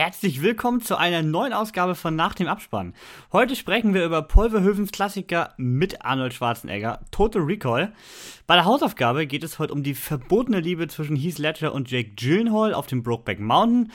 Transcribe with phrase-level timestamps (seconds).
[0.00, 2.94] Herzlich willkommen zu einer neuen Ausgabe von Nach dem Abspann.
[3.32, 4.50] Heute sprechen wir über Paul
[4.90, 7.92] Klassiker mit Arnold Schwarzenegger, Total Recall.
[8.46, 12.12] Bei der Hausaufgabe geht es heute um die verbotene Liebe zwischen Heath Ledger und Jake
[12.16, 13.92] Gyllenhaal auf dem Brokeback Mountain.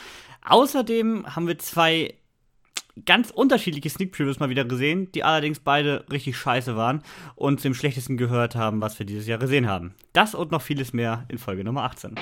[0.47, 2.13] Außerdem haben wir zwei
[3.07, 7.01] ganz unterschiedliche Sneak Previews mal wieder gesehen, die allerdings beide richtig scheiße waren
[7.33, 9.95] und zum schlechtesten gehört haben, was wir dieses Jahr gesehen haben.
[10.13, 12.13] Das und noch vieles mehr in Folge Nummer 18.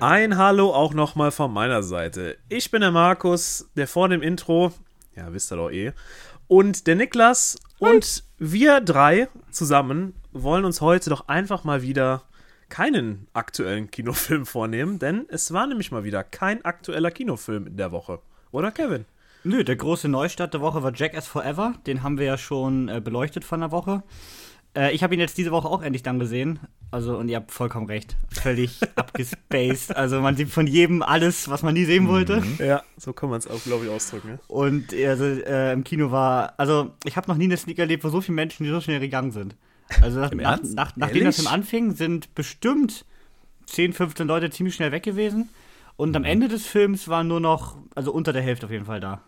[0.00, 2.38] Ein Hallo auch nochmal von meiner Seite.
[2.48, 4.72] Ich bin der Markus, der vor dem Intro,
[5.16, 5.92] ja, wisst ihr doch eh,
[6.46, 12.22] und der Niklas und wir drei zusammen wollen uns heute doch einfach mal wieder
[12.68, 17.90] keinen aktuellen Kinofilm vornehmen, denn es war nämlich mal wieder kein aktueller Kinofilm in der
[17.90, 18.20] Woche.
[18.52, 19.04] Oder Kevin?
[19.42, 21.74] Nö, der große Neustart der Woche war Jackass Forever.
[21.86, 24.04] Den haben wir ja schon äh, beleuchtet von der Woche.
[24.76, 26.60] Äh, ich habe ihn jetzt diese Woche auch endlich dann gesehen.
[26.90, 28.16] Also, und ihr habt vollkommen recht.
[28.30, 29.94] Völlig abgespaced.
[29.94, 32.40] Also, man sieht von jedem alles, was man nie sehen wollte.
[32.40, 32.56] Mhm.
[32.58, 34.28] Ja, so kann man es auch, glaube ich, ausdrücken.
[34.28, 34.38] Ja?
[34.48, 38.08] Und also, äh, im Kino war, also, ich habe noch nie eine Sneak erlebt, wo
[38.08, 39.56] so viele Menschen so schnell gegangen sind.
[40.00, 43.04] Also, nach, nach, nach, nachdem das im anfing, sind bestimmt
[43.66, 45.50] 10, 15 Leute ziemlich schnell weg gewesen.
[45.96, 46.28] Und am mhm.
[46.28, 49.20] Ende des Films war nur noch, also unter der Hälfte auf jeden Fall da.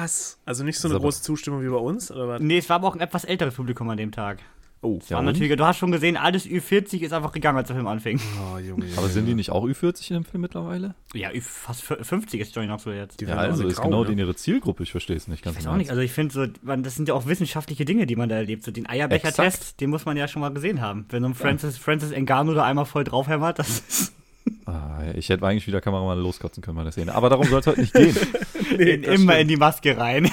[0.00, 0.38] Was?
[0.44, 2.10] Also nicht so eine große Zustimmung wie bei uns?
[2.10, 2.40] Oder was?
[2.40, 4.38] Nee, es war aber auch ein etwas älteres Publikum an dem Tag.
[4.80, 7.88] Oh, ja, natürlich, du hast schon gesehen, alles Ü40 ist einfach gegangen, als der Film
[7.88, 8.20] anfing.
[8.38, 8.98] Oh, Junge, Junge.
[8.98, 10.94] Aber sind die nicht auch Ü40 in dem Film mittlerweile?
[11.14, 13.20] Ja, fast 50 ist Johnny Knoxville jetzt.
[13.20, 14.12] Die ja, also ist Grau, genau ne?
[14.12, 16.46] ihre Zielgruppe, ich verstehe es nicht ganz Ich weiß auch nicht, also ich finde so,
[16.62, 18.62] man, das sind ja auch wissenschaftliche Dinge, die man da erlebt.
[18.62, 21.06] So den Eierbecher-Test, den muss man ja schon mal gesehen haben.
[21.08, 21.82] Wenn so ein Francis, ja.
[21.82, 24.17] Francis Ngannou da einmal voll draufhämmert, das ist...
[24.66, 27.14] Ah, ich hätte eigentlich wieder Kameramann loskotzen können bei der Szene.
[27.14, 28.16] Aber darum soll es heute nicht gehen.
[28.76, 29.40] nee, in, immer stimmt.
[29.40, 30.26] in die Maske rein.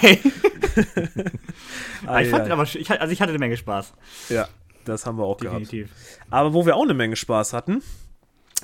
[2.06, 3.94] ah, ich fand, aber, ich, also ich hatte eine Menge Spaß.
[4.30, 4.48] Ja,
[4.86, 5.88] das haben wir auch Definitiv.
[5.88, 6.22] gehabt.
[6.32, 7.82] Aber wo wir auch eine Menge Spaß hatten,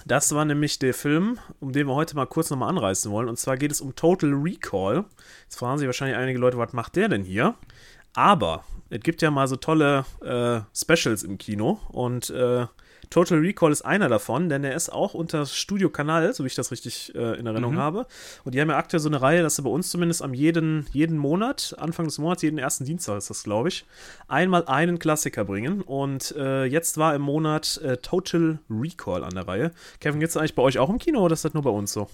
[0.06, 3.29] das war nämlich der Film, um den wir heute mal kurz nochmal anreißen wollen.
[3.29, 5.06] Und zwar geht es um Total Recall.
[5.44, 7.56] Jetzt fragen sich wahrscheinlich einige Leute, was macht der denn hier?
[8.13, 11.79] Aber es gibt ja mal so tolle äh, Specials im Kino.
[11.89, 12.66] Und äh,
[13.11, 16.55] Total Recall ist einer davon, denn er ist auch unter Studio Kanal, so wie ich
[16.55, 17.79] das richtig äh, in Erinnerung mhm.
[17.79, 18.07] habe.
[18.45, 20.88] Und die haben ja aktuell so eine Reihe, dass sie bei uns zumindest am jeden,
[20.94, 23.85] jeden Monat, Anfang des Monats, jeden ersten Dienstag ist das, glaube ich,
[24.29, 25.81] einmal einen Klassiker bringen.
[25.81, 29.71] Und äh, jetzt war im Monat äh, Total Recall an der Reihe.
[30.00, 32.07] Kevin, geht's eigentlich bei euch auch im Kino oder ist das nur bei uns so?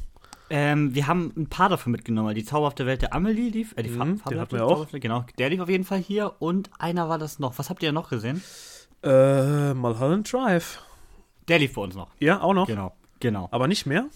[0.50, 2.34] Ähm, wir haben ein paar davon mitgenommen.
[2.34, 3.74] Die zauberhafte Welt der Amelie lief.
[3.76, 4.88] Äh, die mhm, den hatten wir auch.
[4.92, 6.34] Genau, der lief auf jeden Fall hier.
[6.40, 7.60] Und einer war das noch.
[7.60, 8.42] Was habt ihr noch gesehen?
[9.08, 10.84] Äh, Mulholland Drive.
[11.48, 12.10] Der lief bei uns noch.
[12.20, 12.68] Ja, auch noch?
[12.68, 13.48] Genau, genau.
[13.52, 14.08] Aber nicht mehr?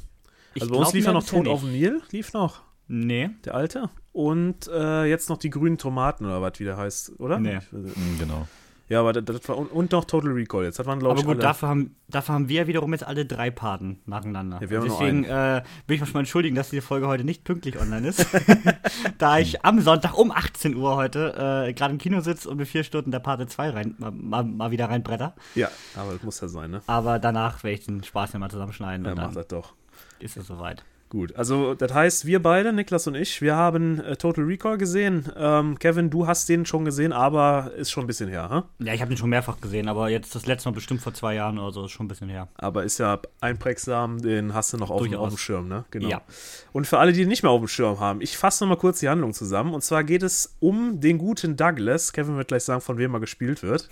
[0.54, 2.62] Ich also bei uns lief ja noch Tod auf dem Nil, lief noch.
[2.88, 3.30] Nee.
[3.46, 3.90] Der alte.
[4.12, 7.40] Und äh, jetzt noch die grünen Tomaten oder was wie der heißt, oder?
[7.40, 7.60] Nee.
[7.72, 8.48] Mhm, genau.
[8.92, 10.66] Ja, aber das, das war, und noch Total Recall.
[10.66, 13.26] Jetzt hat man, glaube ich, Aber gut, dafür haben, dafür haben wir wiederum jetzt alle
[13.26, 14.60] drei Paten nacheinander.
[14.62, 17.46] Ja, wir haben Deswegen äh, will ich mich mal entschuldigen, dass diese Folge heute nicht
[17.46, 18.28] pünktlich online ist.
[19.18, 22.68] da ich am Sonntag um 18 Uhr heute äh, gerade im Kino sitze und mit
[22.68, 25.36] vier Stunden der Pate 2 rein, mal, mal, wieder reinbretter.
[25.56, 26.82] Ja, aber das muss ja sein, ne?
[26.88, 29.06] Aber danach werde ich den Spaß ja mal zusammenschneiden.
[29.06, 29.74] Ja, mach das doch.
[30.20, 30.84] Ist es soweit.
[31.12, 35.30] Gut, also das heißt, wir beide, Niklas und ich, wir haben äh, Total Recall gesehen.
[35.36, 38.70] Ähm, Kevin, du hast den schon gesehen, aber ist schon ein bisschen her, ha?
[38.80, 41.36] Ja, ich habe den schon mehrfach gesehen, aber jetzt das letzte Mal bestimmt vor zwei
[41.36, 42.48] Jahren oder so, ist schon ein bisschen her.
[42.56, 45.84] Aber ist ja einprägsam, den hast du noch auf, auf dem Schirm, ne?
[45.92, 46.08] Genau.
[46.08, 46.22] Ja.
[46.72, 49.02] Und für alle, die ihn nicht mehr auf dem Schirm haben, ich fasse nochmal kurz
[49.02, 49.74] die Handlung zusammen.
[49.74, 52.14] Und zwar geht es um den guten Douglas.
[52.14, 53.90] Kevin wird gleich sagen, von wem er gespielt wird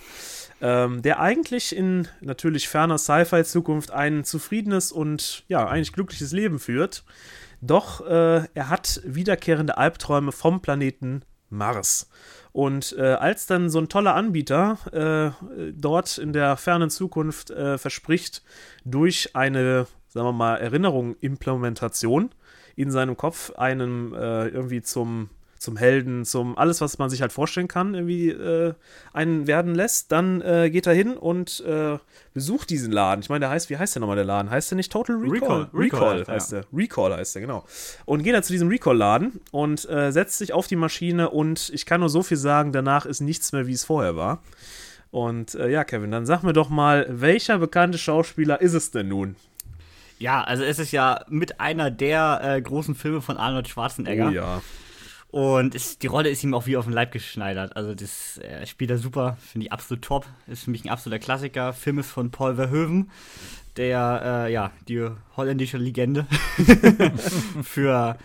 [0.61, 7.03] ähm, der eigentlich in natürlich ferner Sci-Fi-Zukunft ein zufriedenes und ja, eigentlich glückliches Leben führt.
[7.61, 12.09] Doch äh, er hat wiederkehrende Albträume vom Planeten Mars.
[12.51, 17.77] Und äh, als dann so ein toller Anbieter äh, dort in der fernen Zukunft äh,
[17.77, 18.43] verspricht,
[18.85, 22.31] durch eine, sagen wir mal, Erinnerung-Implementation
[22.75, 25.29] in seinem Kopf einem äh, irgendwie zum
[25.59, 28.73] zum Helden, zum alles, was man sich halt vorstellen kann, irgendwie äh,
[29.13, 31.97] einen werden lässt, dann äh, geht er hin und äh,
[32.33, 33.21] besucht diesen Laden.
[33.21, 34.49] Ich meine, der heißt, wie heißt der nochmal der Laden?
[34.49, 35.33] Heißt der nicht Total Recall?
[35.33, 36.61] Recall, Recall, Recall heißt ja.
[36.61, 36.67] der.
[36.73, 37.65] Recall heißt der, genau.
[38.05, 41.85] Und geht er zu diesem Recall-Laden und äh, setzt sich auf die Maschine und ich
[41.85, 44.41] kann nur so viel sagen, danach ist nichts mehr, wie es vorher war.
[45.11, 49.09] Und äh, ja, Kevin, dann sag mir doch mal, welcher bekannte Schauspieler ist es denn
[49.09, 49.35] nun?
[50.19, 54.27] Ja, also es ist ja mit einer der äh, großen Filme von Arnold Schwarzenegger.
[54.27, 54.61] Oh ja.
[55.31, 57.75] Und ist, die Rolle ist ihm auch wie auf den Leib geschneidert.
[57.75, 60.25] Also das er spielt er super, finde ich absolut top.
[60.47, 61.71] Ist für mich ein absoluter Klassiker.
[61.73, 63.11] Film ist von Paul Verhoeven,
[63.77, 66.25] der, äh, ja, die holländische Legende
[67.63, 68.17] für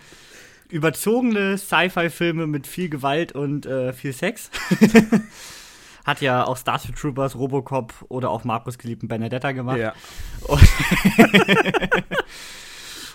[0.69, 4.49] überzogene Sci-Fi-Filme mit viel Gewalt und äh, viel Sex.
[6.05, 9.77] Hat ja auch Starship Troopers, Robocop oder auch Markus geliebten Benedetta gemacht.
[9.77, 9.93] Ja.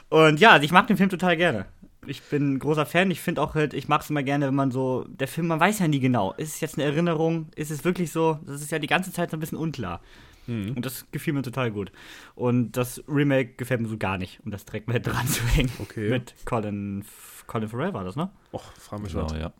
[0.08, 1.66] Und ja, also ich mag den Film total gerne.
[2.06, 3.10] Ich bin ein großer Fan.
[3.10, 5.60] Ich finde auch halt, ich mag es immer gerne, wenn man so, der Film, man
[5.60, 6.32] weiß ja nie genau.
[6.34, 7.48] Ist es jetzt eine Erinnerung?
[7.56, 8.38] Ist es wirklich so?
[8.46, 10.00] Das ist ja die ganze Zeit so ein bisschen unklar.
[10.46, 10.72] Mhm.
[10.76, 11.92] Und das gefiel mir total gut.
[12.34, 15.70] Und das Remake gefällt mir so gar nicht, um das direkt mal dran zu hängen.
[15.78, 16.08] Okay.
[16.10, 17.04] Mit Colin,
[17.46, 18.30] Colin Farrell war das, ne?
[18.52, 19.32] Och, frag mich Genau, was.
[19.38, 19.52] ja.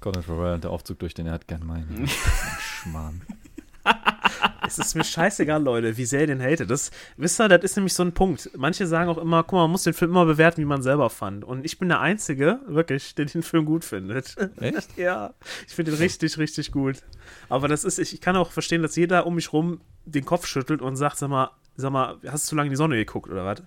[0.00, 2.06] Colin Farrell und der Aufzug durch den Erdkern, mein
[2.60, 3.22] Schmarrn.
[4.66, 6.70] Es ist mir scheißegal, Leute, wie sehr ihr den hatet.
[6.70, 8.50] Das, wisst ihr, das ist nämlich so ein Punkt.
[8.56, 11.08] Manche sagen auch immer, guck mal, man muss den Film immer bewerten, wie man selber
[11.10, 11.44] fand.
[11.44, 14.36] Und ich bin der Einzige, wirklich, der den Film gut findet.
[14.60, 14.88] Echt?
[14.98, 15.34] Ja,
[15.66, 17.02] ich finde den richtig, richtig gut.
[17.48, 20.46] Aber das ist, ich, ich kann auch verstehen, dass jeder um mich rum den Kopf
[20.46, 21.50] schüttelt und sagt, sag mal,
[21.80, 23.62] sag mal, hast du zu lange in die Sonne geguckt oder was?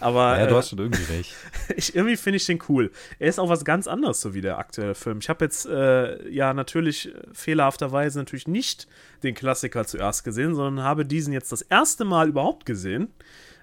[0.00, 1.34] Aber Ja, du äh, hast schon irgendwie recht.
[1.76, 2.90] ich, irgendwie finde ich den cool.
[3.20, 5.18] Er ist auch was ganz anderes, so wie der aktuelle Film.
[5.20, 8.88] Ich habe jetzt äh, ja natürlich äh, fehlerhafterweise natürlich nicht
[9.22, 13.08] den Klassiker zuerst gesehen, sondern habe diesen jetzt das erste Mal überhaupt gesehen.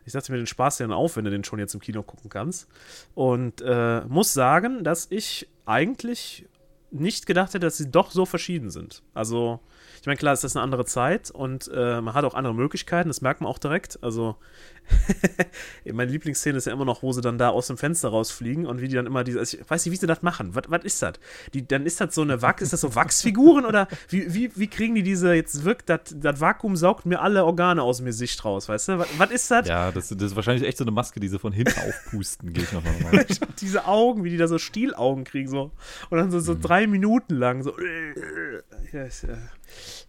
[0.06, 2.02] Ich setze mir den Spaß ja dann auf, wenn du den schon jetzt im Kino
[2.02, 2.70] gucken kannst.
[3.16, 6.48] Und äh, muss sagen, dass ich eigentlich
[6.90, 9.04] nicht gedacht hätte, dass sie doch so verschieden sind.
[9.14, 9.60] Also,
[10.02, 13.22] ich meine, klar, ist eine andere Zeit und äh, man hat auch andere Möglichkeiten, das
[13.22, 14.00] merkt man auch direkt.
[14.02, 14.36] Also,
[15.94, 18.82] meine Lieblingsszene ist ja immer noch, wo sie dann da aus dem Fenster rausfliegen und
[18.82, 20.56] wie die dann immer diese, also ich weiß nicht, wie sie das machen.
[20.56, 21.14] Was, was ist das?
[21.54, 24.68] Die, dann ist das so eine Wachs, ist das so Wachsfiguren oder wie, wie, wie
[24.68, 28.44] kriegen die diese, jetzt wirkt das, das Vakuum saugt mir alle Organe aus dem Gesicht
[28.46, 29.00] raus, weißt du?
[29.00, 29.68] Was, was ist das?
[29.68, 32.64] Ja, das, das ist wahrscheinlich echt so eine Maske, die sie von hinten aufpusten, gehe
[32.64, 33.26] ich nochmal mal.
[33.60, 35.72] Diese Augen, wie die da so Stielaugen kriegen, so.
[36.10, 37.74] Und dann so, so drei Minuten lang, so.
[38.92, 39.38] Ja, ich, äh,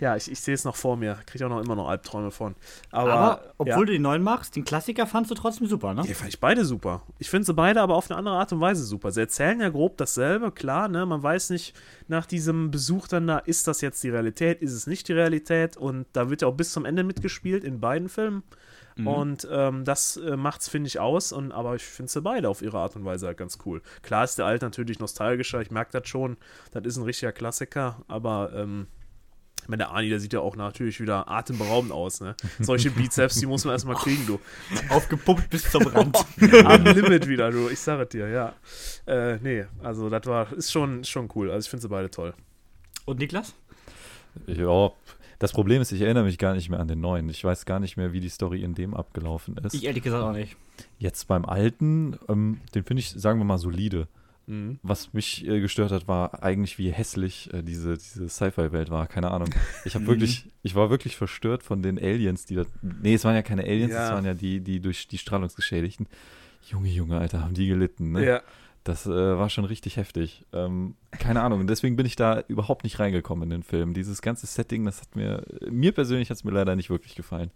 [0.00, 1.19] ja, ich, ich sehe es noch vor mir.
[1.26, 2.55] Kriege auch noch immer noch Albträume von.
[2.91, 3.87] Aber, Aber obwohl ja.
[3.87, 6.03] du den neuen machst, den Klassiker fandst du trotzdem super, ne?
[6.07, 7.03] Die fand ich beide super.
[7.19, 9.11] Ich finde sie beide aber auf eine andere Art und Weise super.
[9.11, 11.05] Sie erzählen ja grob dasselbe, klar, ne?
[11.07, 11.75] Man weiß nicht
[12.07, 15.77] nach diesem Besuch dann da, ist das jetzt die Realität, ist es nicht die Realität?
[15.77, 18.45] Und da wird ja auch bis zum Ende mitgespielt in beiden Filmen.
[19.05, 21.33] Und ähm, das äh, macht's, finde ich, aus.
[21.33, 23.83] Und, aber ich finde sie beide auf ihre Art und Weise halt ganz cool.
[24.03, 26.37] Klar ist der Alt natürlich nostalgischer, ich merke das schon.
[26.71, 28.87] Das ist ein richtiger Klassiker, aber ähm,
[29.62, 32.35] ich meine, der Ani, der sieht ja auch natürlich wieder atemberaubend aus, ne?
[32.59, 34.41] Solche Bizeps, die muss man erstmal kriegen, du.
[34.89, 36.17] Aufgepumpt bis zum Rand.
[36.65, 37.69] Am Limit wieder, du.
[37.69, 38.55] Ich sage es dir, ja.
[39.07, 41.51] Äh, nee, also das war, ist schon, schon cool.
[41.51, 42.35] Also ich finde sie beide toll.
[43.05, 43.55] Und Niklas?
[44.47, 44.93] Ja,
[45.41, 47.29] das Problem ist, ich erinnere mich gar nicht mehr an den neuen.
[47.31, 49.75] Ich weiß gar nicht mehr, wie die Story in dem abgelaufen ist.
[49.75, 50.57] Ich ehrlich gesagt auch nicht.
[50.99, 54.07] Jetzt beim alten, ähm, den finde ich, sagen wir mal, solide.
[54.47, 54.79] Mhm.
[54.83, 59.07] Was mich äh, gestört hat, war eigentlich, wie hässlich äh, diese, diese Sci-Fi-Welt war.
[59.07, 59.51] Keine Ahnung.
[59.85, 62.65] Ich habe wirklich, ich war wirklich verstört von den Aliens, die da.
[62.83, 64.07] Nee, es waren ja keine Aliens, Ja.
[64.07, 66.07] es waren ja die, die durch die Strahlungsgeschädigten.
[66.69, 68.25] Junge, Junge, Alter, haben die gelitten, ne?
[68.27, 68.41] Ja.
[68.83, 70.47] Das äh, war schon richtig heftig.
[70.55, 73.93] Ähm, keine Ahnung, und deswegen bin ich da überhaupt nicht reingekommen in den Film.
[73.93, 77.51] Dieses ganze Setting, das hat mir, mir persönlich hat es mir leider nicht wirklich gefallen.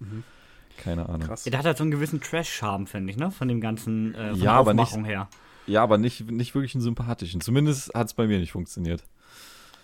[0.77, 1.29] Keine Ahnung.
[1.29, 1.45] Krass.
[1.45, 3.31] Der hat halt so einen gewissen Trash-Charme, finde ich, ne?
[3.31, 5.29] Von dem ganzen, äh, von Ja, der aber nicht- Aufmachung her.
[5.67, 7.41] Ja, aber nicht, nicht wirklich einen sympathischen.
[7.41, 9.03] Zumindest hat es bei mir nicht funktioniert.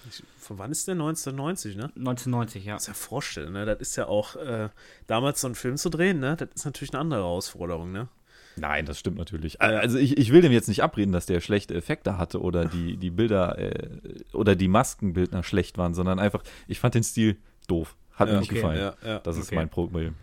[0.08, 0.92] Ich, von wann ist der?
[0.94, 1.84] 1990, ne?
[1.96, 2.74] 1990, ja.
[2.74, 3.66] Das ist ja vorstellen, ne?
[3.66, 4.68] Das ist ja auch, äh,
[5.06, 6.36] damals so einen Film zu drehen, ne?
[6.36, 8.08] Das ist natürlich eine andere Herausforderung, ne?
[8.56, 9.60] Nein, das stimmt natürlich.
[9.62, 12.96] Also ich, ich will dem jetzt nicht abreden, dass der schlechte Effekte hatte oder die,
[12.96, 13.88] die Bilder äh,
[14.32, 17.36] oder die Maskenbildner schlecht waren, sondern einfach, ich fand den Stil
[17.68, 17.96] doof.
[18.12, 18.78] Hat mir Ja, nicht okay, gefallen.
[18.78, 19.18] Ja, ja.
[19.20, 19.54] Das ist okay.
[19.54, 20.14] mein Problem.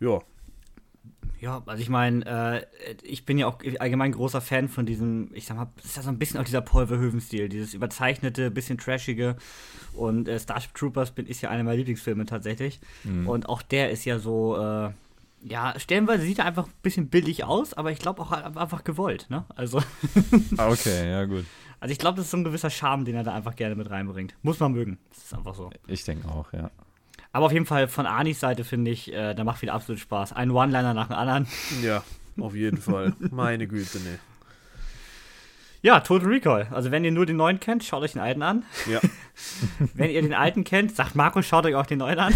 [0.00, 0.20] ja.
[1.44, 5.44] Ja, also ich meine, äh, ich bin ja auch allgemein großer Fan von diesem, ich
[5.44, 9.36] sag mal, ist ja so ein bisschen auch dieser Paul Verhoeven-Stil, dieses überzeichnete, bisschen trashige.
[9.92, 12.80] Und äh, Starship Troopers bin, ist ja einer meiner Lieblingsfilme tatsächlich.
[13.02, 13.28] Mhm.
[13.28, 14.88] Und auch der ist ja so, äh,
[15.46, 19.26] ja, stellenweise sieht er einfach ein bisschen billig aus, aber ich glaube auch einfach gewollt,
[19.28, 19.44] ne?
[19.54, 19.82] Also,
[20.56, 21.44] Ah, okay, ja gut.
[21.78, 23.90] also ich glaube, das ist so ein gewisser Charme, den er da einfach gerne mit
[23.90, 24.34] reinbringt.
[24.40, 24.96] Muss man mögen.
[25.10, 25.68] Das ist einfach so.
[25.88, 26.70] Ich denke auch, ja.
[27.34, 30.32] Aber auf jeden Fall von Anis Seite finde ich, äh, da macht wieder absolut Spaß.
[30.34, 31.48] Ein One-Liner nach dem anderen.
[31.82, 32.04] Ja,
[32.38, 33.12] auf jeden Fall.
[33.18, 34.20] Meine Güte, ne.
[35.84, 36.66] Ja, Total Recall.
[36.70, 38.64] Also wenn ihr nur den neuen kennt, schaut euch den alten an.
[38.90, 39.00] Ja.
[39.94, 42.32] Wenn ihr den alten kennt, sagt Markus, schaut euch auch den neuen an.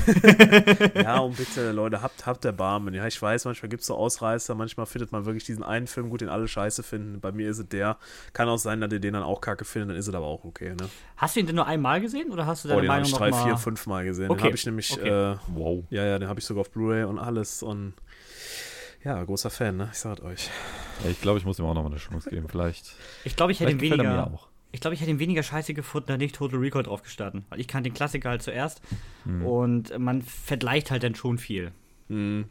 [0.95, 2.93] Ja, und bitte, Leute, habt, habt Erbarmen.
[2.93, 6.11] Ja, ich weiß, manchmal gibt es so Ausreißer, manchmal findet man wirklich diesen einen Film
[6.11, 7.21] gut, den alle scheiße finden.
[7.21, 7.97] Bei mir ist es der.
[8.35, 10.45] Kann auch sein, dass ihr den dann auch kacke findet, dann ist es aber auch
[10.45, 10.89] okay, ne?
[11.17, 13.07] Hast du ihn denn nur einmal gesehen oder hast du Oh, deine den habe Meinung
[13.07, 14.29] ich noch drei, vier, fünf Mal gesehen.
[14.31, 15.09] Okay, Den habe ich nämlich, okay.
[15.33, 15.85] äh, Wow.
[15.89, 17.95] ja, ja, den habe ich sogar auf Blu-ray und alles und
[19.05, 19.89] ja, großer Fan, ne?
[19.93, 20.49] Ich sag euch.
[21.05, 22.49] Ja, ich glaube, ich muss ihm auch noch mal eine Chance geben.
[22.49, 24.35] Vielleicht, Ich glaube, ich hätte ihn vielleicht gefällt er mir weniger.
[24.35, 24.49] auch.
[24.71, 27.47] Ich glaube, ich hätte ihn weniger scheiße gefunden, da nicht Total Recall drauf gestanden.
[27.49, 28.83] Weil ich kannte den Klassiker halt zuerst
[29.25, 29.47] Hm.
[29.47, 31.73] und man vergleicht halt dann schon viel.
[32.09, 32.47] Hm.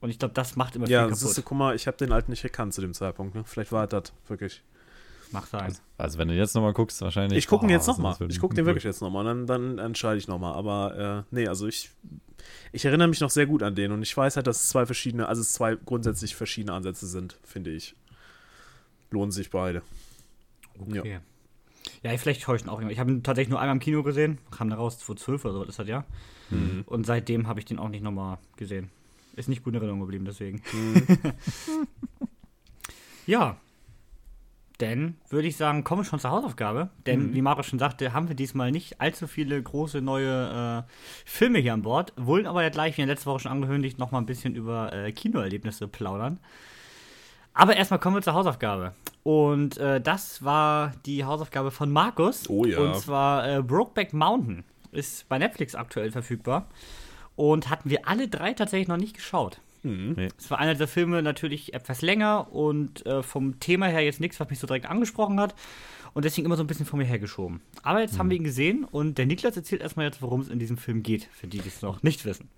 [0.00, 1.38] Und ich glaube, das macht immer Ja, viel das kaputt.
[1.38, 3.34] ist, guck mal, ich habe den alten nicht gekannt zu dem Zeitpunkt.
[3.34, 3.42] Ne?
[3.44, 4.62] Vielleicht war das wirklich.
[5.32, 5.76] Macht sein.
[5.96, 7.38] Also, wenn du jetzt nochmal guckst, wahrscheinlich.
[7.38, 8.16] Ich gucke ihn jetzt nochmal.
[8.28, 9.24] Ich gucke den wirklich jetzt nochmal.
[9.24, 10.54] Dann, dann entscheide ich nochmal.
[10.54, 11.90] Aber äh, nee, also ich,
[12.72, 14.86] ich erinnere mich noch sehr gut an den und ich weiß halt, dass es zwei
[14.86, 17.94] verschiedene, also es zwei grundsätzlich verschiedene Ansätze sind, finde ich.
[19.10, 19.82] Lohnen sich beide.
[20.80, 21.20] Okay.
[22.02, 22.90] Ja, vielleicht schaue ich ihn auch immer.
[22.90, 24.38] Ich habe ihn tatsächlich nur einmal im Kino gesehen.
[24.50, 26.04] Kam da raus 2012 oder so, ist das ja.
[26.50, 26.84] Mhm.
[26.86, 28.90] Und seitdem habe ich den auch nicht nochmal gesehen.
[29.36, 30.62] Ist nicht gut in Erinnerung geblieben, deswegen.
[30.72, 31.06] Mhm.
[33.26, 33.56] ja.
[34.80, 36.88] Denn würde ich sagen, kommen wir schon zur Hausaufgabe.
[37.06, 37.34] Denn Mhm.
[37.34, 40.90] wie Maro schon sagte, haben wir diesmal nicht allzu viele große neue äh,
[41.24, 42.12] Filme hier an Bord.
[42.16, 44.54] Wollen aber ja gleich, wie in der letzten Woche schon angekündigt, noch mal ein bisschen
[44.54, 46.38] über äh, Kinoerlebnisse plaudern.
[47.52, 48.94] Aber erstmal kommen wir zur Hausaufgabe.
[49.22, 52.48] Und äh, das war die Hausaufgabe von Markus.
[52.48, 52.78] Oh ja.
[52.78, 54.64] Und zwar äh, Brokeback Mountain.
[54.92, 56.66] Ist bei Netflix aktuell verfügbar.
[57.36, 59.60] Und hatten wir alle drei tatsächlich noch nicht geschaut.
[59.82, 60.14] Mhm.
[60.16, 60.28] Nee.
[60.38, 64.40] Es war einer der Filme natürlich etwas länger und äh, vom Thema her jetzt nichts,
[64.40, 65.54] was mich so direkt angesprochen hat.
[66.12, 67.60] Und deswegen immer so ein bisschen vor mir hergeschoben.
[67.82, 70.58] Aber jetzt haben wir ihn gesehen und der Niklas erzählt erstmal jetzt, worum es in
[70.58, 72.48] diesem Film geht, für die, die es noch nicht wissen.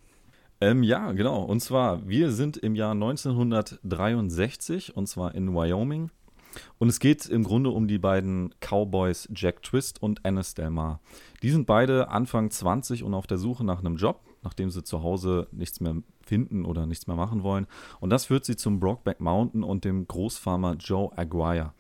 [0.62, 1.42] Ähm, ja, genau.
[1.42, 6.10] Und zwar, wir sind im Jahr 1963 und zwar in Wyoming.
[6.78, 11.00] Und es geht im Grunde um die beiden Cowboys Jack Twist und Ennis Del Mar.
[11.42, 15.02] Die sind beide Anfang 20 und auf der Suche nach einem Job, nachdem sie zu
[15.02, 15.96] Hause nichts mehr
[16.32, 17.66] finden oder nichts mehr machen wollen.
[18.00, 21.74] Und das führt sie zum Brokeback Mountain und dem Großfarmer Joe Aguirre.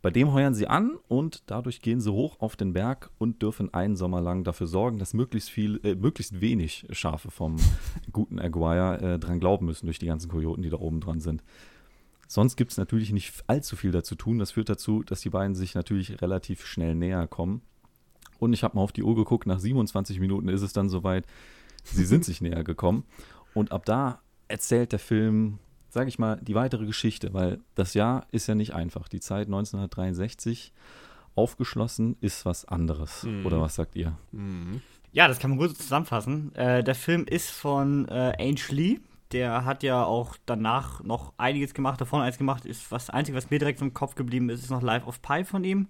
[0.00, 3.74] Bei dem heuern sie an und dadurch gehen sie hoch auf den Berg und dürfen
[3.74, 7.56] einen Sommer lang dafür sorgen, dass möglichst viel, äh, möglichst wenig Schafe vom
[8.10, 11.42] guten Aguirre äh, dran glauben müssen durch die ganzen Kojoten, die da oben dran sind.
[12.26, 14.38] Sonst gibt es natürlich nicht allzu viel dazu tun.
[14.38, 17.60] Das führt dazu, dass die beiden sich natürlich relativ schnell näher kommen.
[18.38, 21.26] Und ich habe mal auf die Uhr geguckt, nach 27 Minuten ist es dann soweit.
[21.84, 23.04] Sie sind sich näher gekommen.
[23.54, 28.26] Und ab da erzählt der Film, sage ich mal, die weitere Geschichte, weil das Jahr
[28.30, 29.08] ist ja nicht einfach.
[29.08, 30.72] Die Zeit 1963
[31.34, 33.24] aufgeschlossen ist was anderes.
[33.24, 33.46] Mhm.
[33.46, 34.16] Oder was sagt ihr?
[34.32, 34.82] Mhm.
[35.12, 36.54] Ja, das kann man gut so zusammenfassen.
[36.54, 39.00] Äh, der Film ist von äh, Ange Lee.
[39.32, 42.64] Der hat ja auch danach noch einiges gemacht, davon eins gemacht.
[42.64, 45.44] Ist was Einzige, was mir direkt im Kopf geblieben ist, ist noch Life of Pi
[45.44, 45.88] von ihm.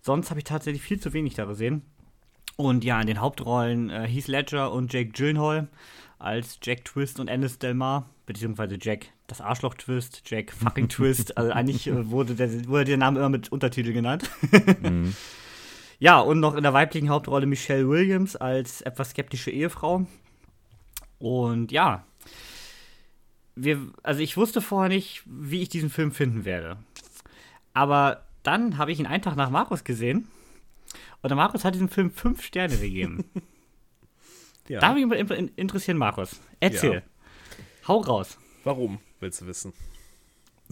[0.00, 1.82] Sonst habe ich tatsächlich viel zu wenig da gesehen.
[2.56, 5.68] Und ja, in den Hauptrollen äh, Heath Ledger und Jake Gyllenhaal
[6.22, 11.36] als Jack Twist und Ennis Del Mar, beziehungsweise Jack das Arschloch Twist, Jack fucking Twist.
[11.36, 14.30] Also eigentlich äh, wurde, der, wurde der Name immer mit Untertitel genannt.
[14.82, 15.14] Mhm.
[15.98, 20.04] Ja, und noch in der weiblichen Hauptrolle Michelle Williams als etwas skeptische Ehefrau.
[21.20, 22.04] Und ja,
[23.54, 26.76] wir, also ich wusste vorher nicht, wie ich diesen Film finden werde.
[27.72, 30.26] Aber dann habe ich ihn einen Tag nach Markus gesehen.
[31.22, 33.24] Und der Markus hat diesem Film fünf Sterne gegeben.
[34.68, 34.80] Ja.
[34.80, 36.40] Da würde mich interessieren, Markus.
[36.60, 36.94] Erzähl.
[36.94, 37.02] Ja.
[37.88, 38.38] Hau raus.
[38.64, 39.72] Warum, willst du wissen?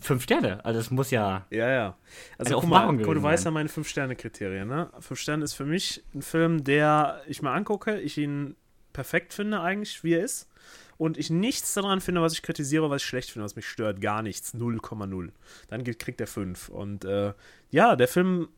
[0.00, 0.64] Fünf Sterne.
[0.64, 1.46] Also es muss ja.
[1.50, 1.96] Ja, ja.
[2.38, 4.90] Also guck mal, guck, du weißt ja meine Fünf-Sterne-Kriterien, ne?
[5.00, 8.56] Fünf Sterne ist für mich ein Film, der ich mir angucke, ich ihn
[8.92, 10.48] perfekt finde eigentlich, wie er ist.
[10.96, 14.00] Und ich nichts daran finde, was ich kritisiere, was ich schlecht finde, was mich stört.
[14.00, 14.54] Gar nichts.
[14.54, 15.30] 0,0.
[15.68, 16.68] Dann kriegt er 5.
[16.68, 17.32] Und äh,
[17.70, 18.48] ja, der Film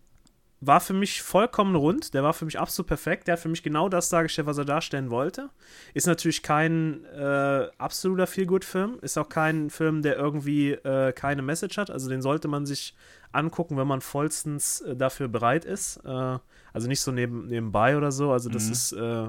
[0.64, 2.14] war für mich vollkommen rund.
[2.14, 3.26] Der war für mich absolut perfekt.
[3.26, 5.50] Der hat für mich genau das dargestellt, was er darstellen wollte.
[5.92, 9.00] Ist natürlich kein äh, absoluter Feel-Good-Film.
[9.02, 11.90] Ist auch kein Film, der irgendwie äh, keine Message hat.
[11.90, 12.95] Also den sollte man sich
[13.33, 15.97] angucken, wenn man vollstens äh, dafür bereit ist.
[16.04, 16.38] Äh,
[16.73, 18.31] also nicht so neben, nebenbei oder so.
[18.31, 18.73] Also das Mhm.
[18.73, 19.26] ist äh,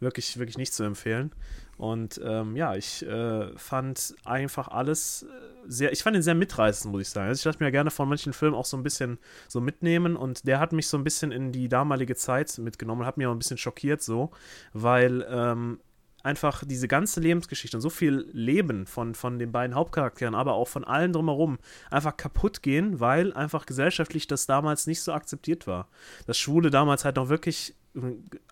[0.00, 1.32] wirklich, wirklich nicht zu empfehlen.
[1.78, 5.26] Und ähm, ja, ich äh, fand einfach alles äh,
[5.66, 7.28] sehr, ich fand ihn sehr mitreißend, muss ich sagen.
[7.28, 10.46] Also ich dachte mir gerne von manchen Filmen auch so ein bisschen so mitnehmen und
[10.46, 13.38] der hat mich so ein bisschen in die damalige Zeit mitgenommen, hat mich auch ein
[13.38, 14.30] bisschen schockiert so,
[14.72, 15.80] weil ähm,
[16.22, 20.68] einfach diese ganze Lebensgeschichte und so viel Leben von, von den beiden Hauptcharakteren, aber auch
[20.68, 21.58] von allen drumherum
[21.90, 25.88] einfach kaputt gehen, weil einfach gesellschaftlich das damals nicht so akzeptiert war.
[26.26, 27.74] Dass Schwule damals halt noch wirklich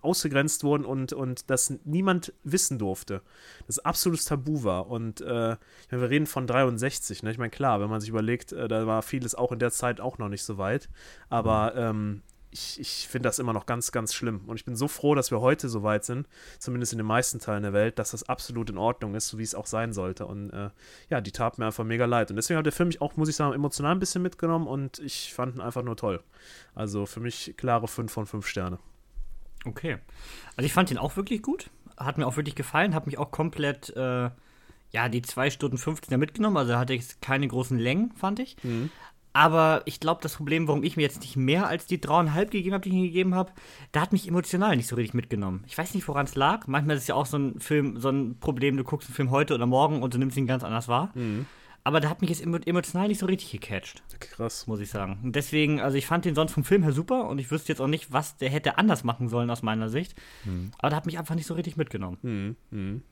[0.03, 3.23] ausgegrenzt wurden und, und das niemand wissen durfte.
[3.67, 4.89] Das absolutes Tabu war.
[4.89, 5.57] Und äh,
[5.89, 7.31] wir reden von 63, ne?
[7.31, 10.01] Ich meine, klar, wenn man sich überlegt, äh, da war vieles auch in der Zeit
[10.01, 10.89] auch noch nicht so weit.
[11.29, 14.43] Aber ähm, ich, ich finde das immer noch ganz, ganz schlimm.
[14.47, 16.29] Und ich bin so froh, dass wir heute so weit sind,
[16.59, 19.43] zumindest in den meisten Teilen der Welt, dass das absolut in Ordnung ist, so wie
[19.43, 20.27] es auch sein sollte.
[20.27, 20.71] Und äh,
[21.09, 22.31] ja, die tat mir einfach mega leid.
[22.31, 24.99] Und deswegen hat der Film mich auch, muss ich sagen, emotional ein bisschen mitgenommen und
[24.99, 26.23] ich fand ihn einfach nur toll.
[26.75, 28.79] Also für mich klare 5 von 5 Sterne.
[29.65, 29.99] Okay.
[30.57, 31.71] Also ich fand ihn auch wirklich gut.
[31.97, 32.95] Hat mir auch wirklich gefallen.
[32.95, 34.31] Hat mich auch komplett, äh,
[34.93, 36.57] ja, die 2 Stunden 15 mitgenommen.
[36.57, 38.57] Also hatte jetzt keine großen Längen, fand ich.
[39.33, 42.75] Aber ich glaube, das Problem, warum ich mir jetzt nicht mehr als die dreieinhalb gegeben
[42.75, 43.53] habe, die ich ihm gegeben habe,
[43.93, 45.63] da hat mich emotional nicht so richtig mitgenommen.
[45.69, 46.67] Ich weiß nicht, woran es lag.
[46.67, 49.31] Manchmal ist es ja auch so ein Film, so ein Problem, du guckst einen Film
[49.31, 51.13] heute oder morgen und du nimmst ihn ganz anders wahr.
[51.15, 51.47] Mhm.
[51.83, 54.03] Aber da hat mich jetzt emotional nicht so richtig gecatcht.
[54.21, 54.67] Krass.
[54.67, 55.19] Muss ich sagen.
[55.23, 57.81] Und deswegen, also ich fand den sonst vom Film her super und ich wüsste jetzt
[57.81, 60.15] auch nicht, was der hätte anders machen sollen aus meiner Sicht.
[60.45, 60.73] Mhm.
[60.79, 62.19] Aber da hat mich einfach nicht so richtig mitgenommen.
[62.23, 62.57] Mhm.
[62.71, 63.03] Mhm.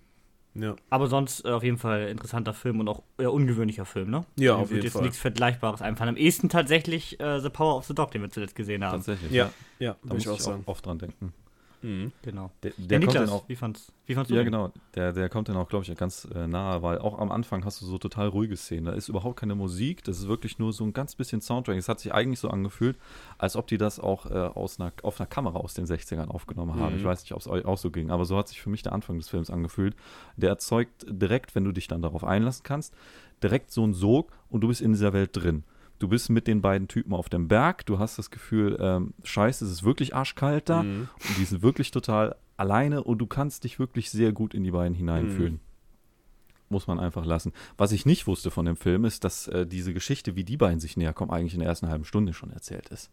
[0.55, 0.77] Ja.
[0.91, 4.25] Aber sonst äh, auf jeden Fall interessanter Film und auch eher ungewöhnlicher Film, ne?
[4.37, 5.03] Ja, auf jeden jetzt Fall.
[5.03, 6.11] nichts Vergleichbares einfallen.
[6.11, 8.97] Am ehesten tatsächlich äh, The Power of the Dog, den wir zuletzt gesehen haben.
[8.97, 9.31] Tatsächlich.
[9.31, 10.63] Ja, ja, Da würde muss ich auch sagen.
[10.67, 11.33] oft dran denken.
[11.83, 12.13] Mhm.
[12.23, 12.51] Genau.
[12.63, 14.47] Der, Der, kommt Niklas, auch, wie, fandst, wie fandst du ja, den?
[14.53, 14.73] genau.
[14.95, 17.81] Der, der kommt dann auch, glaube ich, ganz äh, nahe, weil auch am Anfang hast
[17.81, 18.87] du so total ruhige Szenen.
[18.87, 21.77] Da ist überhaupt keine Musik, das ist wirklich nur so ein ganz bisschen Soundtrack.
[21.77, 22.99] Es hat sich eigentlich so angefühlt,
[23.39, 26.75] als ob die das auch äh, aus einer, auf einer Kamera aus den 60ern aufgenommen
[26.75, 26.95] haben.
[26.95, 26.99] Mhm.
[26.99, 28.83] Ich weiß nicht, ob es euch auch so ging, aber so hat sich für mich
[28.83, 29.95] der Anfang des Films angefühlt.
[30.37, 32.95] Der erzeugt direkt, wenn du dich dann darauf einlassen kannst,
[33.43, 35.65] direkt so einen Sog und du bist in dieser Welt drin.
[35.99, 39.65] Du bist mit den beiden Typen auf dem Berg, du hast das Gefühl, ähm, scheiße,
[39.65, 41.09] es ist wirklich arschkalt da Mhm.
[41.29, 44.71] und die sind wirklich total alleine und du kannst dich wirklich sehr gut in die
[44.71, 45.55] beiden hineinfühlen.
[45.55, 45.61] Mhm.
[46.71, 47.53] Muss man einfach lassen.
[47.79, 50.81] Was ich nicht wusste von dem Film ist, dass äh, diese Geschichte, wie die beiden
[50.81, 53.11] sich näher kommen, eigentlich in der ersten halben Stunde schon erzählt ist.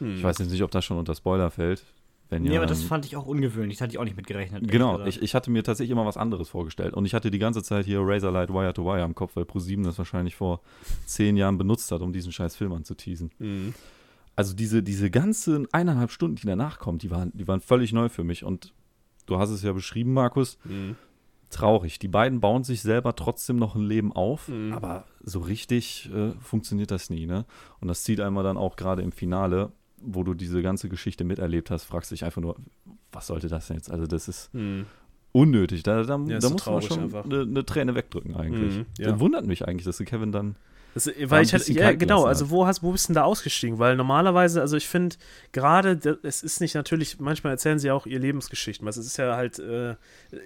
[0.00, 0.16] Mhm.
[0.16, 1.82] Ich weiß jetzt nicht, ob das schon unter Spoiler fällt.
[2.30, 3.78] Wenn Nee, ja, aber das fand ich auch ungewöhnlich.
[3.78, 4.66] Das hatte ich auch nicht mitgerechnet.
[4.70, 6.94] Genau, ich, ich hatte mir tatsächlich immer was anderes vorgestellt.
[6.94, 9.84] Und ich hatte die ganze Zeit hier Razorlight Wire to Wire im Kopf, weil ProSieben
[9.84, 10.60] das wahrscheinlich vor
[11.06, 13.30] zehn Jahren benutzt hat, um diesen scheiß Film anzuteasen.
[13.38, 13.74] Mhm.
[14.36, 18.08] Also diese, diese ganzen eineinhalb Stunden, die danach kommen, die waren, die waren völlig neu
[18.08, 18.44] für mich.
[18.44, 18.72] Und
[19.26, 20.94] du hast es ja beschrieben, Markus, Mhm.
[21.50, 21.98] traurig.
[21.98, 24.72] Die beiden bauen sich selber trotzdem noch ein Leben auf, Mhm.
[24.72, 27.44] aber so richtig äh, funktioniert das nie, ne?
[27.80, 31.70] Und das zieht einmal dann auch gerade im Finale, wo du diese ganze Geschichte miterlebt
[31.70, 32.56] hast, fragst dich einfach nur,
[33.12, 33.90] was sollte das denn jetzt?
[33.90, 34.86] Also das ist Mhm.
[35.32, 35.82] unnötig.
[35.82, 38.78] Da, da, Ja, da so muss man schon eine, eine Träne wegdrücken eigentlich.
[38.78, 39.10] Mhm, ja.
[39.12, 40.56] Das wundert mich eigentlich, dass du Kevin dann
[40.94, 43.78] Das, weil ich hatte, ja, genau, also wo hast, wo bist du denn da ausgestiegen?
[43.78, 45.16] Weil normalerweise, also ich finde,
[45.52, 49.36] gerade, es ist nicht natürlich, manchmal erzählen sie auch ihr Lebensgeschichten, weil es ist ja
[49.36, 49.94] halt, äh,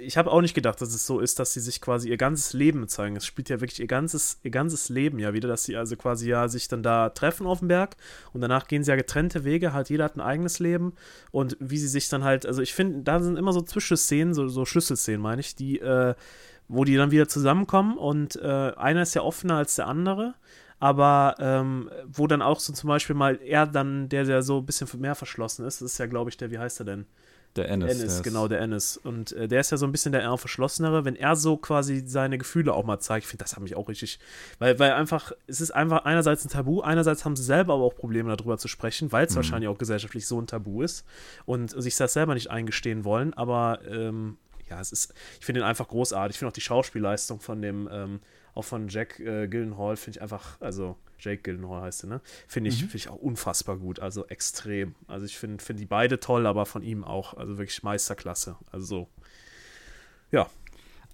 [0.01, 2.53] ich habe auch nicht gedacht, dass es so ist, dass sie sich quasi ihr ganzes
[2.53, 3.17] Leben zeigen.
[3.17, 6.29] Es spielt ja wirklich ihr ganzes, ihr ganzes Leben ja wieder, dass sie also quasi
[6.29, 7.97] ja sich dann da treffen auf dem Berg
[8.33, 10.93] und danach gehen sie ja getrennte Wege, halt jeder hat ein eigenes Leben
[11.31, 14.49] und wie sie sich dann halt, also ich finde, da sind immer so Zwischenszenen, so,
[14.49, 16.15] so Schlüsselszenen, meine ich, die, äh,
[16.69, 20.35] wo die dann wieder zusammenkommen und äh, einer ist ja offener als der andere,
[20.81, 24.67] aber ähm, wo dann auch so zum Beispiel mal er dann, der der so ein
[24.67, 27.07] bisschen mehr verschlossen ist, das ist ja, glaube ich, der, wie heißt er denn?
[27.57, 27.93] der Ennis.
[28.01, 28.97] Ennis, ist- genau, der Ennis.
[28.97, 32.03] Und äh, der ist ja so ein bisschen der eher verschlossenere, wenn er so quasi
[32.05, 33.27] seine Gefühle auch mal zeigt.
[33.27, 34.19] Ich finde, das hat mich auch richtig,
[34.59, 37.95] weil, weil einfach, es ist einfach einerseits ein Tabu, einerseits haben sie selber aber auch
[37.95, 39.37] Probleme darüber zu sprechen, weil es Mhm.
[39.37, 41.07] wahrscheinlich auch gesellschaftlich so ein Tabu ist
[41.47, 44.37] und sich das selber nicht eingestehen wollen, aber ähm,
[44.69, 46.35] ja, es ist, ich finde ihn einfach großartig.
[46.35, 48.21] Ich finde auch die Schauspielleistung von dem, ähm,
[48.55, 52.21] auch von Jack äh, Gyllenhaal, finde ich einfach, also Jake Gyllenhaal heißt er, ne?
[52.47, 54.95] Finde ich, finde ich auch unfassbar gut, also extrem.
[55.07, 58.57] Also ich finde find die beide toll, aber von ihm auch, also wirklich Meisterklasse.
[58.71, 59.09] Also so,
[60.31, 60.49] ja.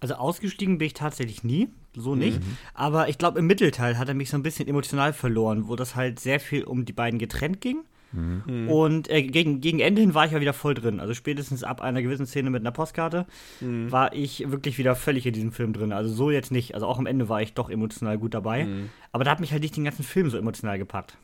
[0.00, 2.40] Also ausgestiegen bin ich tatsächlich nie, so nicht.
[2.40, 2.56] Mhm.
[2.72, 5.94] Aber ich glaube, im Mittelteil hat er mich so ein bisschen emotional verloren, wo das
[5.94, 7.84] halt sehr viel um die beiden getrennt ging.
[8.12, 8.68] Mhm.
[8.68, 10.98] Und äh, gegen, gegen Ende hin war ich ja wieder voll drin.
[11.00, 13.26] Also spätestens ab einer gewissen Szene mit einer Postkarte
[13.60, 13.90] Mhm.
[13.92, 15.92] war ich wirklich wieder völlig in diesem Film drin.
[15.92, 16.74] Also so jetzt nicht.
[16.74, 18.64] Also auch am Ende war ich doch emotional gut dabei.
[18.64, 18.90] Mhm.
[19.12, 21.16] Aber da hat mich halt nicht den ganzen Film so emotional gepackt.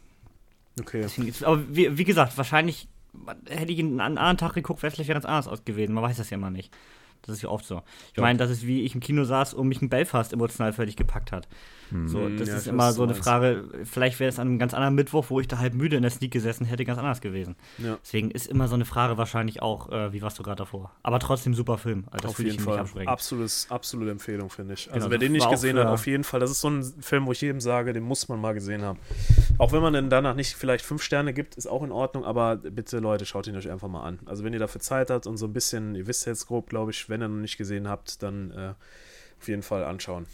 [0.80, 1.00] Okay.
[1.02, 2.88] Deswegen aber wie, wie gesagt, wahrscheinlich
[3.48, 5.94] hätte ich ihn an einem anderen Tag geguckt, wäre es vielleicht ganz anders aus gewesen.
[5.94, 6.72] Man weiß das ja immer nicht.
[7.22, 7.82] Das ist ja oft so.
[8.12, 8.22] Ich Ja.
[8.22, 11.32] meine, das ist wie ich im Kino saß und mich ein Belfast emotional völlig gepackt
[11.32, 11.48] hat.
[12.06, 13.24] So, Mhm, das ja, ist immer so eine meinst.
[13.24, 16.02] Frage, vielleicht wäre es an einem ganz anderen Mittwoch, wo ich da halb müde in
[16.02, 17.54] der Sneak gesessen hätte, ganz anders gewesen.
[17.78, 17.98] Ja.
[18.02, 20.90] Deswegen ist immer so eine Frage wahrscheinlich auch, äh, wie warst du gerade davor?
[21.02, 22.04] Aber trotzdem super Film.
[22.10, 22.84] Also das auf jeden Fall.
[23.06, 24.88] Absolutes, absolute Empfehlung, finde ich.
[24.92, 26.40] Also Genau, wer den nicht gesehen hat, auf jeden Fall.
[26.40, 28.98] Das ist so ein Film, wo ich jedem sage, den muss man mal gesehen haben.
[29.58, 32.56] Auch wenn man dann danach nicht vielleicht fünf Sterne gibt, ist auch in Ordnung, aber
[32.56, 34.18] bitte Leute, schaut ihn euch einfach mal an.
[34.26, 36.90] Also wenn ihr dafür Zeit habt und so ein bisschen, ihr wisst jetzt grob, glaube
[36.90, 38.74] ich, wenn ihr noch nicht gesehen habt, dann äh,
[39.40, 40.26] auf jeden Fall anschauen.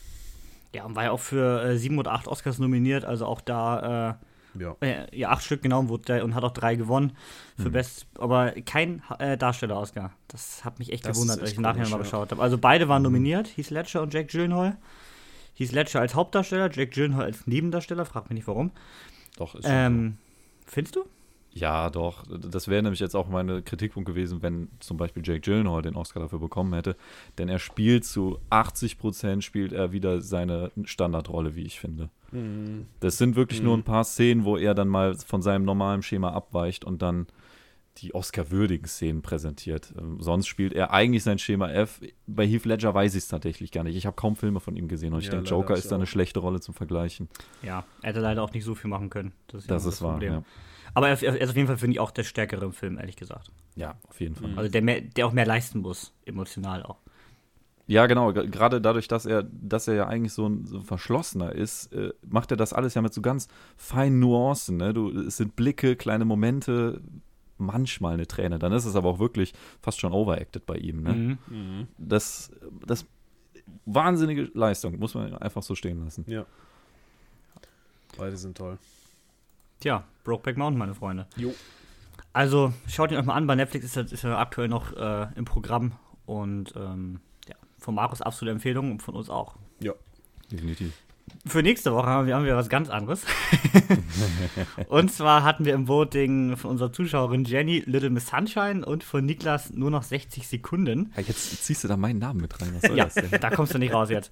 [0.75, 4.19] Ja, und war ja auch für äh, sieben oder acht Oscars nominiert, also auch da
[4.59, 4.77] Ja.
[4.81, 7.17] äh, äh, ja, acht Stück genau wurde und hat auch drei gewonnen
[7.57, 7.73] für Mhm.
[7.73, 10.13] Best, aber kein äh, Darsteller-Oscar.
[10.29, 12.43] Das hat mich echt Das gewundert, als ich nachher komisch, mal geschaut habe.
[12.43, 14.77] Also beide waren nominiert, Heath Ledger und Jack Gyllenhaal.
[15.55, 18.71] Heath Ledger als Hauptdarsteller, Jack Gyllenhaal als Nebendarsteller, frag mich nicht warum.
[19.37, 20.17] Doch, ist Ähm,
[20.67, 21.05] findest du?
[21.55, 22.25] Ja, doch.
[22.29, 26.21] Das wäre nämlich jetzt auch mein Kritikpunkt gewesen, wenn zum Beispiel Jake Gyllenhaal den Oscar
[26.21, 26.97] dafür bekommen hätte.
[27.37, 32.09] Denn er spielt zu 80 Prozent spielt er wieder seine Standardrolle, wie ich finde.
[32.31, 32.87] Mhm.
[33.01, 33.81] Das sind wirklich nur Mhm.
[33.83, 37.27] ein paar Szenen, wo er dann mal von seinem normalen Schema abweicht und dann
[37.99, 39.93] die Oscar-würdigen Szenen präsentiert.
[39.99, 42.01] Ähm, sonst spielt er eigentlich sein Schema F.
[42.27, 43.97] Bei Heath Ledger weiß ich es tatsächlich gar nicht.
[43.97, 45.93] Ich habe kaum Filme von ihm gesehen und ich Ja, denke, leider Joker ich ist
[45.93, 47.29] da eine schlechte Rolle zum Vergleichen.
[47.63, 49.33] Ja, er hätte leider auch nicht so viel machen können.
[49.49, 50.43] Das ist, ja Das ist wahr, ja.
[50.95, 53.17] Aber er, er ist auf jeden Fall, finde ich, auch der stärkere im Film, ehrlich
[53.17, 53.51] gesagt.
[53.77, 54.53] Ja, auf jeden Fall.
[54.57, 56.99] Also der, mehr, der auch mehr leisten muss, emotional auch.
[57.87, 58.33] Ja, genau.
[58.33, 62.13] Gerade dadurch, dass er, dass er ja eigentlich so ein, so ein Verschlossener ist, äh,
[62.27, 64.77] macht er das alles ja mit so ganz feinen Nuancen.
[64.77, 64.95] Ne?
[64.95, 67.01] Du, es sind Blicke, kleine Momente,
[67.59, 68.59] manchmal eine Träne.
[68.59, 71.03] Dann ist es aber auch wirklich fast schon overacted bei ihm.
[71.03, 71.39] Ne?
[71.49, 71.89] Mhm.
[71.99, 72.51] Das,
[72.87, 73.07] das
[73.85, 76.25] wahnsinnige Leistung, muss man einfach so stehen lassen.
[76.29, 76.47] Ja.
[78.17, 78.79] Beide sind toll.
[79.83, 81.27] Tja, Brokeback Mountain, meine Freunde.
[81.35, 81.53] Jo.
[82.33, 85.27] Also schaut ihn euch mal an, bei Netflix ist er, ist er aktuell noch äh,
[85.35, 85.93] im Programm
[86.25, 87.19] und ähm,
[87.49, 89.57] ja, von Markus absolute Empfehlung und von uns auch.
[89.81, 89.93] Ja.
[90.53, 90.95] Definitiv.
[91.47, 93.25] Für nächste Woche haben wir, haben wir was ganz anderes.
[94.89, 99.25] und zwar hatten wir im Voting von unserer Zuschauerin Jenny Little Miss Sunshine und von
[99.25, 101.13] Niklas nur noch 60 Sekunden.
[101.17, 102.71] Ja, jetzt ziehst du da meinen Namen mit rein.
[102.75, 103.29] Was soll Ja, das denn?
[103.41, 104.31] da kommst du nicht raus jetzt.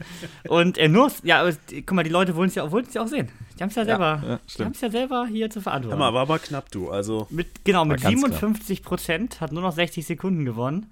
[0.49, 3.29] Und äh, nur, ja, aber, guck mal, die Leute wollen es ja, ja auch sehen.
[3.59, 5.99] Die haben es ja selber, ja, haben's ja selber hier zu verantworten.
[5.99, 6.91] Hör mal, war aber knapp, du.
[6.91, 8.33] Also, Mit, genau, mit ganz knapp.
[8.33, 10.87] 57 Prozent hat nur noch 60 Sekunden gewonnen.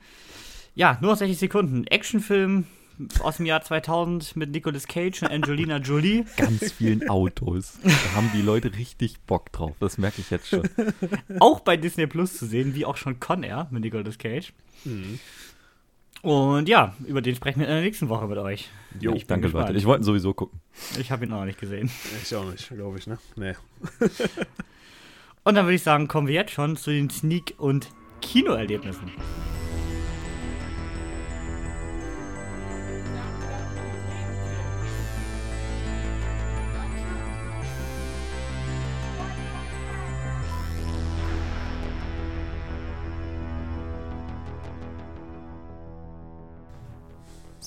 [0.74, 1.86] Ja, nur noch 60 Sekunden.
[1.86, 2.64] Actionfilm
[3.20, 6.24] aus dem Jahr 2000 mit Nicolas Cage und Angelina Jolie.
[6.36, 7.78] Ganz vielen Autos.
[7.82, 9.76] Da haben die Leute richtig Bock drauf.
[9.80, 10.68] Das merke ich jetzt schon.
[11.38, 14.52] auch bei Disney Plus zu sehen, wie auch schon Con Air mit Nicolas Cage.
[14.84, 15.18] Mhm.
[16.22, 18.68] Und ja, über den sprechen wir in der nächsten Woche mit euch.
[19.00, 19.68] jo, Ich bin Danke, gespannt.
[19.68, 19.78] Leute.
[19.78, 20.60] Ich wollte ihn sowieso gucken.
[20.98, 21.90] Ich habe ihn auch noch nicht gesehen.
[22.22, 23.18] ich auch nicht, glaube ich, ne?
[23.36, 23.54] Nee.
[25.44, 27.88] Und dann würde ich sagen, kommen wir jetzt schon zu den Sneak- und
[28.20, 29.12] Kinoerlebnissen.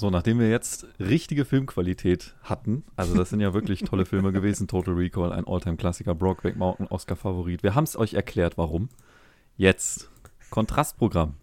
[0.01, 4.67] So, nachdem wir jetzt richtige Filmqualität hatten, also das sind ja wirklich tolle Filme gewesen,
[4.67, 7.61] Total Recall, ein Alltime-Klassiker, Brokeback Mountain, Oscar-Favorit.
[7.61, 8.89] Wir haben es euch erklärt, warum.
[9.57, 10.09] Jetzt
[10.49, 11.35] Kontrastprogramm.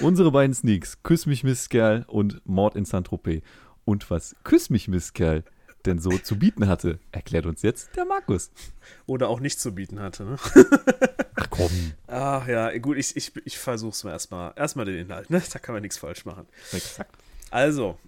[0.00, 3.42] Unsere beiden Sneaks, Küss mich Mistkerl und Mord in Saint-Tropez.
[3.84, 5.44] Und was Küss mich Mistkerl
[5.84, 8.52] denn so zu bieten hatte, erklärt uns jetzt der Markus.
[9.04, 10.36] Oder auch nicht zu bieten hatte, ne?
[11.34, 11.92] Ach komm.
[12.06, 14.54] Ach ja, gut, ich, ich, ich versuch's mal erstmal.
[14.56, 15.42] Erstmal den Inhalt, ne?
[15.52, 16.46] Da kann man nichts falsch machen.
[16.72, 17.18] Exakt.
[17.52, 17.98] Also,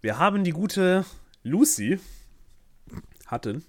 [0.00, 1.04] wir haben die gute
[1.42, 2.00] Lucy
[3.26, 3.62] hatten.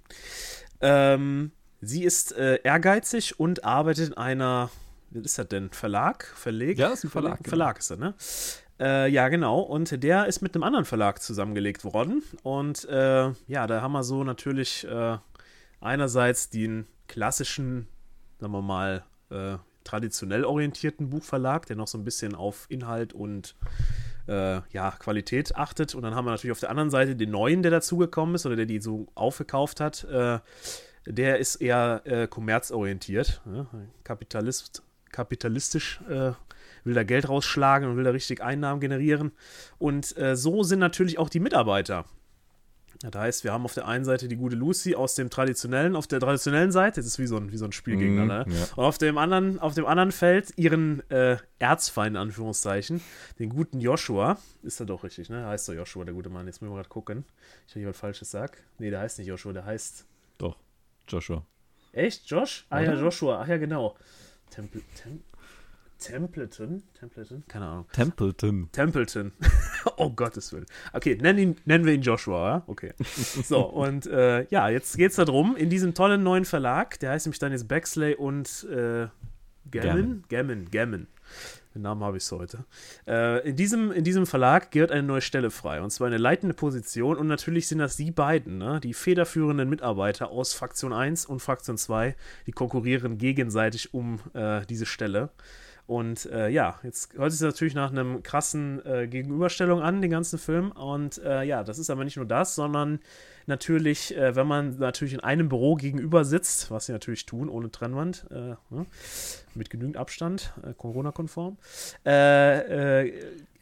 [0.80, 4.72] Ähm, sie ist äh, ehrgeizig und arbeitet in einer,
[5.10, 5.72] was ist das denn?
[5.72, 6.24] Verlag?
[6.24, 6.78] Verleg?
[6.78, 7.50] Ja, ist ein Verlag, genau.
[7.50, 8.14] Verlag ist das, ne?
[8.80, 9.60] Äh, ja, genau.
[9.60, 12.24] Und der ist mit einem anderen Verlag zusammengelegt worden.
[12.44, 15.18] Und äh, ja, da haben wir so natürlich äh,
[15.82, 17.90] einerseits den klassischen,
[18.40, 23.54] sagen wir mal, äh, traditionell orientierten Buchverlag, der noch so ein bisschen auf Inhalt und
[24.28, 25.96] äh, ja, Qualität achtet.
[25.96, 28.56] Und dann haben wir natürlich auf der anderen Seite den neuen, der dazugekommen ist oder
[28.56, 30.04] der die so aufgekauft hat.
[30.06, 30.40] Äh,
[31.06, 33.42] der ist eher äh, kommerzorientiert.
[33.46, 33.68] Ne?
[34.04, 36.32] Kapitalist, kapitalistisch äh,
[36.84, 39.32] will da Geld rausschlagen und will da richtig Einnahmen generieren.
[39.78, 42.06] Und äh, so sind natürlich auch die Mitarbeiter.
[43.02, 46.08] Das heißt, wir haben auf der einen Seite die gute Lucy aus dem traditionellen, auf
[46.08, 48.46] der traditionellen Seite, das ist wie so ein, wie so ein Spiel gegeneinander.
[48.52, 48.64] ja.
[48.76, 53.02] Und auf dem anderen, auf dem anderen Feld ihren äh, Erzfeind, in Anführungszeichen,
[53.40, 54.38] den guten Joshua.
[54.64, 55.46] Ist er doch richtig, ne?
[55.46, 56.48] Heißt doch Joshua, der gute Mann.
[56.48, 57.24] Jetzt müssen wir gerade gucken.
[57.68, 58.58] Ich habe was Falsches sag.
[58.80, 60.06] Nee, der heißt nicht Joshua, der heißt.
[60.40, 60.58] Doch,
[61.08, 61.46] Joshua.
[61.92, 62.30] Echt?
[62.30, 62.66] Josh?
[62.70, 63.02] Ah ja, Oder?
[63.02, 63.42] Joshua.
[63.42, 63.96] Ach ja, genau.
[64.50, 65.22] Templ Tem
[66.00, 66.84] Templeton?
[67.00, 67.44] Templeton?
[67.48, 67.86] Keine Ahnung.
[67.92, 68.70] Templeton.
[68.72, 69.32] Templeton.
[69.98, 70.66] oh Gottes Willen.
[70.94, 72.64] Okay, nennen, ihn, nennen wir ihn Joshua, ja?
[72.68, 72.94] Okay.
[73.44, 77.40] So, und äh, ja, jetzt geht's darum, in diesem tollen neuen Verlag, der heißt nämlich
[77.40, 79.08] dann jetzt Baxley und äh,
[79.72, 80.24] Gammon?
[80.30, 81.08] Gammon, Gammon.
[81.78, 82.66] Den Namen habe ich heute.
[83.06, 85.82] Äh, in, diesem, in diesem Verlag gehört eine neue Stelle frei.
[85.82, 87.18] Und zwar eine leitende Position.
[87.18, 88.80] Und natürlich sind das die beiden, ne?
[88.82, 92.16] die federführenden Mitarbeiter aus Fraktion 1 und Fraktion 2.
[92.48, 95.30] Die konkurrieren gegenseitig um äh, diese Stelle.
[95.88, 100.38] Und äh, ja, jetzt hört sich natürlich nach einem krassen äh, Gegenüberstellung an, den ganzen
[100.38, 100.72] Film.
[100.74, 103.00] Und äh, ja, das ist aber nicht nur das, sondern
[103.46, 107.72] natürlich, äh, wenn man natürlich in einem Büro gegenüber sitzt, was sie natürlich tun, ohne
[107.72, 108.86] Trennwand, äh, ne,
[109.56, 111.58] mit genügend Abstand, äh, Corona-konform,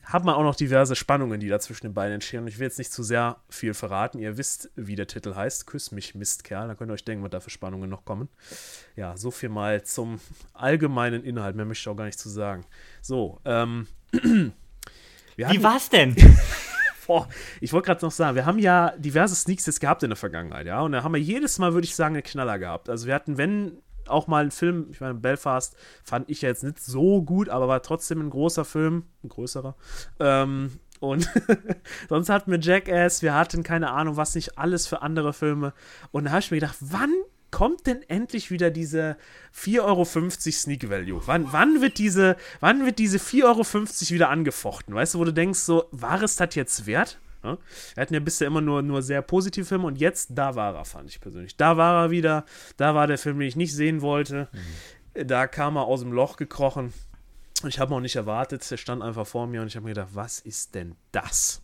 [0.06, 2.42] hat man auch noch diverse Spannungen, die da zwischen den beiden entstehen.
[2.42, 4.20] Und ich will jetzt nicht zu sehr viel verraten.
[4.20, 5.68] Ihr wisst, wie der Titel heißt.
[5.68, 6.68] Küss mich, Mistkerl.
[6.68, 8.30] Da könnt ihr euch denken, was da für Spannungen noch kommen.
[8.96, 10.20] Ja, so viel mal zum
[10.54, 11.56] allgemeinen Inhalt.
[11.56, 12.66] Mehr möchte ich auch gar nicht zu sagen.
[13.02, 13.88] So, ähm.
[15.38, 16.16] Wie war's denn?
[17.08, 17.28] Boah,
[17.62, 20.66] ich wollte gerade noch sagen, wir haben ja diverse Sneaks jetzt gehabt in der Vergangenheit,
[20.66, 22.90] ja, und da haben wir jedes Mal, würde ich sagen, einen Knaller gehabt.
[22.90, 23.78] Also wir hatten, wenn
[24.10, 27.68] auch mal ein Film, ich meine, Belfast fand ich ja jetzt nicht so gut, aber
[27.68, 29.76] war trotzdem ein großer Film, ein größerer.
[30.20, 31.30] Ähm, und
[32.10, 35.74] sonst hatten wir Jackass, wir hatten keine Ahnung, was nicht alles für andere Filme.
[36.12, 37.14] Und da habe ich mir gedacht, wann
[37.52, 39.18] kommt denn endlich wieder diese
[39.56, 41.22] 4,50 Euro Sneak Value?
[41.26, 43.64] Wann, wann, wird diese, wann wird diese 4,50 Euro
[44.14, 44.94] wieder angefochten?
[44.94, 47.20] Weißt du, wo du denkst, so, war es das jetzt wert?
[47.46, 47.58] Ja?
[47.94, 50.86] Wir hatten ja bisher immer nur, nur sehr positive Filme und jetzt, da war er,
[50.86, 51.56] fand ich persönlich.
[51.58, 52.46] Da war er wieder,
[52.78, 54.50] da war der Film, den ich nicht sehen wollte.
[54.52, 55.28] Mhm.
[55.28, 56.94] Da kam er aus dem Loch gekrochen.
[57.66, 60.10] Ich habe auch nicht erwartet, er stand einfach vor mir und ich habe mir gedacht,
[60.14, 61.62] was ist denn das?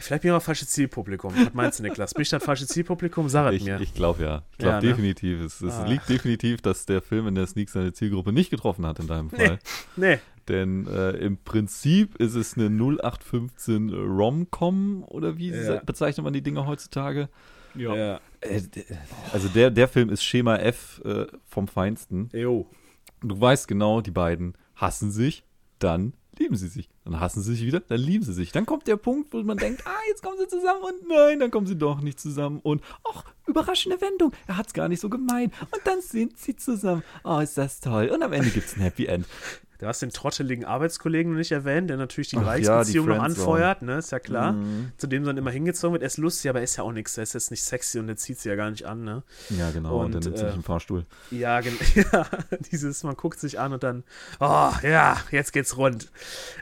[0.00, 1.34] Vielleicht bin ich auch falsche Zielpublikum.
[1.36, 2.14] Was meinst du, Niklas?
[2.14, 3.28] Bin ich das falsche Zielpublikum?
[3.28, 3.80] Sag es mir.
[3.80, 4.42] Ich glaube ja.
[4.52, 4.88] Ich glaube ja, ne?
[4.88, 5.40] definitiv.
[5.40, 5.84] Es, es ah.
[5.86, 9.30] liegt definitiv, dass der Film in der Sneak seine Zielgruppe nicht getroffen hat in deinem
[9.30, 9.58] Fall.
[9.96, 10.14] Nee.
[10.14, 10.18] nee.
[10.50, 15.80] Denn äh, im Prinzip ist es eine 0815 Rom-Com oder wie ja.
[15.84, 17.28] bezeichnet man die Dinge heutzutage?
[17.76, 17.94] Ja.
[17.94, 18.20] ja.
[18.40, 18.62] Äh,
[19.32, 22.30] also der, der Film ist Schema F äh, vom Feinsten.
[22.32, 22.66] Jo.
[23.20, 25.44] Du weißt genau, die beiden hassen sich,
[25.78, 26.88] dann lieben sie sich.
[27.04, 28.50] Dann hassen sie sich wieder, dann lieben sie sich.
[28.50, 31.52] Dann kommt der Punkt, wo man denkt, ah, jetzt kommen sie zusammen und nein, dann
[31.52, 32.58] kommen sie doch nicht zusammen.
[32.60, 35.54] Und, ach, überraschende Wendung, er hat es gar nicht so gemeint.
[35.70, 37.04] Und dann sind sie zusammen.
[37.22, 38.08] Oh, ist das toll.
[38.08, 39.26] Und am Ende gibt es ein Happy End.
[39.80, 43.80] Du hast den trotteligen Arbeitskollegen noch nicht erwähnt, der natürlich die Dreiecksbeziehung ja, noch anfeuert,
[43.80, 43.96] ne?
[43.96, 44.52] Ist ja klar.
[44.52, 44.92] Mhm.
[44.98, 46.02] Zu dem dann immer hingezogen wird.
[46.02, 47.16] Er ist lustig, aber er ist ja auch nichts.
[47.16, 49.22] Er ist jetzt nicht sexy und er zieht sie ja gar nicht an, ne?
[49.48, 50.00] Ja, genau.
[50.00, 51.06] Und, und dann nimmt äh, sich einen Fahrstuhl.
[51.30, 51.60] Ja,
[51.94, 52.26] ja,
[52.70, 54.04] dieses, man guckt sich an und dann,
[54.38, 56.10] oh, ja, jetzt geht's rund.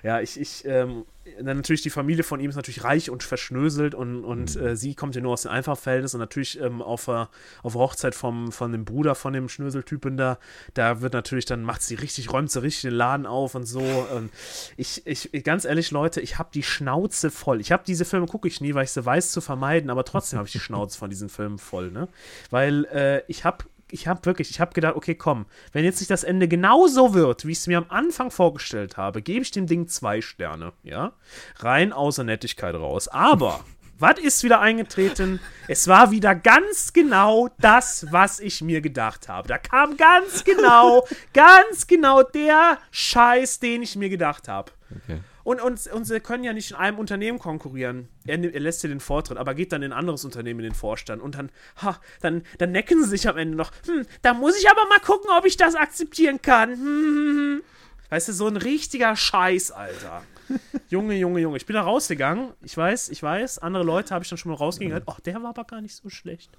[0.04, 1.04] Ja, ich, ich, ähm,
[1.43, 4.67] natürlich die Familie von ihm ist natürlich reich und verschnöselt und, und mhm.
[4.67, 7.27] äh, sie kommt ja nur aus dem Einfachverhältnis und natürlich ähm, auf, äh,
[7.62, 10.38] auf Hochzeit vom, von dem Bruder von dem Schnöseltypen da,
[10.75, 13.81] da wird natürlich, dann macht sie richtig, räumt sie richtig den Laden auf und so.
[13.81, 14.31] Und
[14.77, 17.61] ich, ich, ganz ehrlich, Leute, ich habe die Schnauze voll.
[17.61, 20.38] Ich habe diese Filme, gucke ich nie, weil ich sie weiß zu vermeiden, aber trotzdem
[20.38, 22.09] habe ich die Schnauze von diesen Filmen voll, ne?
[22.51, 26.11] Weil äh, ich habe ich habe wirklich, ich habe gedacht, okay, komm, wenn jetzt nicht
[26.11, 29.66] das Ende genauso wird, wie ich es mir am Anfang vorgestellt habe, gebe ich dem
[29.66, 31.12] Ding zwei Sterne, ja?
[31.57, 33.09] Rein außer Nettigkeit raus.
[33.09, 33.64] Aber,
[33.98, 35.40] was ist wieder eingetreten?
[35.66, 39.48] Es war wieder ganz genau das, was ich mir gedacht habe.
[39.48, 44.72] Da kam ganz genau, ganz genau der Scheiß, den ich mir gedacht habe.
[45.05, 45.20] Okay.
[45.49, 48.11] Und, und, und sie können ja nicht in einem Unternehmen konkurrieren.
[48.27, 50.75] Er, er lässt dir den Vortritt, aber geht dann in ein anderes Unternehmen in den
[50.75, 51.23] Vorstand.
[51.23, 53.73] Und dann, ha, dann, dann necken sie sich am Ende noch.
[53.87, 56.73] Hm, da muss ich aber mal gucken, ob ich das akzeptieren kann.
[56.73, 57.63] Hm, hm, hm.
[58.11, 60.23] Weißt du, so ein richtiger Scheiß, Alter.
[60.89, 61.57] Junge, Junge, Junge.
[61.57, 62.53] Ich bin da rausgegangen.
[62.63, 63.59] Ich weiß, ich weiß.
[63.59, 65.03] Andere Leute habe ich dann schon mal rausgegangen.
[65.07, 66.51] Ach, der war aber gar nicht so schlecht.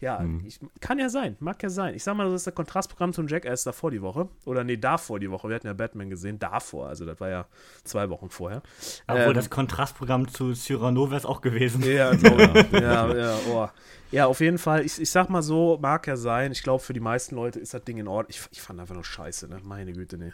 [0.00, 0.44] Ja, mhm.
[0.46, 1.36] ich, kann ja sein.
[1.40, 1.94] Mag ja sein.
[1.94, 4.28] Ich sag mal, das ist das Kontrastprogramm zum Jackass davor die Woche.
[4.44, 5.48] Oder nee, davor die Woche.
[5.48, 6.38] Wir hatten ja Batman gesehen.
[6.38, 6.88] Davor.
[6.88, 7.46] Also, das war ja
[7.84, 8.62] zwei Wochen vorher.
[9.06, 11.82] Obwohl ähm, das Kontrastprogramm zu Cyrano wäre es auch gewesen.
[11.82, 13.68] Ja, glaube ja, ja, oh.
[14.10, 14.84] ja, auf jeden Fall.
[14.84, 16.52] Ich, ich sag mal so, mag ja sein.
[16.52, 18.30] Ich glaube, für die meisten Leute ist das Ding in Ordnung.
[18.30, 19.60] Ich, ich fand einfach nur scheiße, ne?
[19.62, 20.32] Meine Güte, ne.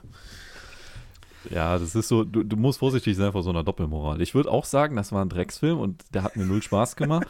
[1.51, 4.21] Ja, das ist so, du, du musst vorsichtig sein vor so einer Doppelmoral.
[4.21, 7.29] Ich würde auch sagen, das war ein Drecksfilm und der hat mir null Spaß gemacht.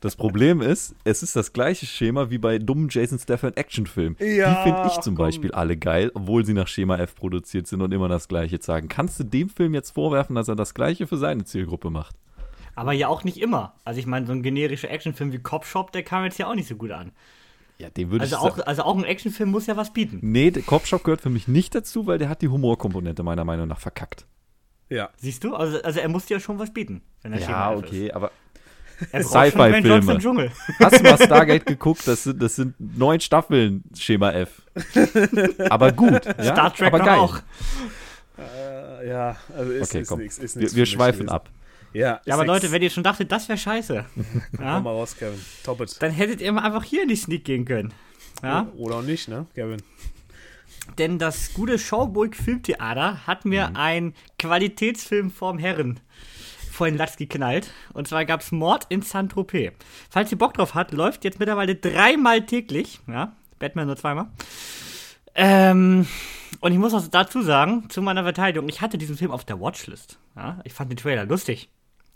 [0.00, 4.16] das Problem ist, es ist das gleiche Schema wie bei dummen Jason Statham Actionfilmen.
[4.20, 5.26] Ja, Die finde ich zum komm.
[5.26, 8.88] Beispiel alle geil, obwohl sie nach Schema F produziert sind und immer das Gleiche sagen.
[8.88, 12.16] Kannst du dem Film jetzt vorwerfen, dass er das Gleiche für seine Zielgruppe macht?
[12.74, 13.74] Aber ja auch nicht immer.
[13.84, 16.54] Also ich meine, so ein generischer Actionfilm wie Cop Shop, der kam jetzt ja auch
[16.54, 17.12] nicht so gut an.
[17.82, 20.20] Ja, den würde also ich auch, Also auch ein Actionfilm muss ja was bieten.
[20.22, 23.66] Nee, der Cop-Shop gehört für mich nicht dazu, weil der hat die Humorkomponente meiner Meinung
[23.66, 24.24] nach verkackt.
[24.88, 25.10] Ja.
[25.16, 25.56] Siehst du?
[25.56, 28.14] Also, also er muss ja schon was bieten, wenn er Ja, okay, ist.
[28.14, 28.30] aber
[29.08, 30.50] Sci-Fi-Filme.
[30.78, 32.06] Hast du mal Stargate geguckt?
[32.06, 34.62] Das sind, das sind neun Staffeln Schema F.
[35.58, 36.24] aber gut.
[36.24, 36.44] Ja?
[36.44, 37.18] Star Trek aber geil.
[37.18, 37.38] auch.
[38.38, 40.20] Äh, ja, also ist, okay, ist, komm.
[40.20, 41.48] Nix, ist wir, wir schweifen ab.
[41.92, 43.94] Ja, ja aber Leute, wenn ihr schon dachtet, das wäre scheiße.
[43.94, 44.04] ja?
[44.56, 45.40] Komm mal raus, Kevin.
[45.64, 45.96] Top it.
[46.00, 47.92] Dann hättet ihr mal einfach hier in die Sneak gehen können.
[48.42, 48.68] Ja?
[48.76, 49.82] Oder auch nicht, ne, Kevin?
[50.98, 53.76] Denn das gute Schauburg Filmtheater hat mir mhm.
[53.76, 56.00] einen Qualitätsfilm vorm Herren
[56.70, 57.70] vor den Latz geknallt.
[57.92, 59.72] Und zwar gab es Mord in Saint-Tropez.
[60.10, 63.00] Falls ihr Bock drauf habt, läuft jetzt mittlerweile dreimal täglich.
[63.06, 64.26] Ja, Batman nur zweimal.
[65.34, 66.06] Ähm,
[66.60, 69.60] und ich muss auch dazu sagen, zu meiner Verteidigung, ich hatte diesen Film auf der
[69.60, 70.18] Watchlist.
[70.36, 71.68] Ja, ich fand den Trailer lustig.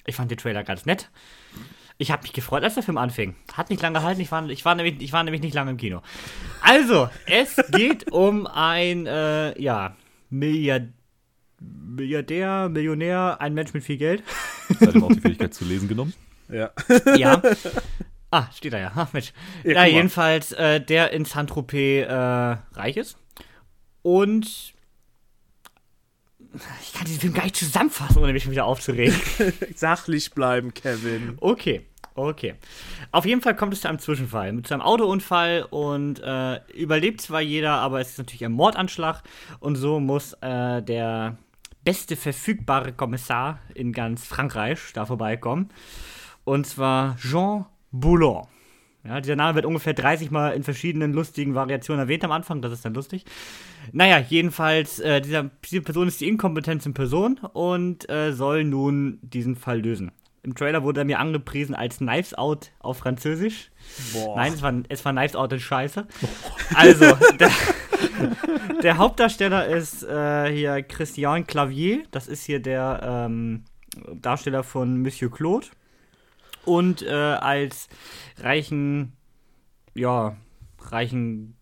[0.07, 1.11] Ich fand den Trailer ganz nett.
[1.99, 3.35] Ich habe mich gefreut, als der Film anfing.
[3.55, 5.77] Hat nicht lange gehalten, ich war, ich, war nämlich, ich war nämlich nicht lange im
[5.77, 6.03] Kino.
[6.61, 9.97] Also, es geht um ein, äh, ja,
[10.29, 10.89] Milliard,
[11.59, 14.23] Milliardär, Millionär, ein Mensch mit viel Geld.
[14.81, 16.13] Hat ihm auch die Fähigkeit zu lesen genommen?
[16.49, 16.71] Ja.
[17.17, 17.43] Ja.
[18.29, 18.93] Ah, steht da ja.
[18.95, 19.33] Ach, Mensch.
[19.63, 23.17] Ja, ja jedenfalls, äh, der in Saint-Tropez äh, reich ist.
[24.03, 24.75] Und
[26.83, 29.19] ich kann diesen Film gar nicht zusammenfassen, ohne mich wieder aufzuregen.
[29.75, 31.37] Sachlich bleiben, Kevin.
[31.41, 31.87] Okay.
[32.15, 32.55] Okay.
[33.13, 37.21] Auf jeden Fall kommt es zu einem Zwischenfall, mit zu einem Autounfall und äh, überlebt
[37.21, 39.23] zwar jeder, aber es ist natürlich ein Mordanschlag
[39.61, 41.37] und so muss äh, der
[41.85, 45.69] beste verfügbare Kommissar in ganz Frankreich da vorbeikommen.
[46.45, 48.47] Und zwar Jean Boulon.
[49.07, 52.73] Ja, dieser Name wird ungefähr 30 Mal in verschiedenen lustigen Variationen erwähnt am Anfang, das
[52.73, 53.25] ist dann lustig.
[53.93, 59.19] Naja, jedenfalls, äh, dieser, diese Person ist die Inkompetenz in Person und äh, soll nun
[59.23, 60.11] diesen Fall lösen.
[60.43, 63.71] Im Trailer wurde er mir angepriesen als Knives Out auf Französisch.
[64.13, 64.37] Boah.
[64.37, 66.07] Nein, es war, es war Knives Out in Scheiße.
[66.75, 67.51] Also, der,
[68.83, 72.05] der Hauptdarsteller ist äh, hier Christian Clavier.
[72.13, 73.65] Das ist hier der ähm,
[74.15, 75.67] Darsteller von Monsieur Claude.
[76.67, 77.89] Und äh, als
[78.39, 79.13] reichen,
[79.95, 80.37] ja,
[80.79, 81.57] reichen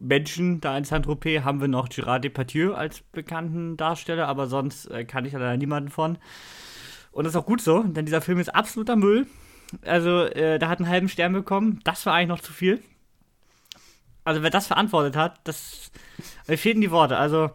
[0.00, 5.04] Menschen da in Saint-Tropez haben wir noch Gérard Depardieu als bekannten Darsteller, aber sonst äh,
[5.04, 6.18] kann ich da leider niemanden von.
[7.12, 9.26] Und das ist auch gut so, denn dieser Film ist absoluter Müll.
[9.82, 11.80] Also, äh, da hat einen halben Stern bekommen.
[11.84, 12.82] Das war eigentlich noch zu viel.
[14.24, 15.90] Also, wer das verantwortet hat, das.
[16.46, 17.16] Mir fehlten die Worte.
[17.16, 17.50] Also,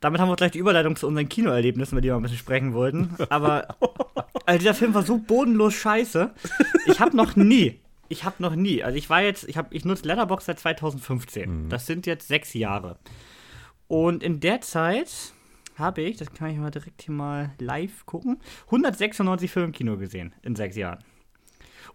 [0.00, 2.72] damit haben wir gleich die Überleitung zu unseren Kinoerlebnissen, über die wir ein bisschen sprechen
[2.72, 3.14] wollten.
[3.30, 3.68] Aber
[4.46, 6.32] also dieser Film war so bodenlos scheiße.
[6.86, 9.84] Ich habe noch nie, ich habe noch nie, also ich war jetzt, ich, hab, ich
[9.84, 11.68] nutze Letterboxd seit 2015.
[11.68, 12.98] Das sind jetzt sechs Jahre.
[13.88, 15.10] Und in der Zeit
[15.76, 19.96] habe ich, das kann ich mal direkt hier mal live gucken, 196 Filme im Kino
[19.96, 21.02] gesehen in sechs Jahren.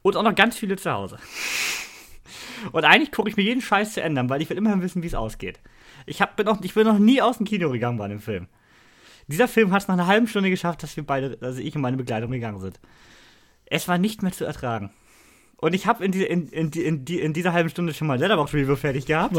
[0.01, 1.17] Und auch noch ganz viele zu Hause.
[2.71, 5.07] Und eigentlich gucke ich mir jeden Scheiß zu ändern, weil ich will immer wissen, wie
[5.07, 5.59] es ausgeht.
[6.05, 8.47] Ich, hab, bin, auch, ich bin noch nie aus dem Kino gegangen bei dem Film.
[9.29, 11.81] Dieser Film hat es nach einer halben Stunde geschafft, dass wir beide, also ich und
[11.81, 12.79] meine Begleitung gegangen sind.
[13.65, 14.91] Es war nicht mehr zu ertragen.
[15.57, 18.17] Und ich habe in, die, in, in, in, die, in dieser halben Stunde schon mal
[18.17, 19.35] Letterboxd Review fertig gehabt.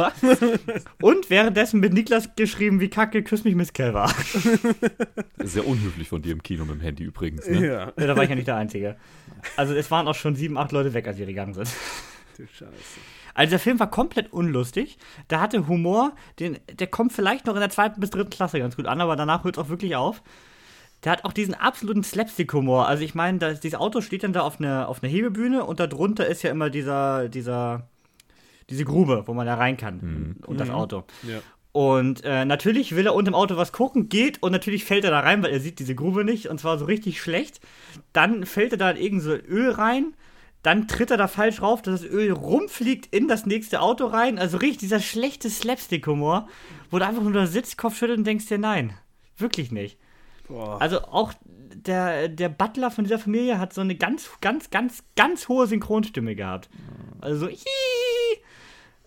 [1.00, 4.14] und währenddessen mit Niklas geschrieben, wie kacke Küss mich Miss Kell war.
[5.38, 7.48] Sehr unhöflich von dir im Kino mit dem Handy übrigens.
[7.48, 7.66] Ne?
[7.66, 7.92] Ja.
[7.98, 8.96] Ja, da war ich ja nicht der Einzige.
[9.56, 11.68] Also es waren auch schon sieben, acht Leute weg, als wir gegangen sind.
[12.36, 12.70] Du Scheiße.
[13.40, 14.98] Also der Film war komplett unlustig.
[15.30, 18.76] Der hatte Humor, den, der kommt vielleicht noch in der zweiten bis dritten Klasse ganz
[18.76, 20.22] gut an, aber danach hört es auch wirklich auf.
[21.04, 22.86] Der hat auch diesen absoluten Slapstick-Humor.
[22.86, 25.80] Also ich meine, das- dieses Auto steht dann da auf einer auf einer Hebebühne und
[25.80, 27.88] darunter ist ja immer dieser, dieser,
[28.68, 31.04] diese Grube, wo man da rein kann und das Auto.
[31.22, 31.38] Ja.
[31.72, 35.12] Und äh, natürlich will er unter dem Auto was gucken, geht und natürlich fällt er
[35.12, 37.60] da rein, weil er sieht diese Grube nicht und zwar so richtig schlecht.
[38.12, 40.12] Dann fällt er da in irgend so Öl rein,
[40.62, 44.38] dann tritt er da falsch rauf, dass das Öl rumfliegt in das nächste Auto rein.
[44.38, 46.48] Also richtig dieser schlechte Slapstick-Humor,
[46.90, 48.92] wo du einfach nur da sitzt, Kopf schüttelst und denkst dir, nein,
[49.38, 49.98] wirklich nicht.
[50.48, 50.80] Boah.
[50.80, 51.32] Also auch
[51.74, 56.34] der, der Butler von dieser Familie hat so eine ganz, ganz, ganz, ganz hohe Synchronstimme
[56.34, 56.68] gehabt.
[57.20, 58.42] Also so, hihi.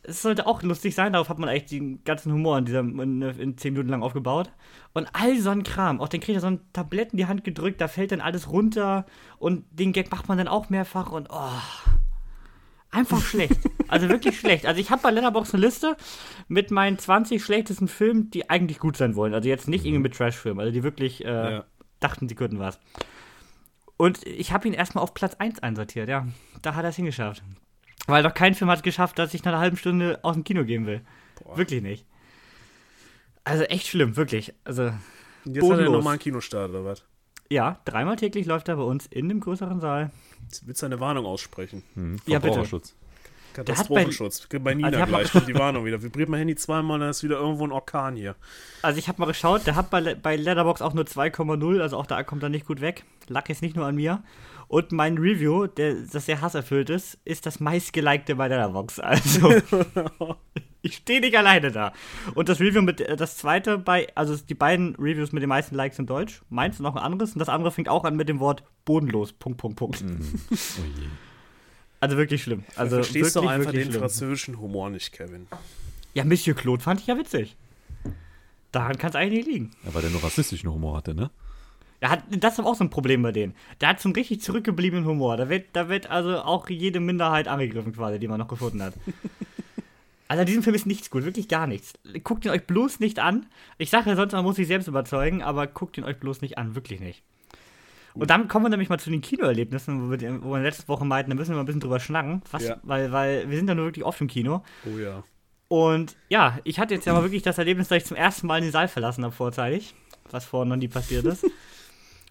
[0.06, 3.22] Es sollte auch lustig sein, darauf hat man eigentlich den ganzen Humor in, dieser, in,
[3.22, 4.52] in 10 Minuten lang aufgebaut.
[4.94, 6.02] Und all so ein Kram.
[6.02, 8.50] Auch den kriegt er so ein Tablett in die Hand gedrückt, da fällt dann alles
[8.52, 9.06] runter
[9.40, 11.62] und den Gag macht man dann auch mehrfach und oh.
[12.92, 13.60] Einfach schlecht.
[13.88, 14.66] Also wirklich schlecht.
[14.66, 15.96] Also ich habe bei Letterboxd eine Liste
[16.48, 19.34] mit meinen 20 schlechtesten Filmen, die eigentlich gut sein wollen.
[19.34, 21.66] Also jetzt nicht irgendwie mit Trash-Filmen, also die wirklich äh, Ja.
[22.02, 22.80] dachten, sie könnten was.
[23.98, 26.28] Und ich habe ihn erstmal auf Platz 1 einsortiert, ja.
[26.62, 27.42] Da hat er es hingeschafft.
[28.08, 30.44] Weil doch kein Film hat es geschafft, dass ich nach einer halben Stunde aus dem
[30.44, 31.02] Kino gehen will.
[31.44, 31.58] Boah.
[31.58, 32.06] Wirklich nicht.
[33.44, 34.54] Also echt schlimm, wirklich.
[34.64, 34.94] Also, Und
[35.56, 35.94] jetzt hat er bodenlos.
[35.98, 37.04] nochmal einen Kinostart oder was?
[37.50, 40.12] ja, dreimal täglich läuft er bei uns in dem größeren Saal.
[40.44, 41.84] Jetzt willst du eine Warnung aussprechen?
[41.94, 42.64] Hm, Ja, bitte.
[43.54, 44.48] Katastrophenschutz.
[44.62, 46.02] bei Nina Also gleich kommt die Warnung wieder.
[46.02, 48.36] Vibriert mein Handy zweimal, dann ist wieder irgendwo ein Orkan hier.
[48.82, 52.08] Also ich habe mal geschaut, der hat bei, bei Letterbox auch nur 2,0, also auch
[52.08, 53.04] da kommt er nicht gut weg.
[53.28, 54.24] Lag jetzt nicht nur an mir.
[54.74, 59.00] Und mein Review, der, das sehr hasserfüllt ist, ist das meistgelikte bei Letterbox.
[59.04, 59.54] Also
[60.82, 61.94] ich stehe nicht alleine da.
[62.34, 65.76] Und das Review mit äh, das zweite bei, also die beiden Reviews mit den meisten
[65.76, 67.34] Likes in Deutsch, meins und noch ein anderes.
[67.34, 69.32] Und das andere fängt auch an mit dem Wort bodenlos.
[69.34, 70.04] Punkt, Punkt, Punkt.
[70.52, 71.08] Oh je.
[72.00, 72.64] Also wirklich schlimm.
[72.76, 74.02] Also du verstehst doch wirklich, einfach wirklich den schlimm.
[74.02, 75.46] französischen Humor nicht, Kevin.
[76.16, 77.56] Ja, Monsieur Claude fand ich ja witzig.
[78.72, 79.72] Daran kann es eigentlich nicht liegen.
[79.86, 81.30] Ja, weil der nur rassistischen Humor hatte, ne?
[82.04, 83.56] Er hat, das ist auch so ein Problem bei denen.
[83.80, 85.38] Der hat so einen richtig zurückgebliebenen Humor.
[85.38, 88.94] Da wird, da wird also auch jede Minderheit angegriffen, quasi, die man noch gefunden hat.
[90.30, 91.94] Also an diesem Film ist nichts gut, wirklich gar nichts.
[92.24, 93.46] Guckt ihn euch bloß nicht an.
[93.78, 96.58] Ich sage ja sonst, man muss sich selbst überzeugen, aber guckt ihn euch bloß nicht
[96.58, 97.22] an, wirklich nicht.
[98.16, 101.06] Und dann kommen wir nämlich mal zu den Kinoerlebnissen, wo wir, wo wir letzte Woche
[101.06, 102.42] meinten, da müssen wir mal ein bisschen drüber schnacken.
[102.52, 102.78] Was, Ja.
[102.84, 104.64] weil, weil wir sind ja nur wirklich oft im Kino.
[104.86, 105.24] Oh ja.
[105.68, 108.62] Und ja, ich hatte jetzt ja mal wirklich das Erlebnis, dass ich zum ersten Mal
[108.62, 109.94] den Saal verlassen habe vorzeitig,
[110.32, 111.46] was vorher noch nie passiert ist.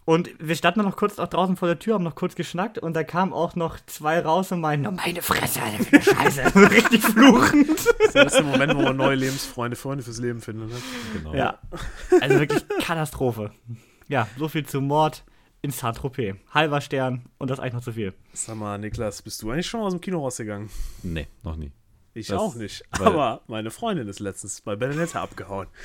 [0.05, 2.95] Und wir standen noch kurz auch draußen vor der Tür, haben noch kurz geschnackt und
[2.95, 6.55] da kamen auch noch zwei raus und meinten, oh, meine Fresse, Alter, für eine Scheiße.
[6.71, 7.69] Richtig fluchend.
[8.13, 10.69] Das ist der Moment, wo man neue Lebensfreunde, Freunde fürs Leben findet.
[10.69, 10.77] Ne?
[11.15, 11.35] Genau.
[11.35, 11.59] Ja,
[12.21, 13.53] also wirklich Katastrophe.
[14.07, 15.25] Ja, so viel zu Mord
[15.63, 16.37] in Saint-Tropez.
[16.51, 18.13] Halber Stern und das eigentlich noch zu viel.
[18.35, 20.69] Sag mal, Niklas, bist du eigentlich schon aus dem Kino rausgegangen?
[21.03, 21.73] Nee, noch nie.
[22.15, 22.85] Ich Das- auch nicht.
[22.91, 25.69] Aber meine Freundin ist letztens bei Benedetta abgehauen.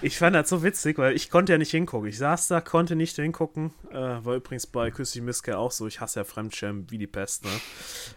[0.00, 2.08] Ich fand das so witzig, weil ich konnte ja nicht hingucken.
[2.08, 3.72] Ich saß da, konnte nicht hingucken.
[3.90, 5.88] Äh, war übrigens bei Küssi Miske auch so.
[5.88, 7.44] Ich hasse ja Fremdschirm wie die Pest.
[7.44, 7.50] Ne?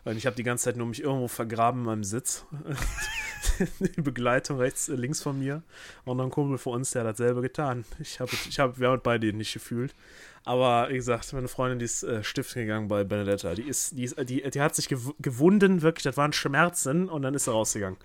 [0.03, 2.45] Und ich habe die ganze Zeit nur mich irgendwo vergraben in meinem Sitz.
[3.79, 5.63] die Begleitung rechts, äh, links von mir.
[6.05, 7.83] Und noch ein Kumpel von uns, der hat dasselbe getan.
[7.99, 9.95] Ich hab, ich hab, wir haben beide nicht gefühlt.
[10.43, 13.53] Aber wie gesagt, meine Freundin, die ist äh, stiften gegangen bei Benedetta.
[13.53, 17.21] Die ist, die ist, die, die hat sich gew gewunden, wirklich, das waren Schmerzen und
[17.21, 17.97] dann ist sie rausgegangen.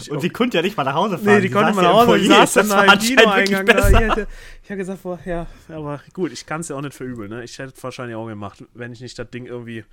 [0.00, 1.34] Ich, Und oh, sie konnte ja nicht mal nach Hause fahren.
[1.34, 2.24] Nee, die konnte saß man ja im auch nicht.
[2.24, 2.46] Die Foyer.
[2.46, 3.72] saß dann Das da war im Kinoeingang da.
[3.74, 3.90] besser.
[3.90, 4.26] Ich, hätte,
[4.62, 7.28] ich habe gesagt, boah, ja, aber gut, ich kann es ja auch nicht verübeln.
[7.30, 7.44] Ne?
[7.44, 9.84] Ich hätte es wahrscheinlich auch gemacht, wenn ich nicht das Ding irgendwie,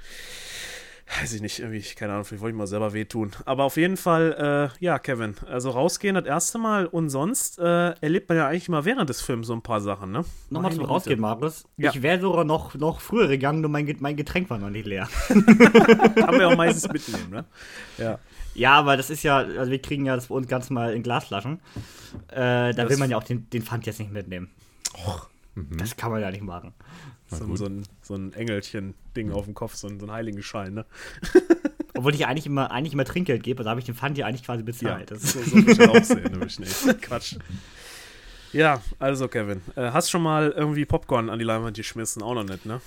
[1.22, 3.32] weiß ich nicht, irgendwie, keine Ahnung, vielleicht wollte ich mal selber wehtun.
[3.46, 7.90] Aber auf jeden Fall, äh, ja, Kevin, also rausgehen das erste Mal und sonst äh,
[8.02, 10.24] erlebt man ja eigentlich immer während des Films so ein paar Sachen, ne?
[10.50, 10.86] Nochmal zum.
[10.86, 11.66] Rausgehen, Marius.
[11.78, 11.92] Ja.
[11.92, 15.08] Ich wäre sogar noch, noch früher gegangen, nur mein, mein Getränk war noch nicht leer.
[15.28, 15.46] Kann
[16.16, 17.46] man ja auch meistens mitnehmen, ne?
[17.98, 18.20] Ja.
[18.56, 21.02] Ja, aber das ist ja, also wir kriegen ja das bei uns ganz mal in
[21.04, 21.60] Glasflaschen.
[22.30, 24.50] Äh, da Das- will man ja auch den, den Pfand jetzt nicht mitnehmen.
[25.56, 26.74] Das kann man ja nicht machen.
[27.30, 30.86] So, so, ein, so ein Engelchen-Ding auf dem Kopf, so ein, so ein Heiligenschein, ne?
[31.96, 34.44] Obwohl ich eigentlich immer, eigentlich immer Trinkgeld gebe, also habe ich den Pfand ja eigentlich
[34.44, 35.12] quasi bezahlt.
[35.12, 37.02] Das so, so will ich auch sehen, nämlich nicht.
[37.02, 37.36] Quatsch.
[38.52, 42.24] Ja, also Kevin, äh, hast schon mal irgendwie Popcorn an die Leinwand geschmissen?
[42.24, 42.82] Auch noch nicht, ne?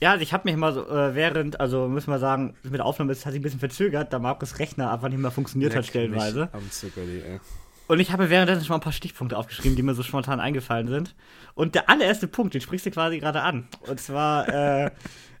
[0.00, 2.84] Ja, also ich habe mich mal so, äh, während, also müssen wir sagen, mit der
[2.84, 5.86] Aufnahme ist, hat sich ein bisschen verzögert, da Markus Rechner einfach nicht mehr funktioniert hat
[5.86, 6.50] stellenweise.
[6.52, 7.40] Am Zuckerli, ey.
[7.88, 10.88] Und ich habe währenddessen schon mal ein paar Stichpunkte aufgeschrieben, die mir so spontan eingefallen
[10.88, 11.14] sind.
[11.54, 13.68] Und der allererste Punkt, den sprichst du quasi gerade an.
[13.86, 14.90] Und zwar, äh,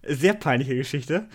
[0.06, 1.26] sehr peinliche Geschichte.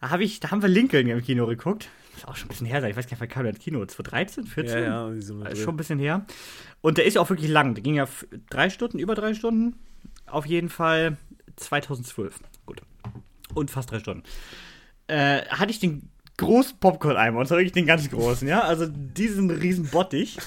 [0.00, 1.88] Da, hab ich, da haben wir Lincoln im Kino geguckt.
[2.14, 2.90] Muss auch schon ein bisschen her sein.
[2.90, 3.84] Ich weiß gar nicht, wann kam der ins Kino?
[3.84, 4.78] 2013, 14?
[4.78, 6.26] Ja, ja, so Ist schon ein bisschen her.
[6.80, 7.74] Und der ist ja auch wirklich lang.
[7.74, 8.08] Der ging ja
[8.50, 9.76] drei Stunden, über drei Stunden.
[10.26, 11.16] Auf jeden Fall
[11.56, 12.40] 2012.
[12.64, 12.82] Gut.
[13.54, 14.24] Und fast drei Stunden.
[15.06, 18.62] Äh, hatte ich den großen Popcorn-Eimer, und zwar wirklich den ganz großen, ja?
[18.62, 20.38] Also diesen riesen Bottich.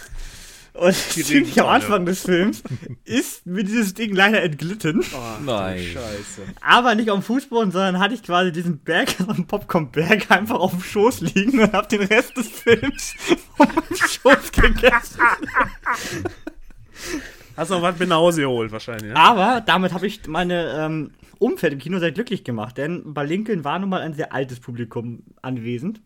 [0.73, 1.67] Und ziemlich am.
[1.67, 2.63] Anfang des Films
[3.03, 5.03] ist mir dieses Ding leider entglitten.
[5.13, 5.79] Oh, Nein.
[5.79, 6.43] Scheiße.
[6.61, 10.59] Aber nicht auf dem Fußboden, sondern hatte ich quasi diesen Berg, so einen Popcorn-Berg einfach
[10.59, 13.15] auf dem Schoß liegen und habe den Rest des Films
[13.57, 15.19] auf dem Schoß gegessen.
[17.59, 19.15] Hast noch was mit nach Hause geholt, wahrscheinlich, ne?
[19.17, 23.65] Aber damit habe ich meine ähm, Umfeld im Kino sehr glücklich gemacht, denn bei Lincoln
[23.65, 25.99] war nun mal ein sehr altes Publikum anwesend.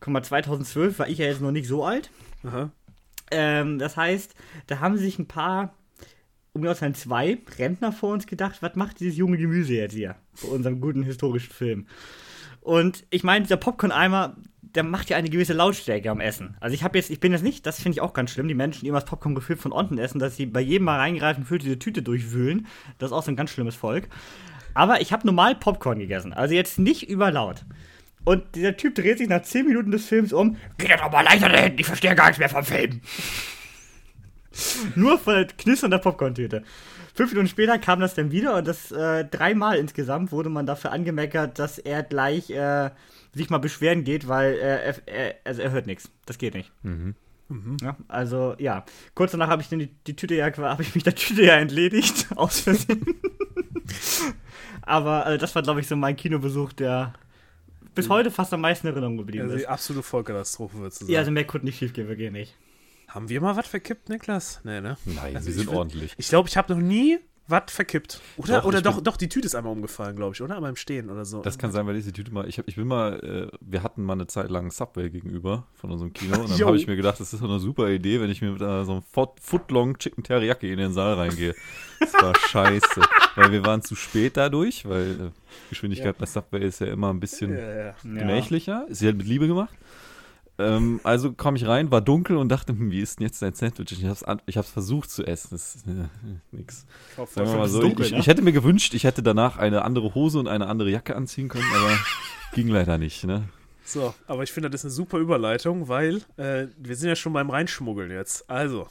[0.00, 2.10] Guck mal, 2012 war ich ja jetzt noch nicht so alt.
[3.30, 4.34] Ähm, das heißt,
[4.66, 5.72] da haben sich ein paar,
[6.52, 10.16] um zu sein, zwei Rentner vor uns gedacht, was macht dieses junge Gemüse jetzt hier
[10.42, 11.86] bei unserem guten historischen Film?
[12.60, 14.36] Und ich meine, dieser Popcorn-Eimer,
[14.74, 16.56] der macht ja eine gewisse Lautstärke am Essen.
[16.60, 18.54] Also ich habe jetzt, ich bin jetzt nicht, das finde ich auch ganz schlimm, die
[18.54, 21.44] Menschen, die immer das Popcorn gefüllt von unten essen, dass sie bei jedem Mal reingreifen,
[21.44, 22.66] füllt diese Tüte durchwühlen.
[22.98, 24.08] Das ist auch so ein ganz schlimmes Volk.
[24.74, 27.64] Aber ich habe normal Popcorn gegessen, also jetzt nicht überlaut.
[28.24, 30.56] Und dieser Typ dreht sich nach 10 Minuten des Films um.
[30.76, 33.00] Geht doch mal leiser da hinten, ich verstehe gar nichts mehr vom Film.
[34.94, 36.62] Nur von der Knistern der Popcorn-Tüte.
[37.14, 40.92] Fünf Minuten später kam das dann wieder und das äh, dreimal insgesamt wurde man dafür
[40.92, 42.90] angemeckert, dass er gleich äh,
[43.34, 46.10] sich mal beschweren geht, weil äh, er, er, also er hört nichts.
[46.26, 46.70] Das geht nicht.
[47.82, 48.84] Ja, also ja,
[49.14, 51.56] kurz danach habe ich dann die, die Tüte ja, habe ich mich der Tüte ja
[51.56, 53.06] entledigt aus Versehen.
[54.82, 57.14] Aber also das war glaube ich so mein Kinobesuch, der
[57.94, 59.62] bis heute fast am meisten in Erinnerung geblieben Also ist.
[59.62, 61.12] die absolute Vollkatastrophe, würdest du sagen.
[61.12, 62.54] Ja, also mehr konnte nicht schief gehen, wirklich nicht.
[63.08, 64.60] Haben wir mal was verkippt, Niklas?
[64.64, 64.96] Nee, ne?
[65.04, 66.14] Nein, Also wir sind würd- ordentlich.
[66.18, 67.18] Ich glaube, ich habe noch nie
[67.50, 68.20] was verkippt.
[68.36, 70.60] Oder, Doch, oder doch, doch, die Tüte ist einmal umgefallen, glaube ich, oder?
[70.60, 71.40] Beim Stehen oder so.
[71.40, 72.46] Das kann sein, weil ich die Tüte mal.
[72.46, 73.48] Ich, hab, ich bin mal.
[73.50, 76.38] Äh, wir hatten mal eine Zeit lang Subway gegenüber von unserem Kino.
[76.38, 78.50] Und dann habe ich mir gedacht, das ist doch eine super Idee, wenn ich mir
[78.50, 81.54] mit äh, so einem Foot- Footlong Chicken Teriyaki in den Saal reingehe.
[82.00, 83.00] Das war scheiße.
[83.36, 85.30] weil wir waren zu spät dadurch, weil äh,
[85.70, 87.94] Geschwindigkeit bei Subway ist ja immer ein bisschen ja, ja.
[88.02, 88.84] gemächlicher.
[88.90, 89.72] Ist ja mit Liebe gemacht.
[90.58, 93.54] Ähm, also komme ich rein, war dunkel und dachte, hm, wie ist denn jetzt dein
[93.54, 93.92] Sandwich?
[93.92, 95.48] Ich habe es ich hab's versucht zu essen.
[95.52, 96.08] Das ist äh,
[96.50, 96.84] nix.
[97.14, 98.18] Kauf Sagen wir mal so, dunkel, ich, ne?
[98.18, 101.48] ich hätte mir gewünscht, ich hätte danach eine andere Hose und eine andere Jacke anziehen
[101.48, 101.96] können, aber
[102.54, 103.24] ging leider nicht.
[103.24, 103.48] Ne?
[103.84, 107.32] So, aber ich finde, das ist eine super Überleitung, weil äh, wir sind ja schon
[107.32, 108.50] beim Reinschmuggeln jetzt.
[108.50, 108.88] Also,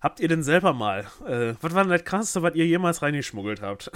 [0.00, 3.62] habt ihr denn selber mal, äh, was war denn das Krasseste, was ihr jemals reingeschmuggelt
[3.62, 3.90] habt?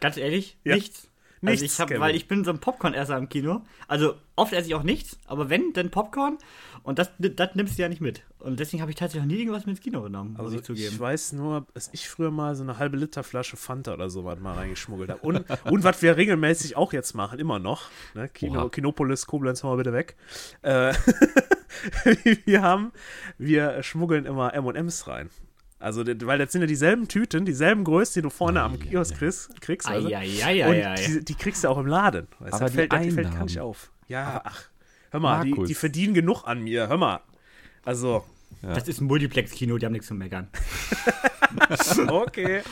[0.00, 0.74] Ganz ehrlich, Ja.
[0.74, 1.09] nichts.
[1.42, 3.62] Nichts, also ich hab, weil ich bin so ein Popcorn-Esser im Kino.
[3.88, 6.36] Also oft esse ich auch nichts, aber wenn, dann Popcorn.
[6.82, 8.22] Und das, das nimmst du ja nicht mit.
[8.38, 10.64] Und deswegen habe ich tatsächlich noch nie irgendwas mit ins Kino genommen, muss Also ich
[10.64, 10.88] zugeben.
[10.92, 14.24] ich weiß nur, dass ich früher mal so eine halbe Liter Flasche Fanta oder so
[14.24, 15.20] was mal reingeschmuggelt habe.
[15.20, 17.88] Und, und was wir regelmäßig auch jetzt machen, immer noch.
[18.14, 18.28] Ne?
[18.28, 18.68] Kino, Oha.
[18.68, 20.16] Kinopolis, Koblenz, hau mal bitte weg.
[20.62, 20.94] Äh,
[22.44, 22.92] wir haben,
[23.38, 25.30] wir schmuggeln immer M&M's rein.
[25.80, 29.60] Also, weil das sind ja dieselben Tüten, dieselben Größen, die du vorne am Kiosk kriegst.
[29.62, 30.08] kriegst also.
[30.08, 30.94] Und Eieieiei.
[30.94, 32.28] die, die kriegst du auch im Laden.
[32.38, 33.90] Weißt, Aber das die fällt, das fällt gar nicht auf.
[34.06, 34.64] Ja, ach.
[35.10, 36.86] Hör mal, die, die verdienen genug an mir.
[36.88, 37.20] Hör mal.
[37.82, 38.24] Also,
[38.60, 40.48] Das ist ein Multiplex-Kino, die haben nichts zu meckern.
[42.08, 42.62] okay.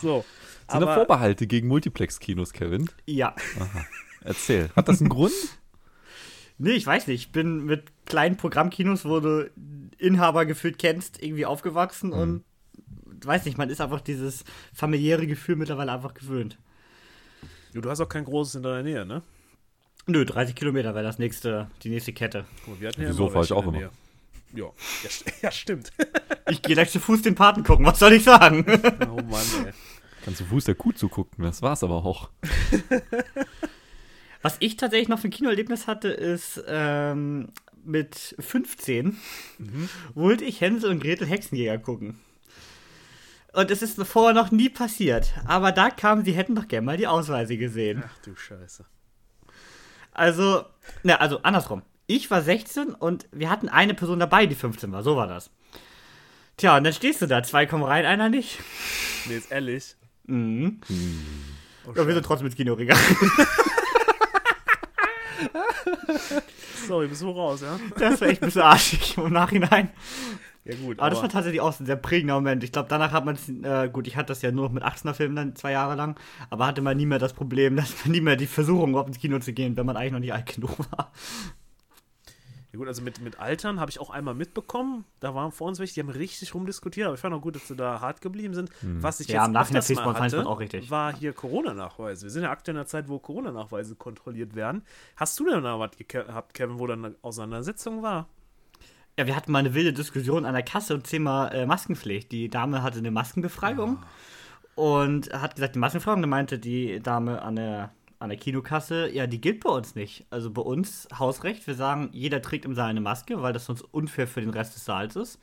[0.00, 0.24] so.
[0.70, 2.90] Sind da Vorbehalte gegen Multiplex-Kinos, Kevin?
[3.06, 3.34] Ja.
[4.22, 4.70] Erzähl.
[4.76, 5.32] Hat das einen Grund?
[6.62, 7.22] Nee, ich weiß nicht.
[7.22, 9.50] Ich bin mit kleinen Programmkinos, wo du
[9.98, 12.44] Inhaber gefühlt kennst, irgendwie aufgewachsen und
[13.24, 14.44] weiß nicht, man ist einfach dieses
[14.74, 16.58] familiäre Gefühl mittlerweile einfach gewöhnt.
[17.72, 19.22] Du hast auch kein großes in deiner Nähe, ne?
[20.06, 22.44] Nö, 30 Kilometer wäre das nächste, die nächste Kette.
[22.64, 23.90] Guck mal, wir hatten Wieso immer fahr ich auch in der immer?
[24.52, 24.60] Nähe.
[24.62, 24.70] Ja,
[25.04, 25.92] ja, st- ja stimmt.
[26.50, 28.64] Ich gehe gleich zu Fuß den Paten gucken, was soll ich sagen?
[29.08, 29.72] oh Mann, ey.
[30.24, 32.28] Kannst du Fuß der Kuh zugucken, das war's aber auch.
[34.42, 37.48] Was ich tatsächlich noch für ein Kinoerlebnis hatte, ist ähm,
[37.84, 39.16] mit 15
[40.14, 42.18] wollte ich Hänsel und Gretel Hexenjäger gucken.
[43.52, 45.34] Und es ist vorher noch nie passiert.
[45.44, 48.04] Aber da kamen, sie hätten doch gerne mal die Ausweise gesehen.
[48.06, 48.84] Ach du Scheiße.
[50.12, 50.64] Also,
[51.02, 51.82] na, also andersrum.
[52.06, 55.02] Ich war 16 und wir hatten eine Person dabei, die 15 war.
[55.02, 55.50] So war das.
[56.56, 57.42] Tja, und dann stehst du da.
[57.42, 58.58] Zwei kommen rein, einer nicht.
[59.26, 59.96] Nee, jetzt ehrlich.
[60.26, 60.80] Mhm.
[61.86, 63.00] Oh, Aber wir sind trotzdem ins Kino gegangen.
[66.86, 67.78] Sorry, bist du raus, ja?
[67.98, 69.90] Das war echt ein bisschen arschig im Nachhinein.
[70.64, 70.98] Ja, gut.
[70.98, 72.62] Aber, das war tatsächlich auch ein sehr prägender Moment.
[72.62, 74.84] Ich glaube, danach hat man es, äh, gut, ich hatte das ja nur noch mit
[74.84, 76.18] 18er Filmen dann zwei Jahre lang,
[76.50, 79.18] aber hatte man nie mehr das Problem, dass man nie mehr die Versuchung überhaupt ins
[79.18, 81.12] Kino zu gehen, wenn man eigentlich noch nicht alt genug war.
[82.72, 85.04] Ja gut, also mit, mit Altern habe ich auch einmal mitbekommen.
[85.18, 87.66] Da waren vor uns welche, die haben richtig rumdiskutiert, aber ich fand auch gut, dass
[87.66, 88.70] sie da hart geblieben sind.
[88.80, 90.88] Was ich Ja, im jetzt Nachhinein öfters mal hatte, auch richtig.
[90.88, 92.26] war hier Corona-Nachweise.
[92.26, 94.82] Wir sind ja aktuell in einer Zeit, wo Corona-Nachweise kontrolliert werden.
[95.16, 98.28] Hast du denn da was gehabt, Kevin, wo dann eine Auseinandersetzung war?
[99.18, 102.30] Ja, wir hatten mal eine wilde Diskussion an der Kasse und Thema äh, Maskenpflicht.
[102.30, 103.98] Die Dame hatte eine Maskenbefreiung
[104.76, 107.90] und hat gesagt, die Maskenbefreiung, dann meinte die Dame an der,
[108.20, 110.26] an der Kinokasse, ja, die gilt bei uns nicht.
[110.30, 113.82] Also bei uns Hausrecht, wir sagen, jeder trägt im Saal eine Maske, weil das sonst
[113.82, 115.40] unfair für den Rest des Saals ist.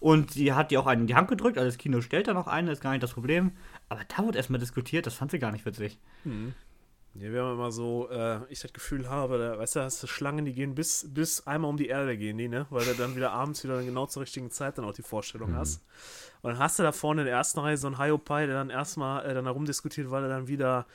[0.00, 2.34] Und sie hat die auch einen in die Hand gedrückt, also das Kino stellt da
[2.34, 3.52] noch eine, ist gar nicht das Problem.
[3.88, 5.98] Aber da wurde erstmal diskutiert, das fand sie gar nicht witzig.
[7.14, 10.06] Ja, wir haben immer so, äh, ich das Gefühl habe, da, weißt du, hast du
[10.06, 12.66] Schlangen, die gehen bis, bis einmal um die Erde gehen, die, ne?
[12.70, 15.82] Weil du dann wieder abends wieder genau zur richtigen Zeit dann auch die Vorstellung hast.
[16.42, 18.70] Und dann hast du da vorne in der ersten Reihe so einen Hiopai, der dann
[18.70, 20.86] erstmal äh, dann herumdiskutiert, weil er dann wieder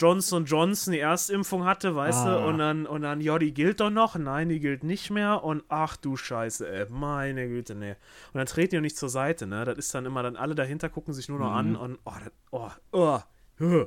[0.00, 2.38] Johnson Johnson die Erstimpfung hatte, weißt Ah.
[2.40, 2.46] du?
[2.48, 4.16] Und dann, und dann, ja, die gilt doch noch.
[4.16, 5.44] Nein, die gilt nicht mehr.
[5.44, 7.96] Und ach du Scheiße, ey, meine Güte, ne.
[8.32, 9.64] Und dann treten die auch nicht zur Seite, ne?
[9.64, 12.32] Das ist dann immer, dann alle dahinter gucken sich nur noch an und, oh, das,
[12.50, 13.20] oh, oh,
[13.60, 13.86] huh.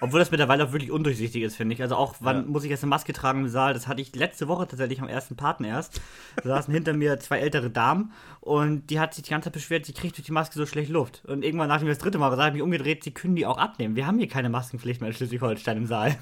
[0.00, 1.82] Obwohl das mittlerweile auch wirklich undurchsichtig ist, finde ich.
[1.82, 2.42] Also auch, wann Ja.
[2.42, 3.74] muss ich jetzt eine Maske tragen im Saal?
[3.74, 6.00] Das hatte ich letzte Woche tatsächlich am ersten Paten erst.
[6.36, 9.86] Da saßen hinter mir zwei ältere Damen und die hat sich die ganze Zeit beschwert,
[9.86, 11.24] sie kriegt durch die Maske so schlecht Luft.
[11.26, 13.46] Und irgendwann, nachdem wir das dritte Mal gesagt, habe ich mich umgedreht, sie können die
[13.46, 13.94] auch abnehmen.
[13.94, 16.18] Wir haben hier keine Maskenpflicht mehr in Schleswig-Holstein im Saal.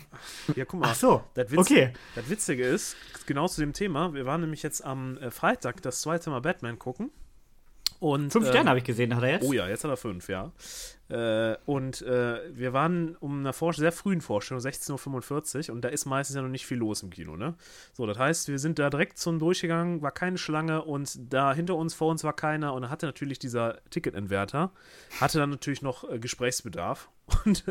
[0.55, 0.89] Ja, guck mal.
[0.91, 1.93] Ach so, Das Witz, okay.
[2.15, 6.03] Das Witzige ist, genau zu dem Thema, wir waren nämlich jetzt am äh, Freitag das
[6.03, 7.11] zweite Mal Batman gucken.
[8.01, 9.47] Und, Fünf äh, Sterne habe ich gesehen, hat er jetzt.
[9.47, 10.53] Oh ja, jetzt hat er fünf, ja.
[11.11, 15.89] Äh, und äh, wir waren um einer Vor sehr frühen Vorstellung, 16.45 Uhr, und da
[15.89, 17.57] ist meistens ja noch nicht viel los im Kino, ne?
[17.93, 21.77] So, das heißt, wir sind da direkt zum Durchgegangen, war keine Schlange und da hinter
[21.77, 24.73] uns, vor uns war keiner und da hatte natürlich dieser Ticketentwerter,
[25.21, 27.11] hatte dann natürlich noch äh, Gesprächsbedarf.
[27.45, 27.65] Und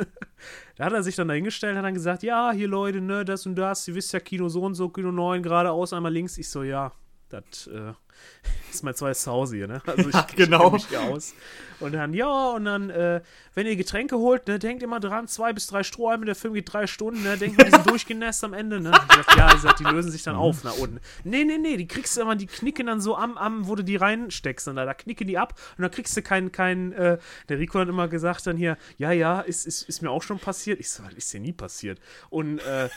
[0.78, 3.56] da hat er sich dann dahingestellt, hat dann gesagt, ja, hier Leute, ne, das und
[3.56, 6.38] das, ihr wisst ja, Kino so und so, Kino 9, geradeaus, einmal links.
[6.38, 6.94] Ich so, ja,
[7.28, 7.92] das äh,
[8.72, 9.82] ist mein zweites Zuhause hier, ne?
[9.88, 10.68] Also ich, Ja, genau.
[10.68, 11.34] ich mich hier aus.
[11.80, 13.22] Und dann, ja, und dann, äh,
[13.54, 16.72] wenn ihr Getränke holt, ne, denkt immer dran, zwei bis drei Strohhalme, der Film geht
[16.72, 18.92] drei Stunden, ne, denkt die sind durchgenässt am Ende, ne?
[18.92, 21.00] Ich sag, ja, ich sag, die lösen sich dann auf nach unten.
[21.24, 23.84] Nee, nee, nee, die kriegst du immer, die knicken dann so am, am, wo du
[23.84, 27.18] die reinsteckst, und da, da knicken die ab und dann kriegst du kein, kein, äh,
[27.48, 30.40] der Rico hat immer gesagt dann hier, ja, ja, ist, ist, ist mir auch schon
[30.40, 30.80] passiert.
[30.82, 32.00] Ich so, was ist dir nie passiert.
[32.30, 32.90] Und, äh,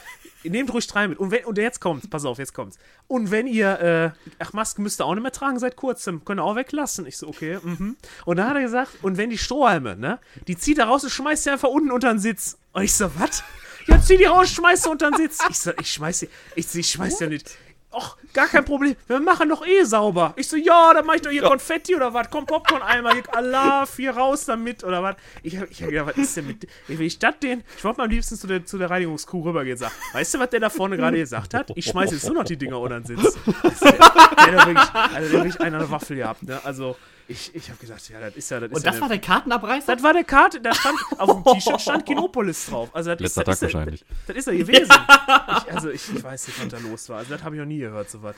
[0.42, 1.18] nehmt ruhig drei mit.
[1.18, 2.78] Und wenn, und jetzt kommt's, pass auf, jetzt kommt's.
[3.06, 6.40] Und wenn ihr, äh, ach, Masken müsst ihr auch nicht mehr tragen seit kurzem, könnt
[6.40, 7.06] ihr auch weglassen.
[7.06, 7.96] Ich so, okay, mhm.
[8.24, 11.10] Und dann hat er gesagt, und wenn die Strohhalme, ne, die zieht er raus und
[11.10, 12.58] schmeißt sie einfach unten unter den Sitz.
[12.72, 13.44] Und ich so, was?
[13.86, 15.38] Ja, zieh die raus, schmeiß sie unter den Sitz.
[15.50, 17.56] Ich so, ich schmeiß sie, ich, ich schmeiß sie ja nicht.
[17.92, 18.96] Och, gar kein Problem.
[19.06, 20.32] Wir machen doch eh sauber.
[20.36, 22.30] Ich so, ja, dann mach ich doch hier Konfetti oder was.
[22.30, 25.16] Komm, Popcorn-Eimer, hier, Allah, hier raus damit oder was.
[25.42, 27.62] Ich hab, ich hab gedacht, was ist denn mit, will ich das den?
[27.76, 30.50] Ich wollte mal am liebsten zu der, zu der Reinigungskuh rübergehen sagen, weißt du, was
[30.50, 31.70] der da vorne gerade gesagt hat?
[31.74, 33.36] Ich schmeiß jetzt nur noch die Dinger unter den Sitz.
[33.82, 36.60] Der, der, hat wirklich, also der wirklich einer eine Waffel gehabt, ne?
[36.64, 36.96] Also,
[37.32, 39.08] ich, ich hab gesagt, ja, das ist ja, das ist Und ja das eine- war
[39.08, 39.94] der Kartenabreißer?
[39.94, 42.90] das war der Karte, da stand auf dem T-Shirt stand Kinopolis drauf.
[42.92, 44.04] Also das Letzter ist, das Tag ist, er- wahrscheinlich.
[44.26, 44.92] Das, das ist er gewesen.
[45.66, 47.18] Ich, also ich, ich weiß nicht, was da los war.
[47.18, 48.36] Also das habe ich noch nie gehört, so was.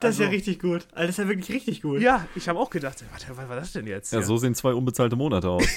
[0.00, 0.86] Das ist ja Also- richtig gut.
[0.92, 2.00] Also das ist ja wirklich richtig gut.
[2.00, 4.12] Ja, ich habe auch gedacht, warte, was war das denn jetzt?
[4.12, 5.64] Ja, so sehen zwei unbezahlte Monate aus.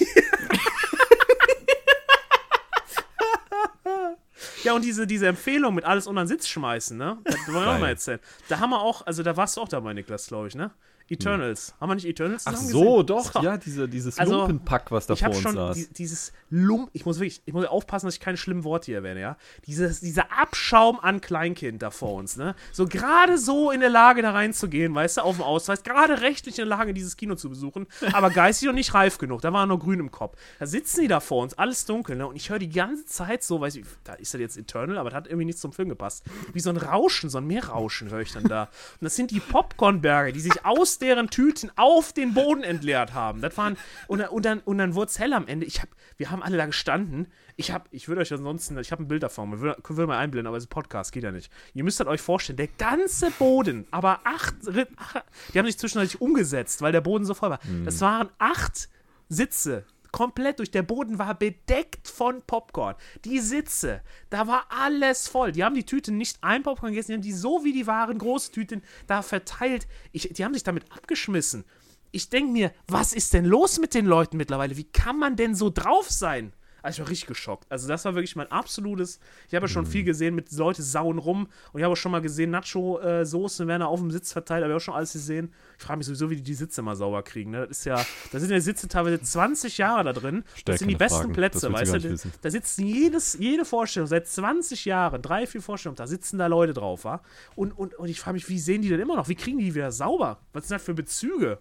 [4.64, 7.18] Ja, und diese, diese Empfehlung mit alles unter den Sitz schmeißen, ne?
[7.24, 8.20] Das wollen wir auch mal erzählen.
[8.50, 10.72] Da haben wir auch, also da warst du auch dabei, Niklas, glaube ich, ne?
[11.12, 11.74] Eternals.
[11.80, 13.05] Haben wir nicht Eternals Ach so, gesehen?
[13.07, 15.76] doch, ja, diese, dieses Also, Lumpenpack, was da ich vor habe uns schon saß.
[15.78, 18.97] die, dieses Lump, ich muss wirklich, ich muss aufpassen, dass ich keine schlimmen Worte hier
[18.97, 19.38] erwähne, ja.
[19.66, 22.55] Dieses, dieser Abschaum an Kleinkind da vor uns, ne?
[22.72, 26.60] So gerade so in der Lage da reinzugehen, weißt du, auf dem Ausweis, gerade rechtlich
[26.60, 29.66] in der Lage, dieses Kino zu besuchen, aber geistig noch nicht reif genug, da war
[29.66, 30.38] nur grün im Kopf.
[30.60, 32.28] Da sitzen die da vor uns, alles dunkel, ne?
[32.28, 35.10] Und ich höre die ganze Zeit so, weiß ich, da ist das jetzt Eternal, aber
[35.10, 36.24] das hat irgendwie nicht zum Film gepasst.
[36.53, 38.64] Wie so ein Rauschen, so ein Meerrauschen höre ich dann da.
[38.64, 43.41] Und das sind die Popcornberge, die sich aus deren Tüten auf den Boden entleert haben.
[43.41, 43.78] Das waren,
[44.08, 45.66] und, dann- und dann, und dann wurde es hell am Ende.
[45.66, 47.28] Ich hab, wir haben alle da gestanden.
[47.56, 50.18] Ich hab, ich würde euch ansonsten, ich habe ein Bild davon, wir würden würd mal
[50.18, 51.52] einblenden, aber es ist ein Podcast, geht ja nicht.
[51.74, 56.91] Ihr müsst euch vorstellen, der ganze Boden, aber acht, die haben sich zwischendurch umgesetzt, weil
[56.91, 57.60] der Boden so voll war.
[57.86, 58.88] Das waren acht
[59.28, 60.72] Sitze, komplett durch.
[60.72, 62.95] Der Boden war bedeckt von Popcorn.
[63.26, 65.51] Die Sitze, da war alles voll.
[65.51, 68.18] Die haben die Tüten nicht ein Popcorn gegessen, die haben die so wie die waren,
[68.18, 69.88] große Tüten, da verteilt.
[70.12, 71.66] Ich, die haben sich damit abgeschmissen.
[72.12, 74.78] Ich denke mir, was ist denn los mit den Leuten mittlerweile?
[74.78, 76.53] Wie kann man denn so drauf sein?
[76.82, 77.66] Also ich war richtig geschockt.
[77.70, 79.20] Also das war wirklich mein absolutes.
[79.48, 82.12] Ich habe ja schon viel gesehen mit Leute sauen rum und ich habe auch schon
[82.12, 84.64] mal gesehen Nacho-Soßen werden auf dem Sitz verteilt.
[84.64, 85.54] Habe ich auch schon alles gesehen.
[85.78, 87.52] Ich frage mich sowieso, wie die die Sitze mal sauber kriegen.
[87.52, 87.68] Ne?
[87.68, 90.44] Das ist ja, da sind ja Sitze teilweise 20 Jahre da drin.
[90.56, 91.34] Stell Das sind die besten Fragen.
[91.34, 92.04] Plätze, weißt du?
[92.04, 92.34] wissen.
[92.42, 96.74] Da sitzen jedes, jede Vorstellung seit 20 Jahren, drei, vier Vorstellungen, da sitzen da Leute
[96.74, 97.22] drauf, wa?
[97.56, 99.28] Und, und, und ich frage mich, wie sehen die denn immer noch?
[99.30, 100.40] Wie kriegen die die wieder sauber?
[100.54, 101.60] Was sind das für Bezüge?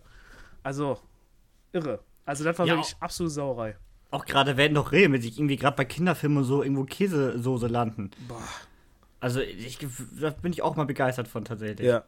[0.63, 0.99] Also,
[1.73, 2.01] irre.
[2.25, 3.77] Also, das war Ja, wirklich absolute Sauerei.
[4.11, 8.11] Auch gerade werden doch regelmäßig irgendwie gerade bei Kinderfilmen so irgendwo Käsesoße landen.
[9.21, 9.79] Also ich,
[10.21, 11.87] da bin ich auch mal begeistert von tatsächlich.
[11.87, 12.05] Ja.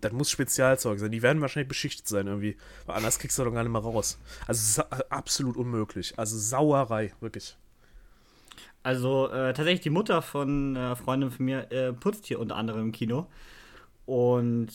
[0.00, 1.12] Das, muss Spezialzeug sein.
[1.12, 2.56] Die werden wahrscheinlich beschichtet sein irgendwie.
[2.86, 4.18] Weil anders kriegst du doch gar nicht mehr raus.
[4.48, 6.18] Also, absolut unmöglich.
[6.18, 7.56] Also, Sauerei, wirklich.
[8.82, 12.80] Also äh, tatsächlich die Mutter von einer Freundin von mir äh, putzt hier unter anderem
[12.80, 13.26] im Kino.
[14.06, 14.68] Und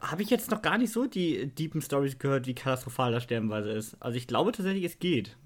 [0.00, 3.70] habe ich jetzt noch gar nicht so die deepen Stories gehört, wie katastrophal das sterbenweise
[3.70, 3.96] ist.
[4.00, 5.36] Also ich glaube tatsächlich, es geht.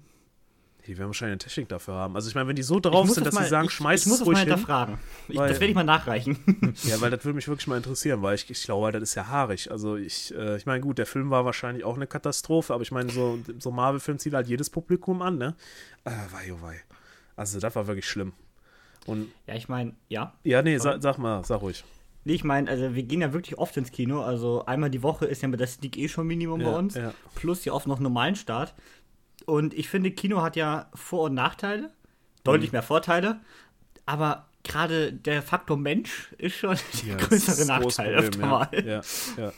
[0.89, 2.15] Die werden wahrscheinlich eine Technik dafür haben.
[2.15, 4.07] Also, ich meine, wenn die so drauf sind, dass mal, sie sagen, ich, schmeiß ich
[4.07, 4.49] muss es das ruhig mal hin.
[4.49, 4.97] hinterfragen.
[5.27, 6.39] Ich, Weil- das werde ich mal nachreichen.
[6.83, 9.27] Ja, weil das würde mich wirklich mal interessieren, weil ich, ich glaube, das ist ja
[9.27, 9.69] haarig.
[9.69, 12.91] Also ich, äh, ich meine, gut, der Film war wahrscheinlich auch eine Katastrophe, aber ich
[12.91, 15.55] meine, so, so Marvel-Film zieht halt jedes Publikum an, ne?
[16.05, 16.81] Äh, wei, oh wei.
[17.35, 18.33] Also das war wirklich schlimm.
[19.05, 20.33] Und ja, ich meine, ja.
[20.43, 21.83] ja, nee, sa, sag mal, sag ruhig.
[22.25, 24.21] Nee, ich meine, also wir gehen ja wirklich oft ins Kino.
[24.21, 26.95] Also einmal die Woche ist ja mit der Sneak eh schon Minimum bei Ja, uns.
[26.95, 27.13] ja.
[27.35, 28.73] Plus ja oft noch normalen Start.
[29.49, 31.91] Und ich finde, Kino hat ja Vor- und Nachteile.
[32.43, 33.41] Deutlich mehr Vorteile.
[34.05, 38.45] Aber gerade der Faktor Mensch ist schon der größere Nachteil öfter ja.
[38.45, 38.69] mal.
[38.85, 39.01] Ja,
[39.37, 39.53] ja.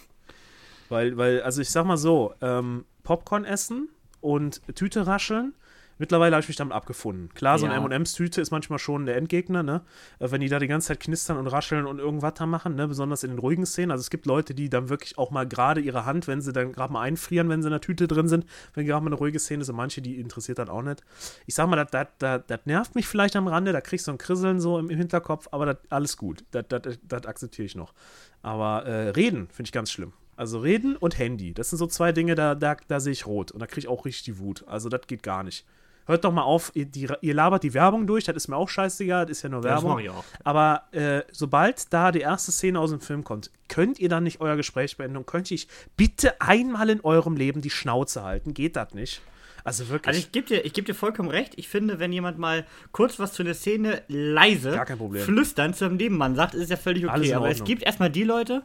[0.89, 3.89] Weil, weil, also ich sag mal so, ähm, Popcorn essen
[4.19, 5.53] und Tüte rascheln,
[6.01, 7.29] mittlerweile habe ich mich damit abgefunden.
[7.33, 7.71] Klar, so Ja.
[7.71, 9.81] eine M&M's-Tüte ist manchmal schon der Endgegner, ne?
[10.19, 12.87] Äh, Wenn die da die ganze Zeit knistern und rascheln und irgendwas da machen, ne?
[12.87, 13.91] Besonders in den ruhigen Szenen.
[13.91, 16.73] Also es gibt Leute, die dann wirklich auch mal gerade ihre Hand, wenn sie dann
[16.73, 19.39] gerade mal einfrieren, wenn sie in der Tüte drin sind, wenn gerade mal eine ruhige
[19.39, 21.01] Szene ist und manche, die interessiert dann auch nicht.
[21.45, 24.77] Ich sag mal, das- nervt mich vielleicht am Rande, da kriegst du ein Krisseln so
[24.79, 26.43] im, im Hinterkopf, aber das alles gut.
[26.51, 27.93] Das akzeptiere ich noch.
[28.41, 30.13] Aber äh, reden finde ich ganz schlimm.
[30.37, 33.51] Also reden und Handy, das sind so zwei Dinge, da, da, da sehe ich rot
[33.51, 34.63] und da kriege ich auch richtig die Wut.
[34.67, 35.65] Also das geht gar nicht.
[36.05, 38.69] Hört doch mal auf, ihr, die, ihr labert die Werbung durch, das ist mir auch
[38.69, 39.91] scheißegal, das ist ja nur Ja, das Werbung.
[39.91, 40.23] mache ich auch.
[40.43, 44.41] Aber äh, sobald da die erste Szene aus dem Film kommt, könnt ihr dann nicht
[44.41, 48.53] euer Gespräch beenden und könnt ich bitte einmal in eurem Leben die Schnauze halten?
[48.53, 49.21] Geht das nicht?
[49.63, 50.07] Also wirklich.
[50.07, 51.53] Also ich gebe dir, ich geb dir vollkommen recht.
[51.55, 54.79] Ich finde, wenn jemand mal kurz was zu der Szene leise
[55.23, 57.33] flüstern zu einem Nebenmann sagt, ist ja völlig okay.
[57.33, 58.63] Aber es gibt erstmal die Leute,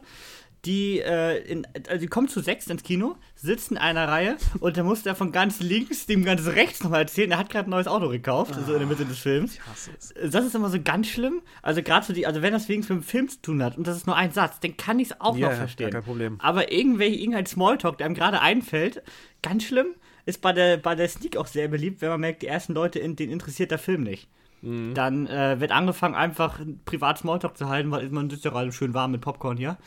[0.65, 4.75] die, äh, in, also die kommen zu sechs ins Kino, sitzen in einer Reihe und
[4.75, 7.71] dann muss der von ganz links dem ganz rechts nochmal erzählen, er hat gerade ein
[7.71, 9.53] neues Auto gekauft, so in der Mitte des Films.
[9.53, 10.13] ich hasse es.
[10.31, 11.41] Das ist immer so ganz schlimm.
[11.61, 13.87] Also gerade so die, also wenn das wenigstens mit dem Film zu tun hat und
[13.87, 15.91] das ist nur ein Satz, dann kann ich es auch Ja, noch ja, verstehen.
[15.91, 16.35] kein Problem.
[16.41, 19.03] Aber irgendwelche, irgendein Smalltalk, der einem gerade einfällt,
[19.41, 19.87] ganz schlimm,
[20.25, 22.99] ist bei der, bei der Sneak auch sehr beliebt, wenn man merkt, die ersten Leute,
[22.99, 24.27] in, den interessiert der Film nicht.
[24.61, 24.93] Mhm.
[24.95, 28.93] Dann äh, wird angefangen, einfach privat Smalltalk zu halten, weil man sitzt ja gerade schön
[28.93, 29.77] warm mit Popcorn hier.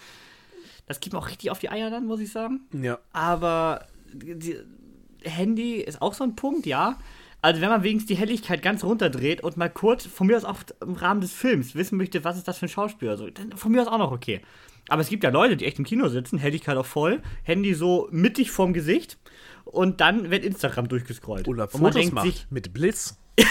[0.86, 2.60] Das gibt mir auch richtig auf die Eier dann, muss ich sagen.
[2.72, 2.98] Ja.
[3.12, 4.56] Aber die,
[5.22, 6.98] Handy ist auch so ein Punkt, ja.
[7.42, 10.58] Also wenn man wenigstens die Helligkeit ganz runterdreht und mal kurz, von mir aus auch
[10.82, 13.72] im Rahmen des Films, wissen möchte, was ist das für ein Schauspieler, so, dann von
[13.72, 14.40] mir aus auch noch okay.
[14.88, 18.08] Aber es gibt ja Leute, die echt im Kino sitzen, Helligkeit auch voll, Handy so
[18.10, 19.18] mittig vorm Gesicht
[19.64, 21.48] und dann wird Instagram durchgescrollt.
[21.48, 23.16] Oder und man Fotos denkt macht sich, mit Blitz.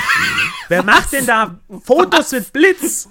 [0.68, 3.10] Wer macht denn da Fotos mit Blitz?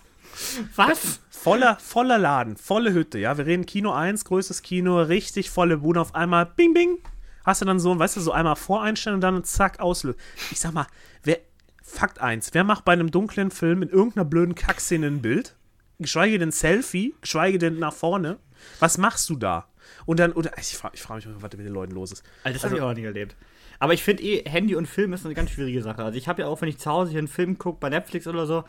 [0.76, 1.20] was?
[1.43, 3.39] Voller, voller Laden, volle Hütte, ja.
[3.39, 6.01] Wir reden Kino 1, größtes Kino, richtig volle Bude.
[6.01, 6.99] Auf einmal, bing, bing,
[7.45, 10.20] hast du dann so, weißt du, so einmal voreinstellen und dann zack, auslösen.
[10.51, 10.86] Ich sag mal,
[11.22, 11.39] wer,
[11.82, 15.57] Fakt 1, wer macht bei einem dunklen Film in irgendeiner blöden Kackszene ein Bild?
[15.99, 18.39] Geschweige denn Selfie, geschweige denn nach vorne.
[18.78, 19.68] Was machst du da?
[20.05, 22.22] Und dann, oder, ich frage ich frag mich, was mit den Leuten los ist.
[22.45, 23.36] Also das habe ich auch noch nie erlebt.
[23.78, 26.03] Aber ich finde eh, Handy und Film ist eine ganz schwierige Sache.
[26.05, 28.26] Also ich habe ja auch, wenn ich zu Hause hier einen Film gucke, bei Netflix
[28.26, 28.64] oder so,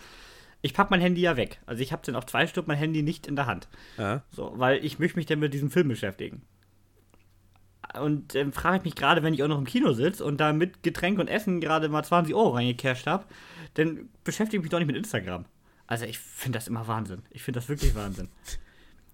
[0.61, 1.59] ich packe mein Handy ja weg.
[1.65, 3.67] Also ich habe dann auf zwei Stunden mein Handy nicht in der Hand.
[3.97, 4.23] Ja.
[4.31, 6.41] So, weil ich möchte mich dann mit diesem Film beschäftigen.
[7.99, 10.53] Und dann frage ich mich gerade, wenn ich auch noch im Kino sitze und da
[10.53, 13.25] mit Getränk und Essen gerade mal 20 Euro reingecasht habe,
[13.75, 15.45] dann beschäftige ich mich doch nicht mit Instagram.
[15.87, 17.23] Also ich finde das immer Wahnsinn.
[17.31, 18.29] Ich finde das wirklich Wahnsinn.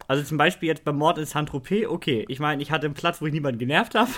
[0.08, 3.22] Also zum Beispiel jetzt beim Mord in Saint-Tropez, okay, ich meine, ich hatte einen Platz,
[3.22, 4.12] wo ich niemanden genervt habe.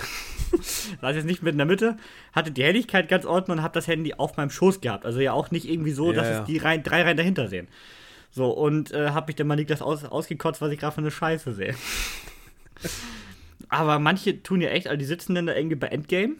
[1.01, 1.97] Saß jetzt nicht mit in der Mitte,
[2.33, 5.05] hatte die Helligkeit ganz ordentlich und habe das Handy auf meinem Schoß gehabt.
[5.05, 6.39] Also ja auch nicht irgendwie so, Ja, dass ja.
[6.41, 7.67] es die Reihen, drei Reihen dahinter sehen.
[8.31, 11.11] So, und äh, habe mich dann mal Niklas aus, ausgekotzt, was ich gerade für eine
[11.11, 11.75] Scheiße sehe.
[13.69, 16.35] Aber manche tun ja echt, also die sitzen dann da irgendwie bei Endgame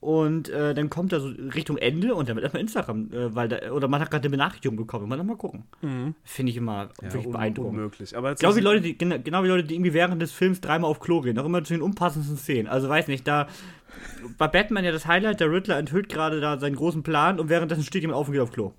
[0.00, 3.48] und äh, dann kommt er so Richtung Ende und dann wird erstmal Instagram, äh, weil
[3.48, 5.64] da, oder man hat gerade eine Benachrichtigung bekommen, man mal gucken.
[6.24, 6.88] Finde ich immer Mhm.
[7.02, 7.74] Ja, wirklich un beeindruckend.
[7.76, 8.16] unmöglich.
[8.16, 10.90] Aber Genau wie, Leute, die, genau, genau wie Leute, die irgendwie während des Films dreimal
[10.90, 12.66] auf Klo gehen, auch immer zu den unpassendsten Szenen.
[12.66, 13.46] Also weiß nicht, da
[14.38, 17.82] bei Batman ja das Highlight, der Riddler enthüllt gerade da seinen großen Plan und währenddessen
[17.82, 18.72] steht jemand auf und geht auf Klo.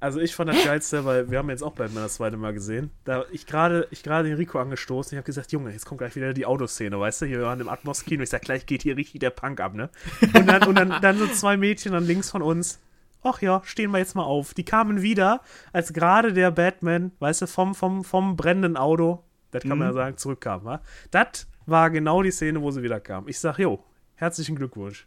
[0.00, 2.90] Also ich fand das geilste, weil wir haben jetzt auch Batman das zweite Mal gesehen.
[3.04, 6.16] Da ich gerade ich gerade den Rico angestoßen, ich habe gesagt, Junge, jetzt kommt gleich
[6.16, 7.26] wieder die Autoszene, weißt du?
[7.26, 9.90] Hier waren im Atmos Kino, ich sag, gleich geht hier richtig der Punk ab, ne?
[10.22, 12.80] Und dann und dann, dann so zwei Mädchen dann links von uns.
[13.22, 14.54] Ach ja, stehen wir jetzt mal auf.
[14.54, 15.42] Die kamen wieder,
[15.74, 19.92] als gerade der Batman, weißt du, vom vom vom brennenden Auto, das kann man ja
[19.92, 20.80] sagen, zurückkam, wa?
[21.10, 23.28] Das war genau die Szene, wo sie wieder kam.
[23.28, 23.84] Ich sag, jo,
[24.14, 25.06] herzlichen Glückwunsch.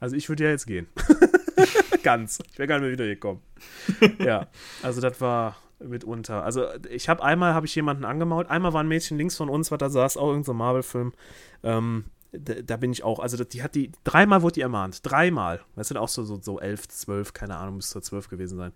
[0.00, 0.86] Also ich würde ja jetzt gehen.
[2.02, 2.40] Ganz.
[2.52, 3.42] Ich wäre gar nicht mehr wiedergekommen.
[4.18, 4.48] ja,
[4.82, 6.44] also das war mitunter.
[6.44, 9.70] Also ich habe einmal habe ich jemanden angemault, einmal war ein Mädchen links von uns,
[9.70, 11.12] was da saß, auch irgendein so Marvel-Film.
[11.62, 12.04] Ähm,
[12.38, 15.60] da, da bin ich auch, also die hat die, dreimal wurde die ermahnt, dreimal.
[15.76, 18.72] Das sind auch so, so, so elf, zwölf, keine Ahnung, müsste zwölf gewesen sein.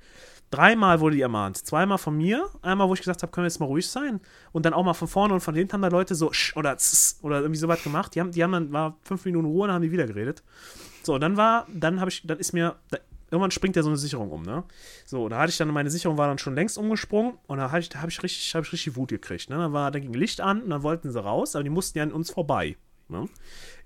[0.51, 1.59] Dreimal wurde die ermahnt.
[1.59, 4.21] Zweimal von mir, einmal, wo ich gesagt habe, können wir jetzt mal ruhig sein.
[4.53, 6.77] Und dann auch mal von vorne und von hinten haben da Leute so sch oder
[6.79, 8.15] zzz oder irgendwie sowas gemacht.
[8.15, 10.43] Die haben, die haben dann, war fünf Minuten Ruhe und dann haben die wieder geredet.
[11.09, 12.99] So, dann war, dann habe ich, dann ist mir, da,
[13.31, 14.65] irgendwann springt ja so eine Sicherung um, ne?
[15.07, 17.81] So, da hatte ich dann, meine Sicherung war dann schon längst umgesprungen und da habe
[17.81, 19.57] ich, da hab ich richtig, habe ich richtig Wut gekriegt, ne?
[19.57, 22.05] Dann war, da ging Licht an und dann wollten sie raus, aber die mussten ja
[22.05, 22.77] an uns vorbei,
[23.09, 23.29] ne?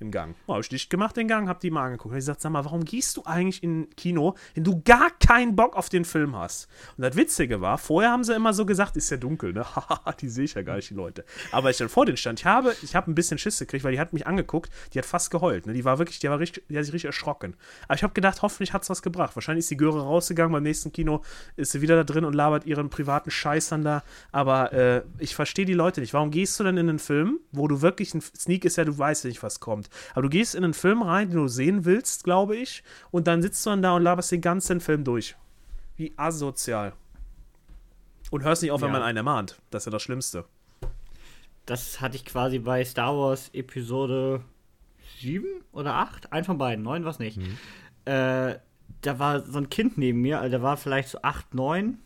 [0.00, 0.34] Im Gang.
[0.46, 2.12] Ja, habe ich dicht gemacht, den Gang, hab die mal angeguckt.
[2.12, 5.54] Hab ich gesagt, sag mal, warum gehst du eigentlich in Kino, wenn du gar keinen
[5.54, 6.68] Bock auf den Film hast?
[6.96, 9.64] Und das Witzige war, vorher haben sie immer so gesagt, ist ja dunkel, ne?
[9.76, 11.24] Haha, die sehe ich ja gar nicht, die Leute.
[11.52, 13.92] Aber ich dann vor den stand, ich habe, ich habe ein bisschen Schiss gekriegt, weil
[13.92, 15.72] die hat mich angeguckt, die hat fast geheult, ne?
[15.72, 17.54] Die war wirklich, die war richtig, die hat sich richtig erschrocken.
[17.84, 19.36] Aber ich habe gedacht, hoffentlich hat's was gebracht.
[19.36, 21.22] Wahrscheinlich ist die Göre rausgegangen, beim nächsten Kino
[21.56, 24.02] ist sie wieder da drin und labert ihren privaten Scheiß dann da.
[24.32, 26.12] Aber äh, ich verstehe die Leute nicht.
[26.12, 28.96] Warum gehst du denn in einen Film, wo du wirklich, ein Sneak ist ja, du
[28.96, 29.88] weißt nicht, was kommt.
[30.12, 33.42] Aber du gehst in einen Film rein, den du sehen willst, glaube ich, und dann
[33.42, 35.36] sitzt du dann da und laberst den ganzen Film durch.
[35.96, 36.92] Wie asozial.
[38.30, 38.92] Und hörst nicht auf, wenn Ja.
[38.94, 39.60] man einen ermahnt.
[39.70, 40.44] Das ist ja das Schlimmste.
[41.66, 44.40] Das hatte ich quasi bei Star Wars Episode
[45.20, 47.38] 7 oder 8, ein von beiden, 9 war es nicht.
[48.04, 48.56] Äh,
[49.02, 51.98] da war so ein Kind neben mir, also der war vielleicht so 8, 9.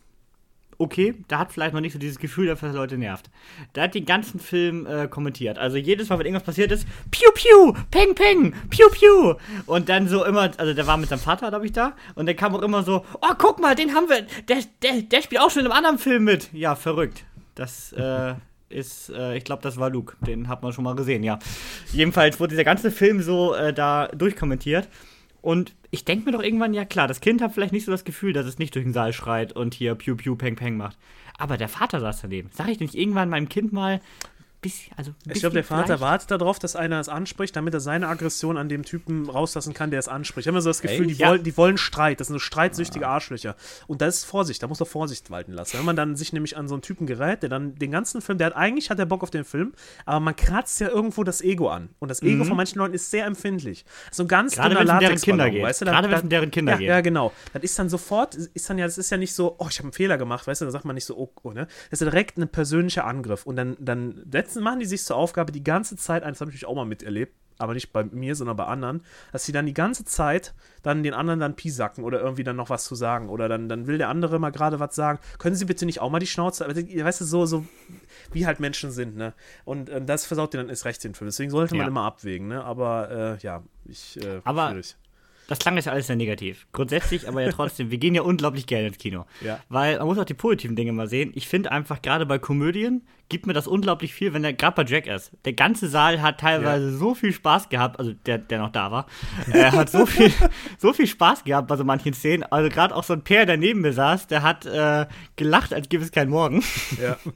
[0.79, 3.29] Okay, da hat vielleicht noch nicht so dieses Gefühl dafür, dass Leute nervt.
[3.73, 5.57] Der hat den ganzen Film äh, kommentiert.
[5.57, 9.35] Also jedes Mal, wenn irgendwas passiert ist, piu piu, peng peng, piu piu.
[9.65, 11.93] Und dann so immer, also der war mit seinem Vater, glaube ich, da.
[12.13, 15.21] Und der kam auch immer so, oh, guck mal, den haben wir, der, der, der
[15.21, 16.53] spielt auch schon in einem anderen Film mit.
[16.53, 17.25] Ja, verrückt.
[17.55, 18.35] Das, äh,
[18.69, 20.15] ist, äh, ich glaube, das war Luke.
[20.25, 21.39] Den hat man schon mal gesehen, ja.
[21.91, 24.89] Jedenfalls wurde dieser ganze Film so äh, da durchkommentiert.
[25.47, 28.03] Und ich denke mir doch irgendwann, ja klar, das Kind hat vielleicht nicht so das
[28.03, 30.97] Gefühl, dass es nicht durch den Saal schreit und hier Piu Piu Peng Peng macht.
[31.37, 32.49] Aber der Vater saß daneben.
[32.51, 34.01] Sag ich nicht irgendwann meinem Kind mal,
[34.61, 37.79] bisschen, also Ich glaube, der Vater vielleicht- wartet darauf, dass einer es anspricht, damit er
[37.79, 40.45] seine Aggression an dem Typen rauslassen kann, der es anspricht.
[40.45, 41.13] Ich habe immer so das Gefühl, die?
[41.13, 41.29] Ja.
[41.29, 42.19] wollen, die wollen Streit.
[42.19, 43.55] Das sind so streitsüchtige Arschlöcher.
[43.87, 45.77] Und das ist Vorsicht, da muss er Vorsicht walten lassen.
[45.77, 48.37] Wenn man dann sich nämlich an so einen Typen gerät, der dann den ganzen Film,
[48.37, 49.73] der hat eigentlich hat er Bock auf den Film,
[50.05, 51.89] aber man kratzt ja irgendwo das Ego an.
[51.99, 53.85] Und das Ego von manchen Leuten ist sehr empfindlich.
[54.11, 54.61] So ein ganz Mhm.
[54.61, 55.61] Gerade wenn's um deren Kinder geht.
[55.63, 56.87] Weißt du, da- Gerade da- um deren Kinder ja, geht.
[56.87, 57.31] Ja, genau.
[57.53, 59.85] Das ist dann sofort, ist dann ja, das ist ja nicht so, oh, ich habe
[59.87, 61.67] einen Fehler gemacht, weißt du, da sagt man nicht so, oh, oh ne?
[61.89, 63.45] Das ist ja direkt ein persönlicher Angriff.
[63.45, 66.65] Und dann, dann letztens machen die sich zur Aufgabe, die ganze Zeit, das habe ich
[66.65, 70.05] auch mal miterlebt, aber nicht bei mir, sondern bei anderen, dass sie dann die ganze
[70.05, 73.29] Zeit dann den anderen dann piesacken oder irgendwie dann noch was zu sagen.
[73.29, 75.17] Oder dann, dann will der andere mal gerade was sagen.
[75.39, 77.65] Können Sie bitte nicht auch mal die Schnauze, weißt du, so, so
[78.31, 79.33] wie halt Menschen sind, ne?
[79.65, 81.27] Und äh, das versaut dir dann erst recht den Film.
[81.27, 81.87] Deswegen sollte man Ja.
[81.87, 82.63] immer abwägen, ne?
[82.63, 84.95] Aber äh, ja, ich, äh, Aber- schwierig.
[85.47, 86.67] Das klang jetzt alles sehr negativ.
[86.73, 89.25] Grundsätzlich, aber ja trotzdem, wir gehen ja unglaublich gerne ins Kino.
[89.41, 89.59] Ja.
[89.69, 91.31] Weil man muss auch die positiven Dinge mal sehen.
[91.35, 94.89] Ich finde einfach, gerade bei Komödien gibt mir das unglaublich viel, wenn der gerade bei
[94.89, 95.31] Jackass.
[95.45, 99.07] Der ganze Saal hat teilweise so viel Spaß gehabt, also der, der noch da war,
[99.51, 100.31] äh, hat so viel,
[100.77, 102.43] so viel Spaß gehabt bei so manchen Szenen.
[102.43, 105.87] Also gerade auch so ein Pär, der neben mir saß, der hat äh, gelacht, als
[105.89, 106.63] gäbe es keinen Morgen.
[107.01, 107.17] Ja.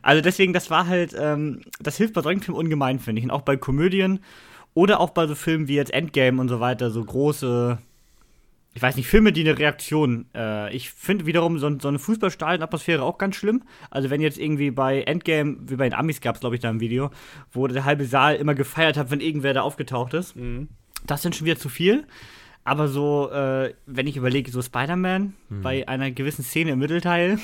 [0.00, 3.24] Also deswegen, das war halt, ähm, das hilft bei solchen Filmen ungemein, finde ich.
[3.24, 4.20] Und auch bei Komödien
[4.74, 7.78] oder auch bei so Filmen wie jetzt Endgame und so weiter, so große,
[8.74, 10.26] ich weiß nicht, Filme, die eine Reaktion.
[10.34, 13.62] Äh, ich finde wiederum so, so eine Fußballstadion-Atmosphäre auch ganz schlimm.
[13.90, 16.70] Also wenn jetzt irgendwie bei Endgame, wie bei den Amis gab es, glaube ich, da
[16.70, 17.10] ein Video,
[17.52, 20.34] wo der halbe Saal immer gefeiert hat, wenn irgendwer da aufgetaucht ist.
[21.06, 22.06] Das sind schon wieder zu viel.
[22.64, 27.38] Aber so, äh, wenn ich überlege, so Spider-Man bei einer gewissen Szene im Mittelteil,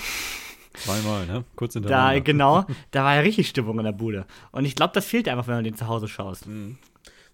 [0.75, 1.45] Zweimal, ne?
[1.57, 2.21] Kurz da, hintereinander.
[2.21, 4.27] genau, da war ja richtig Stimmung in der Bude.
[4.53, 6.47] Und ich glaube, das fehlt einfach, wenn man den zu Hause schaust.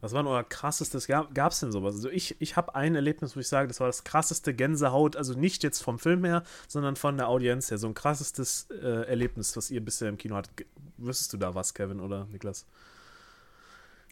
[0.04, 1.06] Was war denn euer krassestes?
[1.06, 1.94] Gab es denn sowas?
[1.94, 5.32] Also ich, ich habe ein Erlebnis, wo ich sage, das war das krasseste Gänsehaut, also
[5.32, 7.78] nicht jetzt vom Film her, sondern von der Audienz her.
[7.78, 10.66] So ein krassestes äh, Erlebnis, was ihr bisher im Kino hattet.
[10.98, 12.66] Wüsstest du da was, Kevin oder Niklas?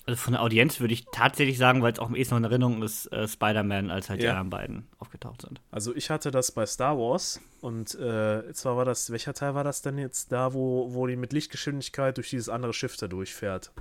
[0.06, 2.44] Also von der Audienz würde ich tatsächlich sagen, weil es auch am ehesten noch in
[2.44, 4.30] Erinnerung ist, äh, Spider-Man, als halt die Ja.
[4.30, 5.60] anderen beiden aufgetaucht sind.
[5.70, 9.62] Also ich hatte das bei Star Wars und äh, zwar war das, welcher Teil war
[9.62, 10.32] das denn jetzt?
[10.32, 13.72] Da, wo, wo die mit Lichtgeschwindigkeit durch dieses andere Schiff da durchfährt.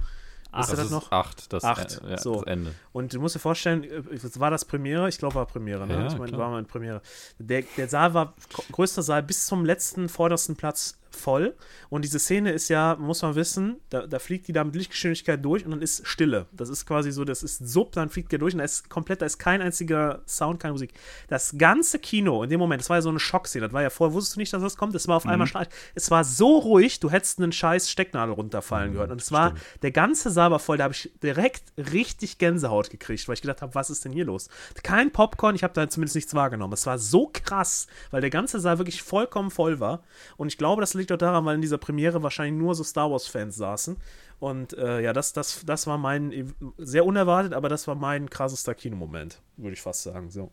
[0.51, 1.11] Ach, Wisst ihr das das ist noch?
[1.11, 2.35] acht, das, Acht, äh, ja, so.
[2.35, 2.75] das Ende.
[2.91, 5.93] Und du musst dir vorstellen, äh, es war das Premiere, ich glaube war Premiere, ne?
[5.93, 7.01] Ja, ich meine, war mal in Premiere.
[7.39, 8.33] Der, der Saal war
[8.71, 11.55] größter Saal bis zum letzten vordersten Platz voll.
[11.89, 15.43] Und diese Szene ist ja, muss man wissen, da, da fliegt die da mit Lichtgeschwindigkeit
[15.43, 16.47] durch und dann ist Stille.
[16.51, 19.21] Das ist quasi so, das ist Sub, dann fliegt der durch und da ist komplett,
[19.21, 20.93] da ist kein einziger Sound, keine Musik.
[21.27, 23.89] Das ganze Kino in dem Moment, das war ja so eine Schockszene, das war ja
[23.89, 25.67] vorher, wusstest du nicht, dass das kommt, es war auf einmal schnell.
[25.95, 29.11] Es war so ruhig, du hättest einen scheiß Stecknadel runterfallen gehört.
[29.11, 33.27] Und es war, der ganze Saal war voll, da habe ich direkt richtig Gänsehaut gekriegt,
[33.27, 34.49] weil ich gedacht habe, was ist denn hier los?
[34.83, 36.73] Kein Popcorn, ich habe da zumindest nichts wahrgenommen.
[36.73, 40.03] Es war so krass, weil der ganze Saal wirklich vollkommen voll war.
[40.37, 43.11] Und ich glaube, das liegt auch daran, weil in dieser Premiere wahrscheinlich nur so Star
[43.11, 43.97] Wars-Fans saßen.
[44.39, 48.73] Und äh, ja, das, das, das war mein, sehr unerwartet, aber das war mein krassester
[48.73, 50.31] Kinomoment, würde ich fast sagen.
[50.31, 50.51] So.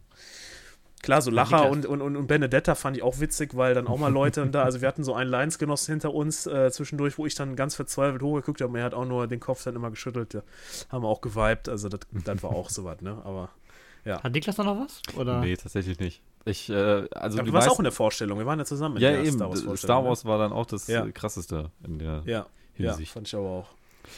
[1.03, 3.99] Klar, so Lacher und, und, und, und Benedetta fand ich auch witzig, weil dann auch
[3.99, 7.35] mal Leute da, also wir hatten so einen Lionsgenossen hinter uns äh, zwischendurch, wo ich
[7.35, 10.35] dann ganz verzweifelt hochgeguckt habe und er hat auch nur den Kopf dann immer geschüttelt,
[10.35, 10.43] da
[10.91, 13.51] haben wir auch geweibt, also das, das war auch so was, ne, aber
[14.05, 14.23] ja.
[14.23, 15.03] Hat Niklas da noch was?
[15.17, 15.41] Oder?
[15.41, 16.23] Nee, tatsächlich nicht.
[16.45, 16.75] Ich, äh,
[17.11, 19.21] also Aber du warst auch in der Vorstellung, wir waren ja zusammen in Ja, der
[19.25, 19.33] eben.
[19.37, 21.05] Star Wars Star Wars, Vorstellung, war dann auch das Ja.
[21.05, 22.23] äh, krasseste in der ne?
[22.27, 23.13] Ja, ja, Hinsicht.
[23.13, 23.69] fand ich aber auch.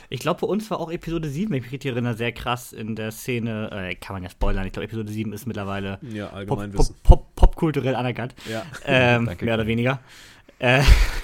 [0.08, 2.72] Ich glaube, bei uns war auch Episode 7, wenn ich mich richtig erinnere, sehr krass
[2.72, 3.70] in der Szene.
[3.72, 4.64] Äh, kann man ja spoilern.
[4.64, 8.36] Ich glaube, Episode 7 ist mittlerweile Ja, pop, allgemein pop, pop, popkulturell anerkannt.
[8.48, 8.62] Ja.
[8.84, 9.44] Ähm, Danke.
[9.44, 9.98] mehr oder weniger.
[10.60, 10.82] Äh,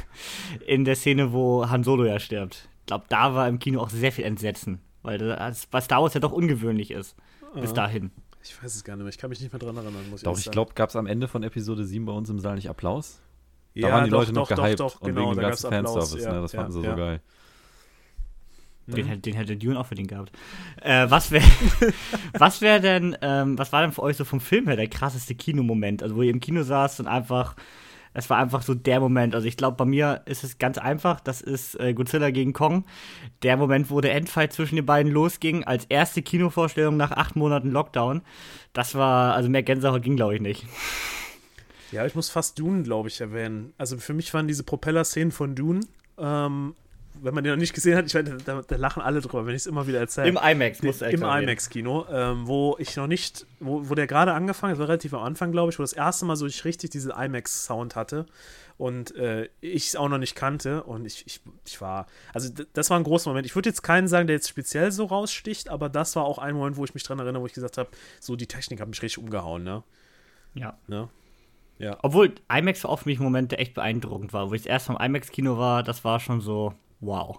[0.66, 2.68] in der Szene, wo Han Solo ja stirbt.
[2.80, 4.80] Ich glaube, da war im Kino auch sehr viel Entsetzen.
[5.02, 7.14] Weil das, was Star Wars ja doch ungewöhnlich ist.
[7.54, 8.10] Bis dahin.
[8.48, 10.36] Ich weiß es gar nicht mehr, ich kann mich nicht mehr dran erinnern, muss Doch,
[10.38, 10.52] ich sagen.
[10.52, 13.20] glaube, gab es am Ende von Episode 7 bei uns im Saal nicht Applaus?
[13.74, 15.36] Da ja, waren die doch, Leute noch doch, gehypt doch, doch, und genau, wegen dem
[15.42, 16.40] da ganzen Fanservice, ja, ne?
[16.40, 16.90] Das ja, fanden sie ja.
[16.90, 17.20] so geil.
[18.86, 20.32] Den, hätte- den hätte Dune auch verdient gehabt.
[20.80, 21.44] Äh, was wäre
[22.38, 25.34] was wär denn, ähm, was war denn für euch so vom Film her der krasseste
[25.34, 26.02] Kinomoment?
[26.02, 27.56] Also, wo ihr im Kino saßt und einfach,
[28.16, 29.34] es war einfach so der Moment.
[29.34, 31.20] Also, ich glaube, bei mir ist es ganz einfach.
[31.20, 32.86] Das ist äh, Godzilla gegen Kong.
[33.42, 37.70] Der Moment, wo der Endfight zwischen den beiden losging, als erste Kinovorstellung nach acht Monaten
[37.70, 38.22] Lockdown.
[38.72, 40.64] Das war, also mehr Gänsehaut ging, glaube ich, nicht.
[41.92, 43.74] Ja, ich muss fast Dune, glaube ich, erwähnen.
[43.76, 45.80] Also für mich waren diese Propeller-Szenen von Dune,
[46.18, 46.74] ähm,
[47.26, 49.54] wenn man den noch nicht gesehen hat, ich weiß, da, da lachen alle drüber, wenn
[49.54, 50.28] ich es immer wieder erzähle.
[50.28, 54.72] Im IMAX, muss Im IMAX-Kino, ähm, wo ich noch nicht, wo, wo der gerade angefangen
[54.72, 57.12] hat, war relativ am Anfang, glaube ich, wo das erste Mal so ich richtig diese
[57.12, 58.26] IMAX-Sound hatte
[58.78, 62.90] und äh, ich es auch noch nicht kannte und ich, ich, ich war, also das
[62.90, 63.46] war ein großer Moment.
[63.46, 66.54] Ich würde jetzt keinen sagen, der jetzt speziell so raussticht, aber das war auch ein
[66.54, 69.02] Moment, wo ich mich dran erinnere, wo ich gesagt habe, so die Technik hat mich
[69.02, 69.82] richtig umgehauen, ne?
[70.54, 70.78] Ja.
[70.86, 71.08] ne?
[72.02, 74.50] Obwohl IMAX war auch für mich ein Moment, der echt beeindruckend war.
[74.50, 77.38] Wo ich das erste Mal im IMAX-Kino war, das war schon so, wow.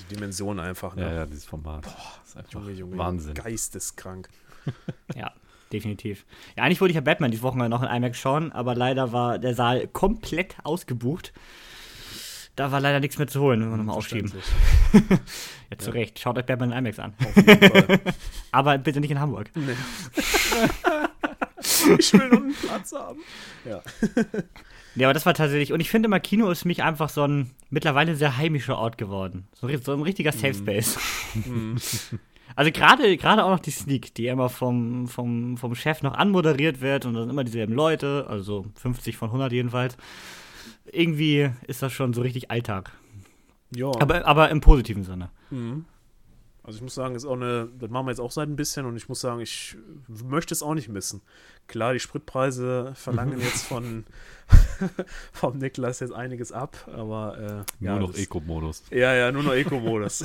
[0.00, 1.02] Die Dimension einfach, ne?
[1.02, 1.84] Ja, ja, dieses Format.
[1.84, 3.34] das ist einfach Junge, Junge, Wahnsinn.
[3.34, 4.28] Geisteskrank.
[5.14, 5.32] Ja,
[5.72, 6.26] definitiv.
[6.56, 9.38] Ja, eigentlich wollte ich ja Batman dieses Wochenende noch in IMAX schauen, aber leider war
[9.38, 11.32] der Saal komplett ausgebucht.
[12.54, 14.30] Da war leider nichts mehr zu holen, wenn wir nochmal aufschieben.
[15.70, 16.18] Ja, zu Recht.
[16.18, 17.14] Schaut euch Batman in IMAX an.
[18.52, 19.50] Aber bitte nicht in Hamburg.
[19.54, 19.74] Nee.
[21.98, 23.20] ich will noch einen Platz haben.
[23.66, 23.82] Ja.
[24.98, 25.72] Ja, aber das war tatsächlich.
[25.72, 28.98] Und ich finde immer, Kino ist für mich einfach so ein mittlerweile sehr heimischer Ort
[28.98, 29.46] geworden.
[29.54, 30.98] So, so ein richtiger Safe Space.
[32.56, 36.80] Also gerade gerade auch noch die Sneak, die immer vom, vom, vom Chef noch anmoderiert
[36.80, 39.96] wird und dann sind immer dieselben Leute, also 50 von 100 jedenfalls.
[40.90, 42.90] Irgendwie ist das schon so richtig Alltag.
[43.76, 43.92] Ja.
[44.00, 45.30] Aber, aber im positiven Sinne.
[46.68, 48.84] Also ich muss sagen, ist auch eine, das machen wir jetzt auch seit ein bisschen
[48.84, 49.74] und ich muss sagen, ich
[50.06, 51.22] möchte es auch nicht missen.
[51.66, 54.04] Klar, die Spritpreise verlangen jetzt von
[55.32, 58.82] vom Niklas jetzt einiges ab, aber äh, Nur ja, noch Eco-Modus.
[58.90, 60.24] Ja, ja, nur noch Eco-Modus.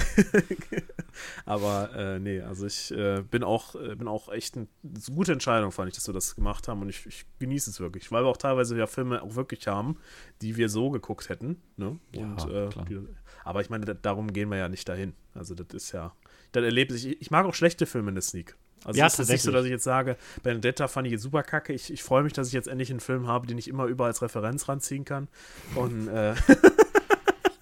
[1.46, 4.68] aber äh, nee, also ich äh, bin auch äh, bin auch echt eine
[5.16, 8.12] gute Entscheidung, fand ich, dass wir das gemacht haben und ich, ich genieße es wirklich,
[8.12, 9.98] weil wir auch teilweise ja Filme auch wirklich haben,
[10.42, 11.62] die wir so geguckt hätten.
[11.78, 12.00] Ne?
[12.18, 13.00] Und, Ja, äh, die,
[13.46, 15.14] aber ich meine, da, darum gehen wir ja nicht dahin.
[15.34, 16.14] Also das ist ja,
[16.54, 17.22] das erlebe ich.
[17.22, 18.56] Ich mag auch schlechte Filme in der Sneak.
[18.86, 21.44] Also Ja, es ist nicht so, dass ich jetzt sage, Benedetta fand ich jetzt super
[21.44, 21.74] kacke.
[21.74, 24.10] Ich, ich freue mich, dass ich jetzt endlich einen Film habe, den ich immer überall
[24.10, 25.28] als Referenz ranziehen kann.
[25.76, 26.36] Und äh,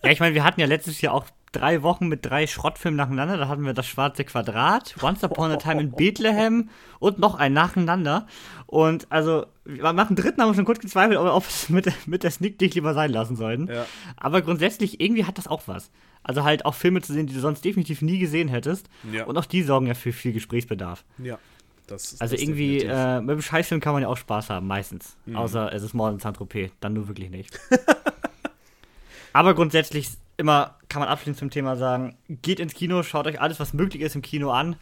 [0.04, 3.38] Ja, ich meine, wir hatten ja letztes Jahr auch drei Wochen mit drei Schrottfilmen nacheinander.
[3.38, 6.70] Da hatten wir das Schwarze Quadrat, Once Upon a Time in Bethlehem
[7.00, 8.26] und noch ein nacheinander.
[8.66, 12.24] Und also, nach dem dritten haben wir schon kurz gezweifelt, ob wir es mit, mit
[12.24, 13.68] der Sneak Dick lieber sein lassen sollten.
[13.68, 13.86] Ja.
[14.18, 15.92] Aber grundsätzlich, irgendwie hat das auch was.
[16.24, 18.88] Also halt auch Filme zu sehen, die du sonst definitiv nie gesehen hättest.
[19.12, 19.26] Ja.
[19.26, 21.04] Und auch die sorgen ja für viel Gesprächsbedarf.
[21.18, 21.40] ja,
[21.88, 22.84] das Also das irgendwie.
[22.86, 22.90] Mhm.
[22.92, 25.18] äh, mit dem Scheißfilm kann man ja auch Spaß haben, meistens.
[25.34, 27.60] Außer es ist Mord in Saint-Tropez, dann nur wirklich nicht.
[29.34, 33.60] Aber grundsätzlich immer kann man abschließend zum Thema sagen, geht ins Kino, schaut euch alles,
[33.60, 34.76] was möglich ist im Kino an,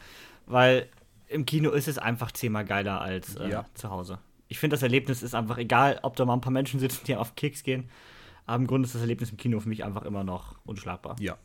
[0.46, 0.88] weil
[1.28, 3.66] im Kino ist es einfach zehnmal geiler als äh, Ja.
[3.76, 4.18] zu Hause.
[4.48, 7.16] Ich finde, das Erlebnis ist einfach egal, ob da mal ein paar Menschen sitzen, die
[7.16, 7.90] auf Keks gehen.
[8.50, 11.16] Aber im Grunde ist das Erlebnis im Kino für mich einfach immer noch unschlagbar.
[11.20, 11.38] Ja,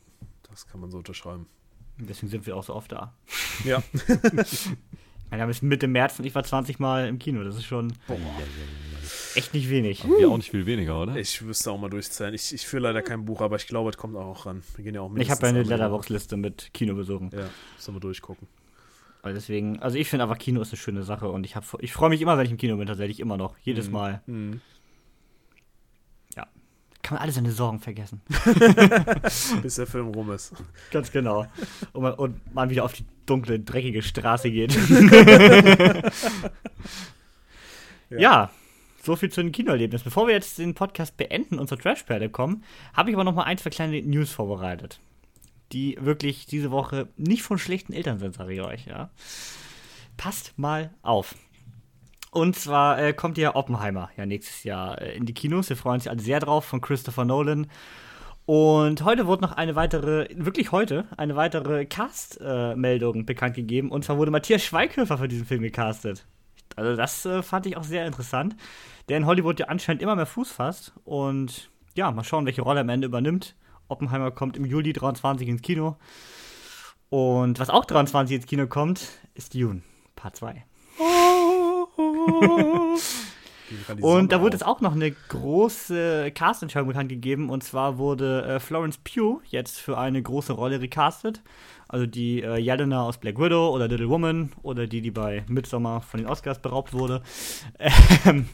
[0.48, 1.46] das kann man so unterschreiben.
[1.98, 3.12] Deswegen sind wir auch so oft da.
[3.62, 3.82] Ja.
[3.92, 7.44] Ich meine, wir haben jetzt Mitte März und ich war 20 Mal im Kino.
[7.44, 7.92] Das ist schon
[9.34, 10.02] echt nicht wenig.
[10.08, 11.16] Wir auch nicht viel weniger, oder?
[11.16, 12.32] Ich müsste auch mal durchzählen.
[12.32, 14.62] Ich, ich führe leider kein Buch, aber ich glaube, es kommt auch ran.
[14.76, 15.62] Wir gehen ja auch Ich habe ja eine.
[15.62, 17.30] Letterbox-Liste mit Kinobesuchen.
[17.34, 18.48] Ja, sollen wir durchgucken.
[19.20, 21.92] Also deswegen, also ich finde einfach Kino ist eine schöne Sache und ich, hab, ich
[21.92, 23.56] freue mich immer, wenn ich im Kino bin, tatsächlich immer noch.
[23.62, 24.22] Jedes Mal.
[24.26, 24.62] Mhm.
[27.04, 27.08] Ja.
[27.08, 28.22] Kann man alle seine Sorgen vergessen.
[29.62, 30.54] Bis der Film rum ist.
[30.90, 31.46] Ganz genau.
[31.92, 34.74] Und man, und man wieder auf die dunkle, dreckige Straße geht.
[38.10, 38.50] ja.
[39.02, 40.04] so viel zu den Kinoerlebnissen.
[40.04, 43.44] Bevor wir jetzt den Podcast beenden und zur Trashperle kommen, habe ich aber noch mal
[43.44, 44.98] ein, zwei kleine News vorbereitet.
[45.72, 49.10] Die wirklich diese Woche nicht von schlechten Eltern sind, sage ich euch, ja.
[50.16, 51.34] Passt mal auf.
[52.34, 55.68] Und zwar äh, kommt ja Oppenheimer ja nächstes Jahr äh, in die Kinos.
[55.68, 57.68] Wir freuen uns alle sehr drauf von Christopher Nolan.
[58.44, 63.92] Und heute wurde noch eine weitere, wirklich heute, eine weitere Cast-Meldung bekannt gegeben.
[63.92, 66.26] Und zwar wurde Matthias Schweighöfer für diesen Film gecastet.
[66.74, 68.56] Also das äh, fand ich auch sehr interessant,
[69.08, 70.92] der in Hollywood ja anscheinend immer mehr Fuß fasst.
[71.04, 73.54] Und ja, mal schauen, welche Rolle er am Ende übernimmt.
[73.86, 75.98] Oppenheimer kommt im Juli 23 ins Kino.
[77.10, 79.82] Und was auch 23 ins Kino kommt, ist Dune,
[80.16, 80.64] Part 2.
[84.00, 87.50] Und da wurde es auch noch eine große Castentscheidung bekannt gegeben.
[87.50, 91.42] Und zwar wurde äh, Florence Pugh jetzt für eine große Rolle recastet.
[91.88, 96.00] Also die äh, Yelena aus Black Widow oder Little Woman oder die, die bei Midsommar
[96.02, 97.22] von den Oscars beraubt wurde.
[98.26, 98.48] Ähm,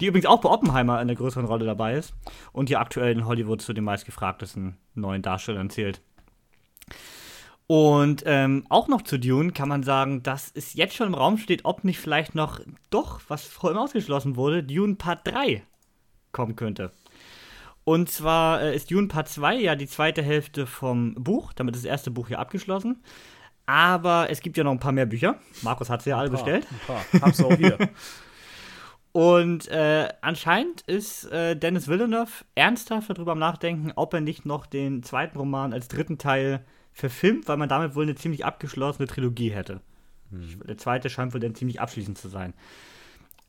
[0.00, 2.14] die übrigens auch bei Oppenheimer in einer größeren Rolle dabei ist.
[2.52, 6.00] Und die aktuell in Hollywood zu den meistgefragtesten neuen Darstellern zählt.
[7.66, 11.38] Und ähm, auch noch zu Dune kann man sagen, dass es jetzt schon im Raum
[11.38, 12.60] steht, ob nicht vielleicht noch
[12.90, 15.62] doch, was vorhin ausgeschlossen wurde, Dune Part 3
[16.32, 16.92] kommen könnte.
[17.84, 21.84] Und zwar äh, ist Dune Part 2 ja die zweite Hälfte vom Buch, damit ist
[21.84, 23.02] das erste Buch ja abgeschlossen.
[23.66, 25.36] Aber es gibt ja noch ein paar mehr Bücher.
[25.62, 26.66] Markus hat sie ja alle bestellt.
[26.70, 27.22] Ein paar.
[27.22, 27.78] Hab's auch hier.
[29.12, 34.66] Und äh, anscheinend ist äh, Dennis Villeneuve ernsthaft darüber am Nachdenken, ob er nicht noch
[34.66, 36.64] den zweiten Roman als dritten Teil
[36.94, 39.80] verfilmt, weil man damit wohl eine ziemlich abgeschlossene Trilogie hätte.
[40.30, 42.54] Der zweite scheint wohl dann ziemlich abschließend zu sein.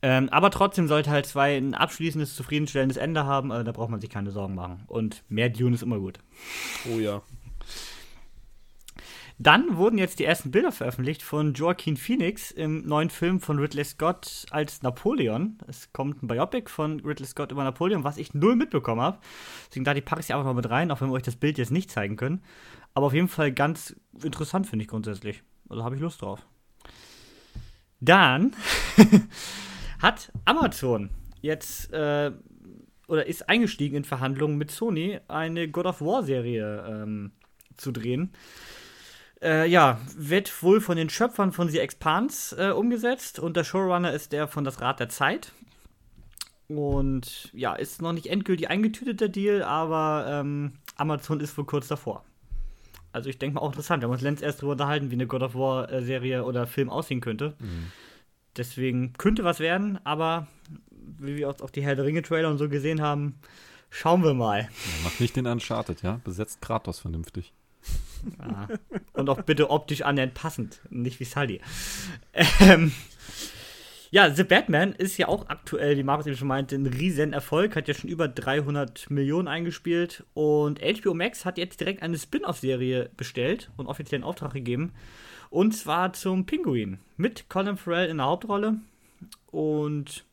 [0.02, 4.00] Ähm, aber trotzdem sollte halt zwei ein abschließendes, zufriedenstellendes Ende haben, äh, da braucht man
[4.00, 4.84] sich keine Sorgen machen.
[4.88, 6.18] Und mehr Dune ist immer gut.
[6.92, 7.22] Oh ja.
[9.38, 13.84] Dann wurden jetzt die ersten Bilder veröffentlicht von Joaquin Phoenix im neuen Film von Ridley
[13.84, 15.58] Scott als Napoleon.
[15.66, 19.18] Es kommt ein Biopic von Ridley Scott über Napoleon, was ich null mitbekommen habe.
[19.68, 21.36] Deswegen da die packe ich sie einfach mal mit rein, auch wenn wir euch das
[21.36, 22.42] Bild jetzt nicht zeigen können.
[22.96, 25.42] Aber auf jeden Fall ganz interessant, finde ich grundsätzlich.
[25.68, 26.46] Also habe ich Lust drauf.
[28.00, 28.56] Dann
[29.98, 31.10] hat Amazon
[31.42, 32.32] jetzt äh,
[33.06, 37.32] oder ist eingestiegen in Verhandlungen mit Sony, eine God of War-Serie ähm,
[37.76, 38.32] zu drehen.
[39.42, 44.14] Äh, ja, wird wohl von den Schöpfern von The Expanse äh, umgesetzt und der Showrunner
[44.14, 45.52] ist der von Das Rad der Zeit.
[46.68, 51.88] Und ja, ist noch nicht endgültig eingetütet der Deal, aber ähm, Amazon ist wohl kurz
[51.88, 52.24] davor.
[53.12, 54.02] Also ich denke mal auch interessant.
[54.02, 56.66] Wir haben uns Lenz erst darüber unterhalten, wie eine God of War äh, Serie oder
[56.66, 57.54] Film aussehen könnte.
[58.56, 60.46] Deswegen könnte was werden, aber
[61.18, 63.38] wie wir auch auf die Herr der Ringe Trailer und so gesehen haben,
[63.90, 64.68] schauen wir mal.
[65.04, 66.20] Mach nicht den Uncharted, ja?
[66.24, 67.52] Besetzt Kratos vernünftig.
[68.38, 68.68] Ja.
[69.12, 71.60] Und auch bitte optisch annähernd passend, nicht wie Sully.
[72.60, 72.92] Ähm,
[74.10, 77.76] ja, The Batman ist ja auch aktuell, wie Markus eben schon meinte, ein riesen Erfolg,
[77.76, 83.10] hat ja schon über 300 Millionen eingespielt und HBO Max hat jetzt direkt eine Spin-off-Serie
[83.16, 84.92] bestellt und offiziellen Auftrag gegeben
[85.50, 88.76] und zwar zum Pinguin mit Colin Farrell in der Hauptrolle
[89.50, 90.24] und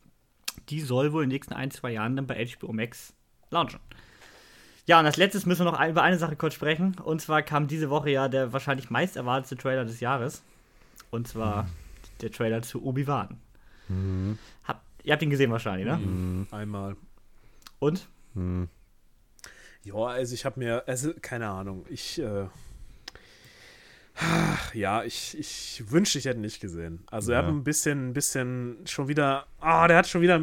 [0.69, 3.13] die soll wohl in den nächsten ein, zwei Jahren dann bei HBO Max
[3.49, 3.79] launchen.
[4.85, 6.97] Ja, und als letztes müssen wir noch über eine Sache kurz sprechen.
[7.03, 10.43] Und zwar kam diese Woche ja der wahrscheinlich meist erwartete Trailer des Jahres.
[11.09, 11.69] Und zwar
[12.21, 13.37] der Trailer zu Obi-Wan.
[13.93, 14.37] Mhm.
[14.63, 15.97] Hab, ihr habt ihn gesehen wahrscheinlich, ne?
[15.97, 16.47] Mhm.
[16.51, 16.95] Einmal.
[17.79, 18.07] Und?
[18.33, 18.69] Mhm.
[19.83, 22.47] Ja, also ich habe mir, also keine Ahnung, ich, äh,
[24.73, 27.03] ja, ich, ich wünschte, ich hätte ihn nicht gesehen.
[27.07, 27.39] Also ja.
[27.39, 30.39] er hat ein bisschen, ein bisschen schon wieder, ah, oh, der hat schon wieder,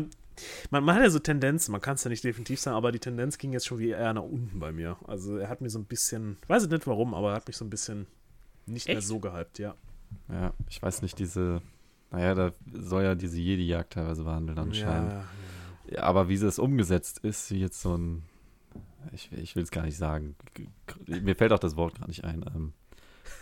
[0.70, 2.98] man, man hat ja so Tendenzen, man kann es ja nicht definitiv sagen, aber die
[2.98, 4.96] Tendenz ging jetzt schon wieder eher nach unten bei mir.
[5.07, 7.57] Also er hat mir so ein bisschen, weiß ich nicht warum, aber er hat mich
[7.57, 8.07] so ein bisschen
[8.66, 8.96] nicht Echt?
[8.96, 9.74] mehr so gehypt, ja.
[10.28, 11.62] Ja, ich weiß nicht, diese,
[12.11, 15.12] naja, da soll ja diese Jedi-Jagd teilweise behandeln anscheinend.
[15.12, 15.24] Ja,
[15.94, 16.02] ja.
[16.02, 18.22] aber wie es umgesetzt ist, wie jetzt so ein,
[19.12, 20.36] ich, ich will es gar nicht sagen,
[21.06, 22.44] mir fällt auch das Wort gar nicht ein.
[22.54, 22.72] Ähm,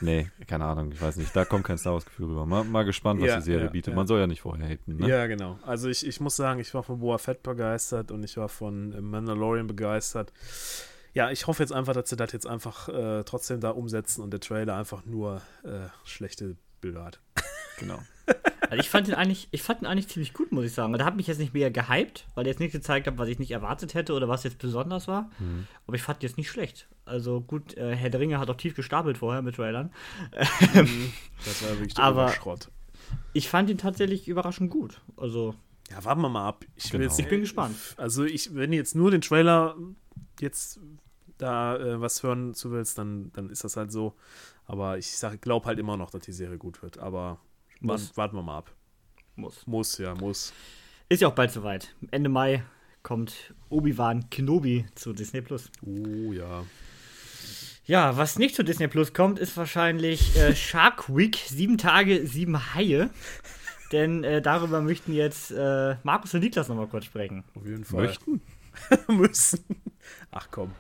[0.01, 1.35] Nee, keine Ahnung, ich weiß nicht.
[1.35, 2.47] Da kommt kein Star Wars-Gefühl rüber.
[2.47, 3.95] Mal, mal gespannt, was ja, die Serie bietet.
[3.95, 4.97] Man soll ja nicht vorher haten.
[4.97, 5.09] Ne?
[5.09, 5.59] Ja, genau.
[5.67, 8.91] Also ich, ich muss sagen, ich war von Boa Fett begeistert und ich war von
[9.11, 10.33] Mandalorian begeistert.
[11.15, 14.31] Ja, ich hoffe jetzt einfach, dass sie das jetzt einfach äh, trotzdem da umsetzen und
[14.31, 17.21] der Trailer einfach nur äh, schlechte Bilder hat.
[17.79, 17.99] Genau.
[18.71, 20.93] Also ich fand ihn eigentlich, ich fand ihn eigentlich ziemlich gut, muss ich sagen.
[20.93, 23.39] Da hat mich jetzt nicht mehr gehypt, weil er jetzt nicht gezeigt hat, was ich
[23.39, 25.31] nicht erwartet hätte oder was jetzt besonders war.
[25.39, 25.67] Mhm.
[25.87, 26.87] Aber ich fand ihn jetzt nicht schlecht.
[27.07, 29.91] Also gut, äh, Herr der Ringe hat auch tief gestapelt vorher mit Trailern.
[30.75, 31.13] Mhm.
[31.45, 32.71] das war wirklich der Aber Schrott.
[33.33, 35.01] Ich fand ihn tatsächlich überraschend gut.
[35.17, 35.55] Also.
[35.91, 36.67] Ja, warten wir mal ab.
[36.77, 37.05] Ich, genau.
[37.05, 37.75] jetzt, ich bin gespannt.
[37.97, 39.77] Also ich, wenn jetzt nur den Trailer
[40.41, 40.79] jetzt
[41.39, 44.15] da äh, was hören zu willst, dann, dann ist das halt so.
[44.69, 46.99] Aber ich glaube halt immer noch, dass die Serie gut wird.
[46.99, 47.41] Aber
[47.81, 48.17] muss.
[48.17, 48.71] Warten wir mal ab.
[49.35, 49.67] Muss.
[49.67, 50.53] Muss, ja, muss.
[51.09, 51.95] Ist ja auch bald soweit.
[52.11, 52.63] Ende Mai
[53.03, 55.71] kommt Obi-Wan Kenobi zu Disney Plus.
[55.83, 56.65] Oh ja.
[57.87, 61.37] Ja, was nicht zu Disney Plus kommt, ist wahrscheinlich äh, Shark Week.
[61.37, 63.09] Sieben Tage, sieben Haie.
[63.93, 67.43] Denn äh, darüber möchten jetzt äh, Markus und Niklas nochmal kurz sprechen.
[67.55, 68.03] Auf jeden Fall.
[68.03, 68.43] Möchten?
[69.09, 69.65] Müssen.
[70.31, 70.73] Ach komm.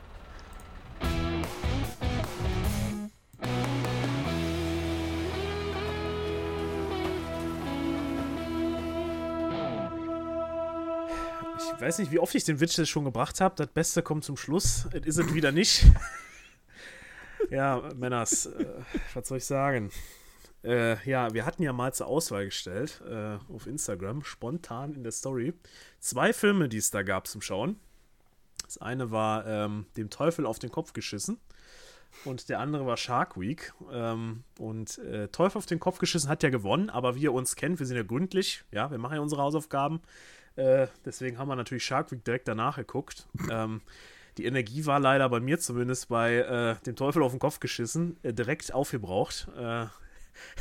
[11.75, 13.55] Ich weiß nicht, wie oft ich den Witz schon gebracht habe.
[13.57, 14.89] Das Beste kommt zum Schluss.
[14.93, 15.85] Es ist es wieder nicht.
[17.51, 18.67] ja, Männers, äh,
[19.15, 19.91] was soll ich sagen?
[20.65, 25.13] Äh, ja, wir hatten ja mal zur Auswahl gestellt äh, auf Instagram, spontan in der
[25.13, 25.55] Story,
[26.01, 27.79] zwei Filme, die es da gab zum Schauen.
[28.65, 31.39] Das eine war ähm, Dem Teufel auf den Kopf geschissen
[32.25, 33.73] und der andere war Shark Week.
[33.93, 37.55] Ähm, und äh, Teufel auf den Kopf geschissen hat ja gewonnen, aber wie ihr uns
[37.55, 40.01] kennt, wir sind ja gründlich, ja, wir machen ja unsere Hausaufgaben.
[40.57, 43.27] Äh, deswegen haben wir natürlich Shark Week direkt danach geguckt.
[43.51, 43.81] ähm,
[44.39, 48.17] die Energie war leider bei mir zumindest bei äh, dem Teufel auf den Kopf geschissen,
[48.23, 49.49] äh, direkt aufgebraucht.
[49.57, 49.87] Äh,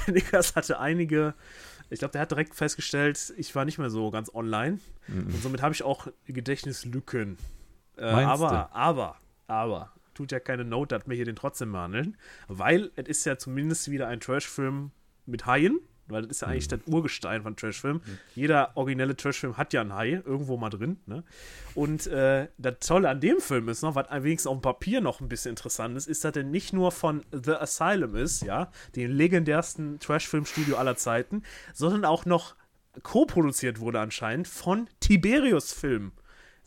[0.11, 1.35] Niklas hatte einige,
[1.89, 4.79] ich glaube, der hat direkt festgestellt, ich war nicht mehr so ganz online.
[5.07, 5.27] Mhm.
[5.27, 7.37] Und somit habe ich auch Gedächtnislücken.
[7.97, 9.17] Äh, aber, aber,
[9.47, 12.17] aber, tut ja keine Not, dass wir hier den trotzdem behandeln.
[12.47, 14.91] Weil es ist ja zumindest wieder ein Trash-Film
[15.27, 16.81] mit Haien weil das ist ja eigentlich mhm.
[16.85, 17.97] das Urgestein von Trashfilm.
[17.97, 18.17] Mhm.
[18.35, 20.97] Jeder originelle Trashfilm hat ja einen Hai irgendwo mal drin.
[21.05, 21.23] Ne?
[21.75, 25.21] Und äh, das Tolle an dem Film ist noch, was wenigstens auf dem Papier noch
[25.21, 29.11] ein bisschen interessant ist, ist, dass er nicht nur von The Asylum ist, ja, dem
[29.11, 31.43] legendärsten Trashfilmstudio aller Zeiten,
[31.73, 32.55] sondern auch noch
[33.03, 36.11] co-produziert wurde anscheinend von Tiberius Film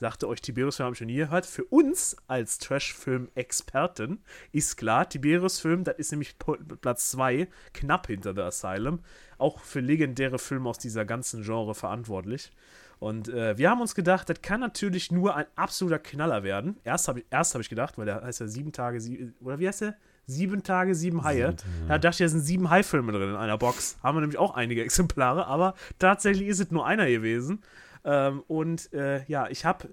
[0.00, 1.46] sagte euch Tiberius Film, habe ich schon nie gehört.
[1.46, 6.36] Für uns als Trash-Film-Experten ist klar, Tiberius Film, das ist nämlich
[6.80, 9.00] Platz 2, knapp hinter The Asylum.
[9.38, 12.50] Auch für legendäre Filme aus dieser ganzen Genre verantwortlich.
[12.98, 16.78] Und äh, wir haben uns gedacht, das kann natürlich nur ein absoluter Knaller werden.
[16.84, 19.68] Erst habe ich, hab ich gedacht, weil der heißt ja sieben Tage, sieben, oder wie
[19.68, 19.96] heißt der?
[20.26, 21.56] Sieben Tage, sieben Haie.
[21.56, 21.88] Sieben, ja.
[21.88, 23.98] Da dachte ich, da sind sieben Hai-Filme drin in einer Box.
[24.02, 27.62] Haben wir nämlich auch einige Exemplare, aber tatsächlich ist es nur einer gewesen.
[28.04, 29.88] Ähm, und äh, ja, ich habe,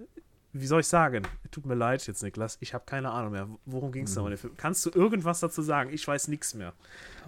[0.54, 3.48] wie soll ich sagen, tut mir leid jetzt, Niklas, ich habe keine Ahnung mehr.
[3.66, 4.30] Worum ging es mhm.
[4.30, 4.50] da?
[4.58, 5.92] Kannst du irgendwas dazu sagen?
[5.94, 6.74] Ich weiß nichts mehr.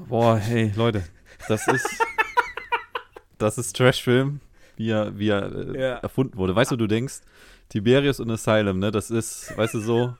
[0.07, 1.03] Boah, hey, Leute,
[1.47, 1.87] das ist,
[3.37, 4.39] das ist Trashfilm,
[4.77, 5.95] wie er, wie er äh, ja.
[5.97, 6.55] erfunden wurde.
[6.55, 7.21] Weißt du, du denkst,
[7.69, 10.15] Tiberius und Asylum, ne, das ist, weißt du, so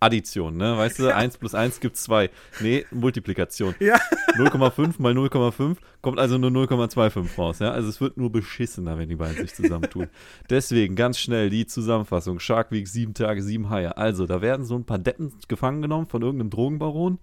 [0.00, 0.76] Addition, ne?
[0.76, 1.16] Weißt du, ja.
[1.16, 2.30] 1 plus 1 gibt 2.
[2.60, 3.74] Nee, Multiplikation.
[3.80, 3.96] Ja.
[4.36, 7.72] 0,5 mal 0,5 kommt also nur 0,25 raus, ja?
[7.72, 10.06] Also es wird nur beschissener, wenn die beiden sich zusammentun.
[10.50, 12.38] Deswegen ganz schnell die Zusammenfassung.
[12.38, 13.96] Shark Week, sieben Tage, sieben Haie.
[13.96, 17.18] Also, da werden so ein paar Deppen gefangen genommen von irgendeinem Drogenbaron.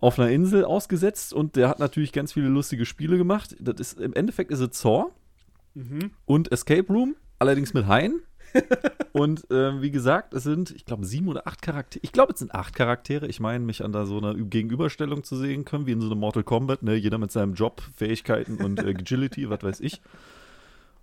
[0.00, 3.56] auf einer Insel ausgesetzt und der hat natürlich ganz viele lustige Spiele gemacht.
[3.60, 5.06] Das ist, Im Endeffekt ist es Saw
[6.26, 8.20] und Escape Room, allerdings mit Haien.
[9.12, 12.00] und ähm, wie gesagt, es sind, ich glaube, sieben oder acht Charaktere.
[12.02, 13.26] Ich glaube, es sind acht Charaktere.
[13.26, 16.20] Ich meine, mich an da so einer Gegenüberstellung zu sehen können, wie in so einem
[16.20, 16.94] Mortal Kombat, ne?
[16.94, 20.00] Jeder mit seinem Job, Fähigkeiten und äh, Agility, was weiß ich.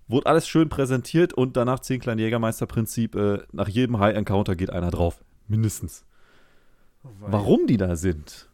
[0.08, 3.16] Wurde alles schön präsentiert und danach zehn kleine Jägermeister-Prinzip.
[3.16, 5.24] Äh, nach jedem High-Encounter geht einer drauf.
[5.48, 6.06] Mindestens.
[7.04, 8.50] Warum die da sind?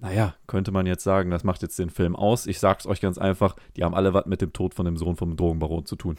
[0.00, 2.46] Naja, könnte man jetzt sagen, das macht jetzt den Film aus.
[2.46, 5.16] Ich sag's euch ganz einfach, die haben alle was mit dem Tod von dem Sohn
[5.16, 6.16] vom Drogenbaron zu tun.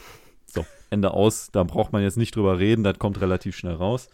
[0.54, 4.10] So, Ende aus, da braucht man jetzt nicht drüber reden, das kommt relativ schnell raus.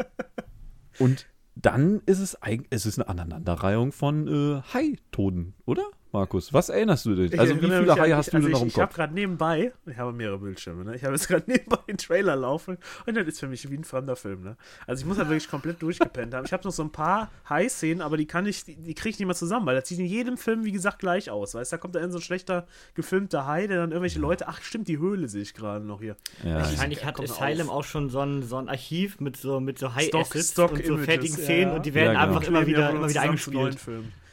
[0.98, 5.84] Und dann ist es eigentlich, es ist eine Aneinanderreihung von äh, Hai-Toden, oder?
[6.12, 7.38] Markus, was erinnerst du dich?
[7.38, 8.96] Also, wie viele Haie an- hast du also denn noch ich, im Ich habe Kopf?
[8.96, 10.96] gerade nebenbei, ich habe mehrere Bildschirme, ne?
[10.96, 13.84] Ich habe jetzt gerade nebenbei den Trailer laufen und das ist für mich wie ein
[13.84, 14.56] fremder Film, ne?
[14.88, 16.44] Also ich muss halt wirklich komplett durchgepennt haben.
[16.44, 19.18] Ich habe noch so ein paar High-Szenen, aber die kann ich, die, die kriege ich
[19.20, 21.54] nicht mehr zusammen, weil das sieht in jedem Film, wie gesagt, gleich aus.
[21.54, 24.48] Weißt du, da kommt da in so ein schlechter gefilmter Hai, der dann irgendwelche Leute,
[24.48, 26.16] ach stimmt, die Höhle sehe ich gerade noch hier.
[26.42, 26.56] Ja, ja.
[26.56, 30.08] Wahrscheinlich hat Asylum auch schon so ein, so ein Archiv mit so, mit so High
[30.08, 31.76] Stock- Assets Stock und so Images, fertigen Szenen ja.
[31.76, 32.36] und die werden Ja, genau.
[32.36, 33.78] einfach immer wieder, immer wieder eingespielt.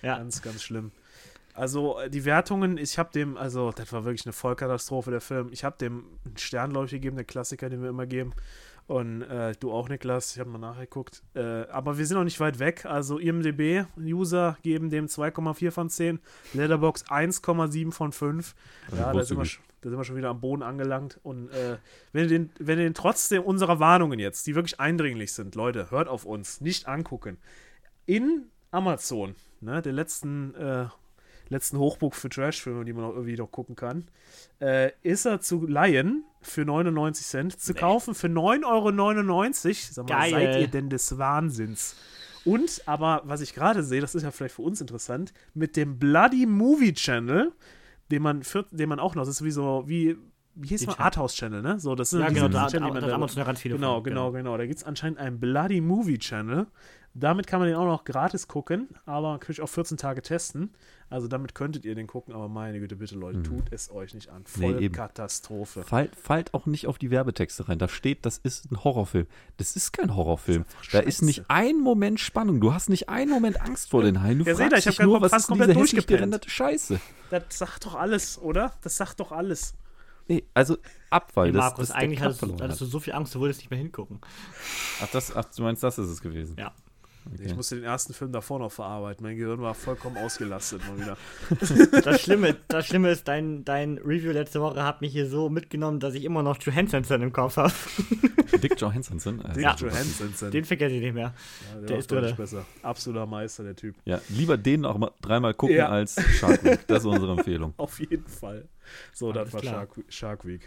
[0.01, 0.17] Ja.
[0.17, 0.91] Ganz, ganz schlimm.
[1.57, 5.49] Also äh, die Wertungen, ich habe dem, also das war wirklich eine Vollkatastrophe, der Film.
[5.51, 8.33] Ich habe dem einen Stern, glaube ich, gegeben, der Klassiker, den wir immer geben.
[8.85, 11.23] Und äh, du auch, Niklas, ich habe mal nachgeguckt.
[11.33, 12.85] Äh, aber wir sind noch nicht weit weg.
[12.85, 16.19] Also IMDB-User geben dem 2,4 von 10,
[16.53, 18.55] Letterbox 1,7 von 5.
[18.91, 19.47] Also Ja, da sind, wir,
[19.81, 21.19] da sind wir schon wieder am Boden angelangt.
[21.23, 21.77] Und äh,
[22.13, 25.89] wenn, ihr den, wenn ihr den trotzdem unserer Warnungen jetzt, die wirklich eindringlich sind, Leute,
[25.89, 27.39] hört auf uns, nicht angucken.
[28.05, 30.85] In Amazon, ne, der letzten, äh,
[31.49, 34.05] letzten Hochburg für Trashfilme, die man auch irgendwie noch gucken kann,
[34.59, 39.53] äh, ist er zu leihen für 99 Cent, zu kaufen für 9,99 Euro.
[39.91, 40.31] Sag mal, Geil.
[40.31, 41.95] seid ihr denn des Wahnsinns?
[42.45, 45.99] Und, aber was ich gerade sehe, das ist ja vielleicht für uns interessant, mit dem
[45.99, 47.51] Bloody Movie Channel,
[48.09, 50.15] den man, für, den man auch noch, das ist wie so, wie,
[50.59, 51.79] wie hieß mal Chan- Arthouse Channel, ne?
[51.79, 54.03] So, das sind Ja, genau, da, Channel, da, man da da- ganz viele Genau, von.
[54.03, 54.57] genau, genau.
[54.57, 56.67] Da gibt es anscheinend einen Bloody Movie Channel.
[57.13, 60.69] Damit kann man den auch noch gratis gucken, aber natürlich auch 14 Tage testen.
[61.09, 64.29] Also damit könntet ihr den gucken, aber meine Güte, bitte Leute, tut es euch nicht
[64.29, 64.43] an.
[64.57, 64.93] Nee, Voll eben.
[64.93, 65.81] Katastrophe.
[65.83, 67.79] Fallt, fallt auch nicht auf die Werbetexte rein.
[67.79, 69.25] Da steht, das ist ein Horrorfilm.
[69.55, 70.65] Das ist kein Horrorfilm.
[70.83, 72.61] Ist da ist nicht ein Moment Spannung.
[72.61, 74.39] Du hast nicht einen Moment Angst vor den Haien.
[74.39, 76.99] Du Ja, seht fragst ich hab dich nur, was ist diese hässlich gerenderte Scheiße?
[77.31, 78.73] Das sagt doch alles, oder?
[78.83, 79.73] Das sagt doch alles.
[80.27, 80.77] Nee, also
[81.09, 81.47] Abfall.
[81.47, 83.69] Hey, das, Markus, das der eigentlich hattest, hattest du so viel Angst, du wolltest nicht
[83.69, 84.19] mehr hingucken.
[85.01, 86.55] Ach, das, ach, du meinst, das ist es gewesen?
[86.59, 86.73] Ja.
[87.43, 89.25] Ich musste den ersten Film davor noch verarbeiten.
[89.25, 91.17] Mein Gehirn war vollkommen ausgelastet mal wieder.
[92.03, 95.99] Das Schlimme, das Schlimme ist, dein, dein Review letzte Woche hat mich hier so mitgenommen,
[95.99, 97.73] dass ich immer noch Johansson im Kopf habe.
[98.61, 99.41] Dick Johansson.
[99.41, 99.75] Also, Dick Ja.
[99.75, 100.51] Johansson.
[100.51, 101.33] Den vergesse ich nicht mehr.
[101.73, 102.65] Ja, der war ist deutlich besser.
[102.81, 103.95] Absoluter Meister, der Typ.
[104.05, 105.89] Ja, lieber den auch mal dreimal gucken Ja.
[105.89, 106.87] als Shark Week.
[106.87, 107.73] Das ist unsere Empfehlung.
[107.77, 108.67] Auf jeden Fall.
[109.13, 109.63] So, Alles das war.
[109.63, 110.61] Shark, Shark Week.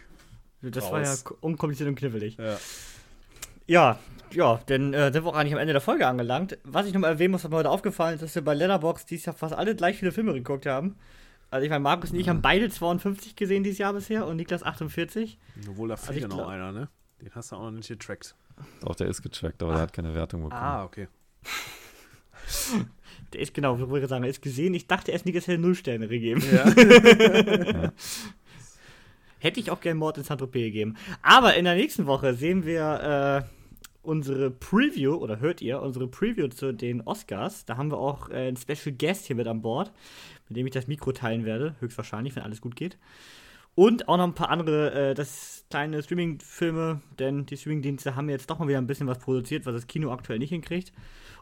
[0.62, 1.24] Das war ja Raus.
[1.40, 2.36] unkompliziert und knifflig.
[2.36, 2.58] Ja.
[3.70, 4.00] Ja,
[4.32, 6.58] ja, dann äh, sind wir auch eigentlich am Ende der Folge angelangt.
[6.64, 9.08] Was ich noch mal erwähnen muss, was mir heute aufgefallen ist, dass wir bei Letterboxd
[9.08, 10.96] dieses Jahr fast alle gleich viele Filme geguckt haben.
[11.50, 14.64] Also ich meine, Markus und ich haben beide 52 gesehen dieses Jahr bisher und Niklas
[14.64, 15.38] 48.
[15.68, 16.88] Obwohl da fehlt ich ja noch einer, ne?
[17.20, 18.34] Den hast du auch noch nicht getrackt.
[18.80, 20.60] Doch, der ist getrackt, aber der hat keine Wertung bekommen.
[20.60, 21.06] Ah, okay.
[23.32, 24.74] Der ist genau, ich sagen, er ist gesehen.
[24.74, 26.42] Ich dachte erst, Niklas hätte null Sterne gegeben.
[26.50, 26.64] Ja.
[29.38, 30.96] Hätte ich auch gerne Mord in Saint-Tropez gegeben.
[31.22, 33.59] Aber in der nächsten Woche sehen wir äh,
[34.02, 37.64] unsere Preview, oder hört ihr, unsere Preview zu den Oscars.
[37.64, 39.92] Da haben wir auch äh, einen Special Guest hier mit an Bord,
[40.48, 42.98] mit dem ich das Mikro teilen werde, höchstwahrscheinlich, wenn alles gut geht.
[43.74, 48.50] Und auch noch ein paar andere, äh, das kleine Streaming-Filme, denn die Streaming-Dienste haben jetzt
[48.50, 50.92] doch mal wieder ein bisschen was produziert, was das Kino aktuell nicht hinkriegt.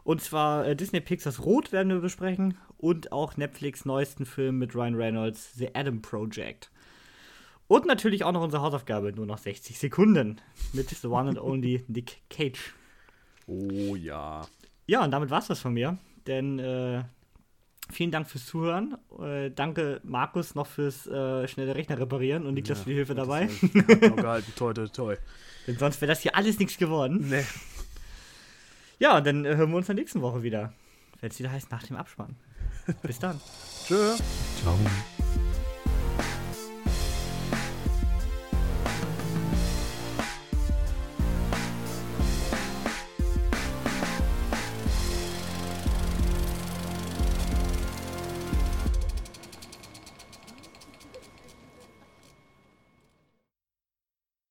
[0.03, 4.75] Und zwar äh, Disney Pixars Rot werden wir besprechen und auch Netflix neuesten Film mit
[4.75, 6.71] Ryan Reynolds, The Adam Project.
[7.69, 10.41] Und natürlich auch noch unsere Hausaufgabe, nur noch 60 Sekunden
[10.73, 12.73] mit The One and Only Nick Cage.
[13.45, 14.41] Oh ja.
[14.87, 15.99] Ja, und damit war's das von mir.
[16.25, 17.03] Denn äh,
[17.91, 18.97] vielen Dank fürs Zuhören.
[19.21, 23.13] Äh, danke Markus noch fürs äh, schnelle Rechner reparieren und Niklas Ja, für die Hilfe
[23.13, 23.47] dabei.
[24.01, 24.51] Noch gehalten.
[24.55, 25.15] Toi, toi, toi.
[25.67, 27.27] Denn sonst wäre das hier alles nichts geworden.
[27.29, 27.45] Nee.
[28.97, 30.73] Ja, und dann äh, hören wir uns in der nächsten Woche wieder.
[31.21, 32.35] Wenn es wieder heißt, nach dem Abspann.
[33.03, 33.39] Bis dann.
[33.87, 34.15] Tschö.
[34.59, 34.75] Ciao.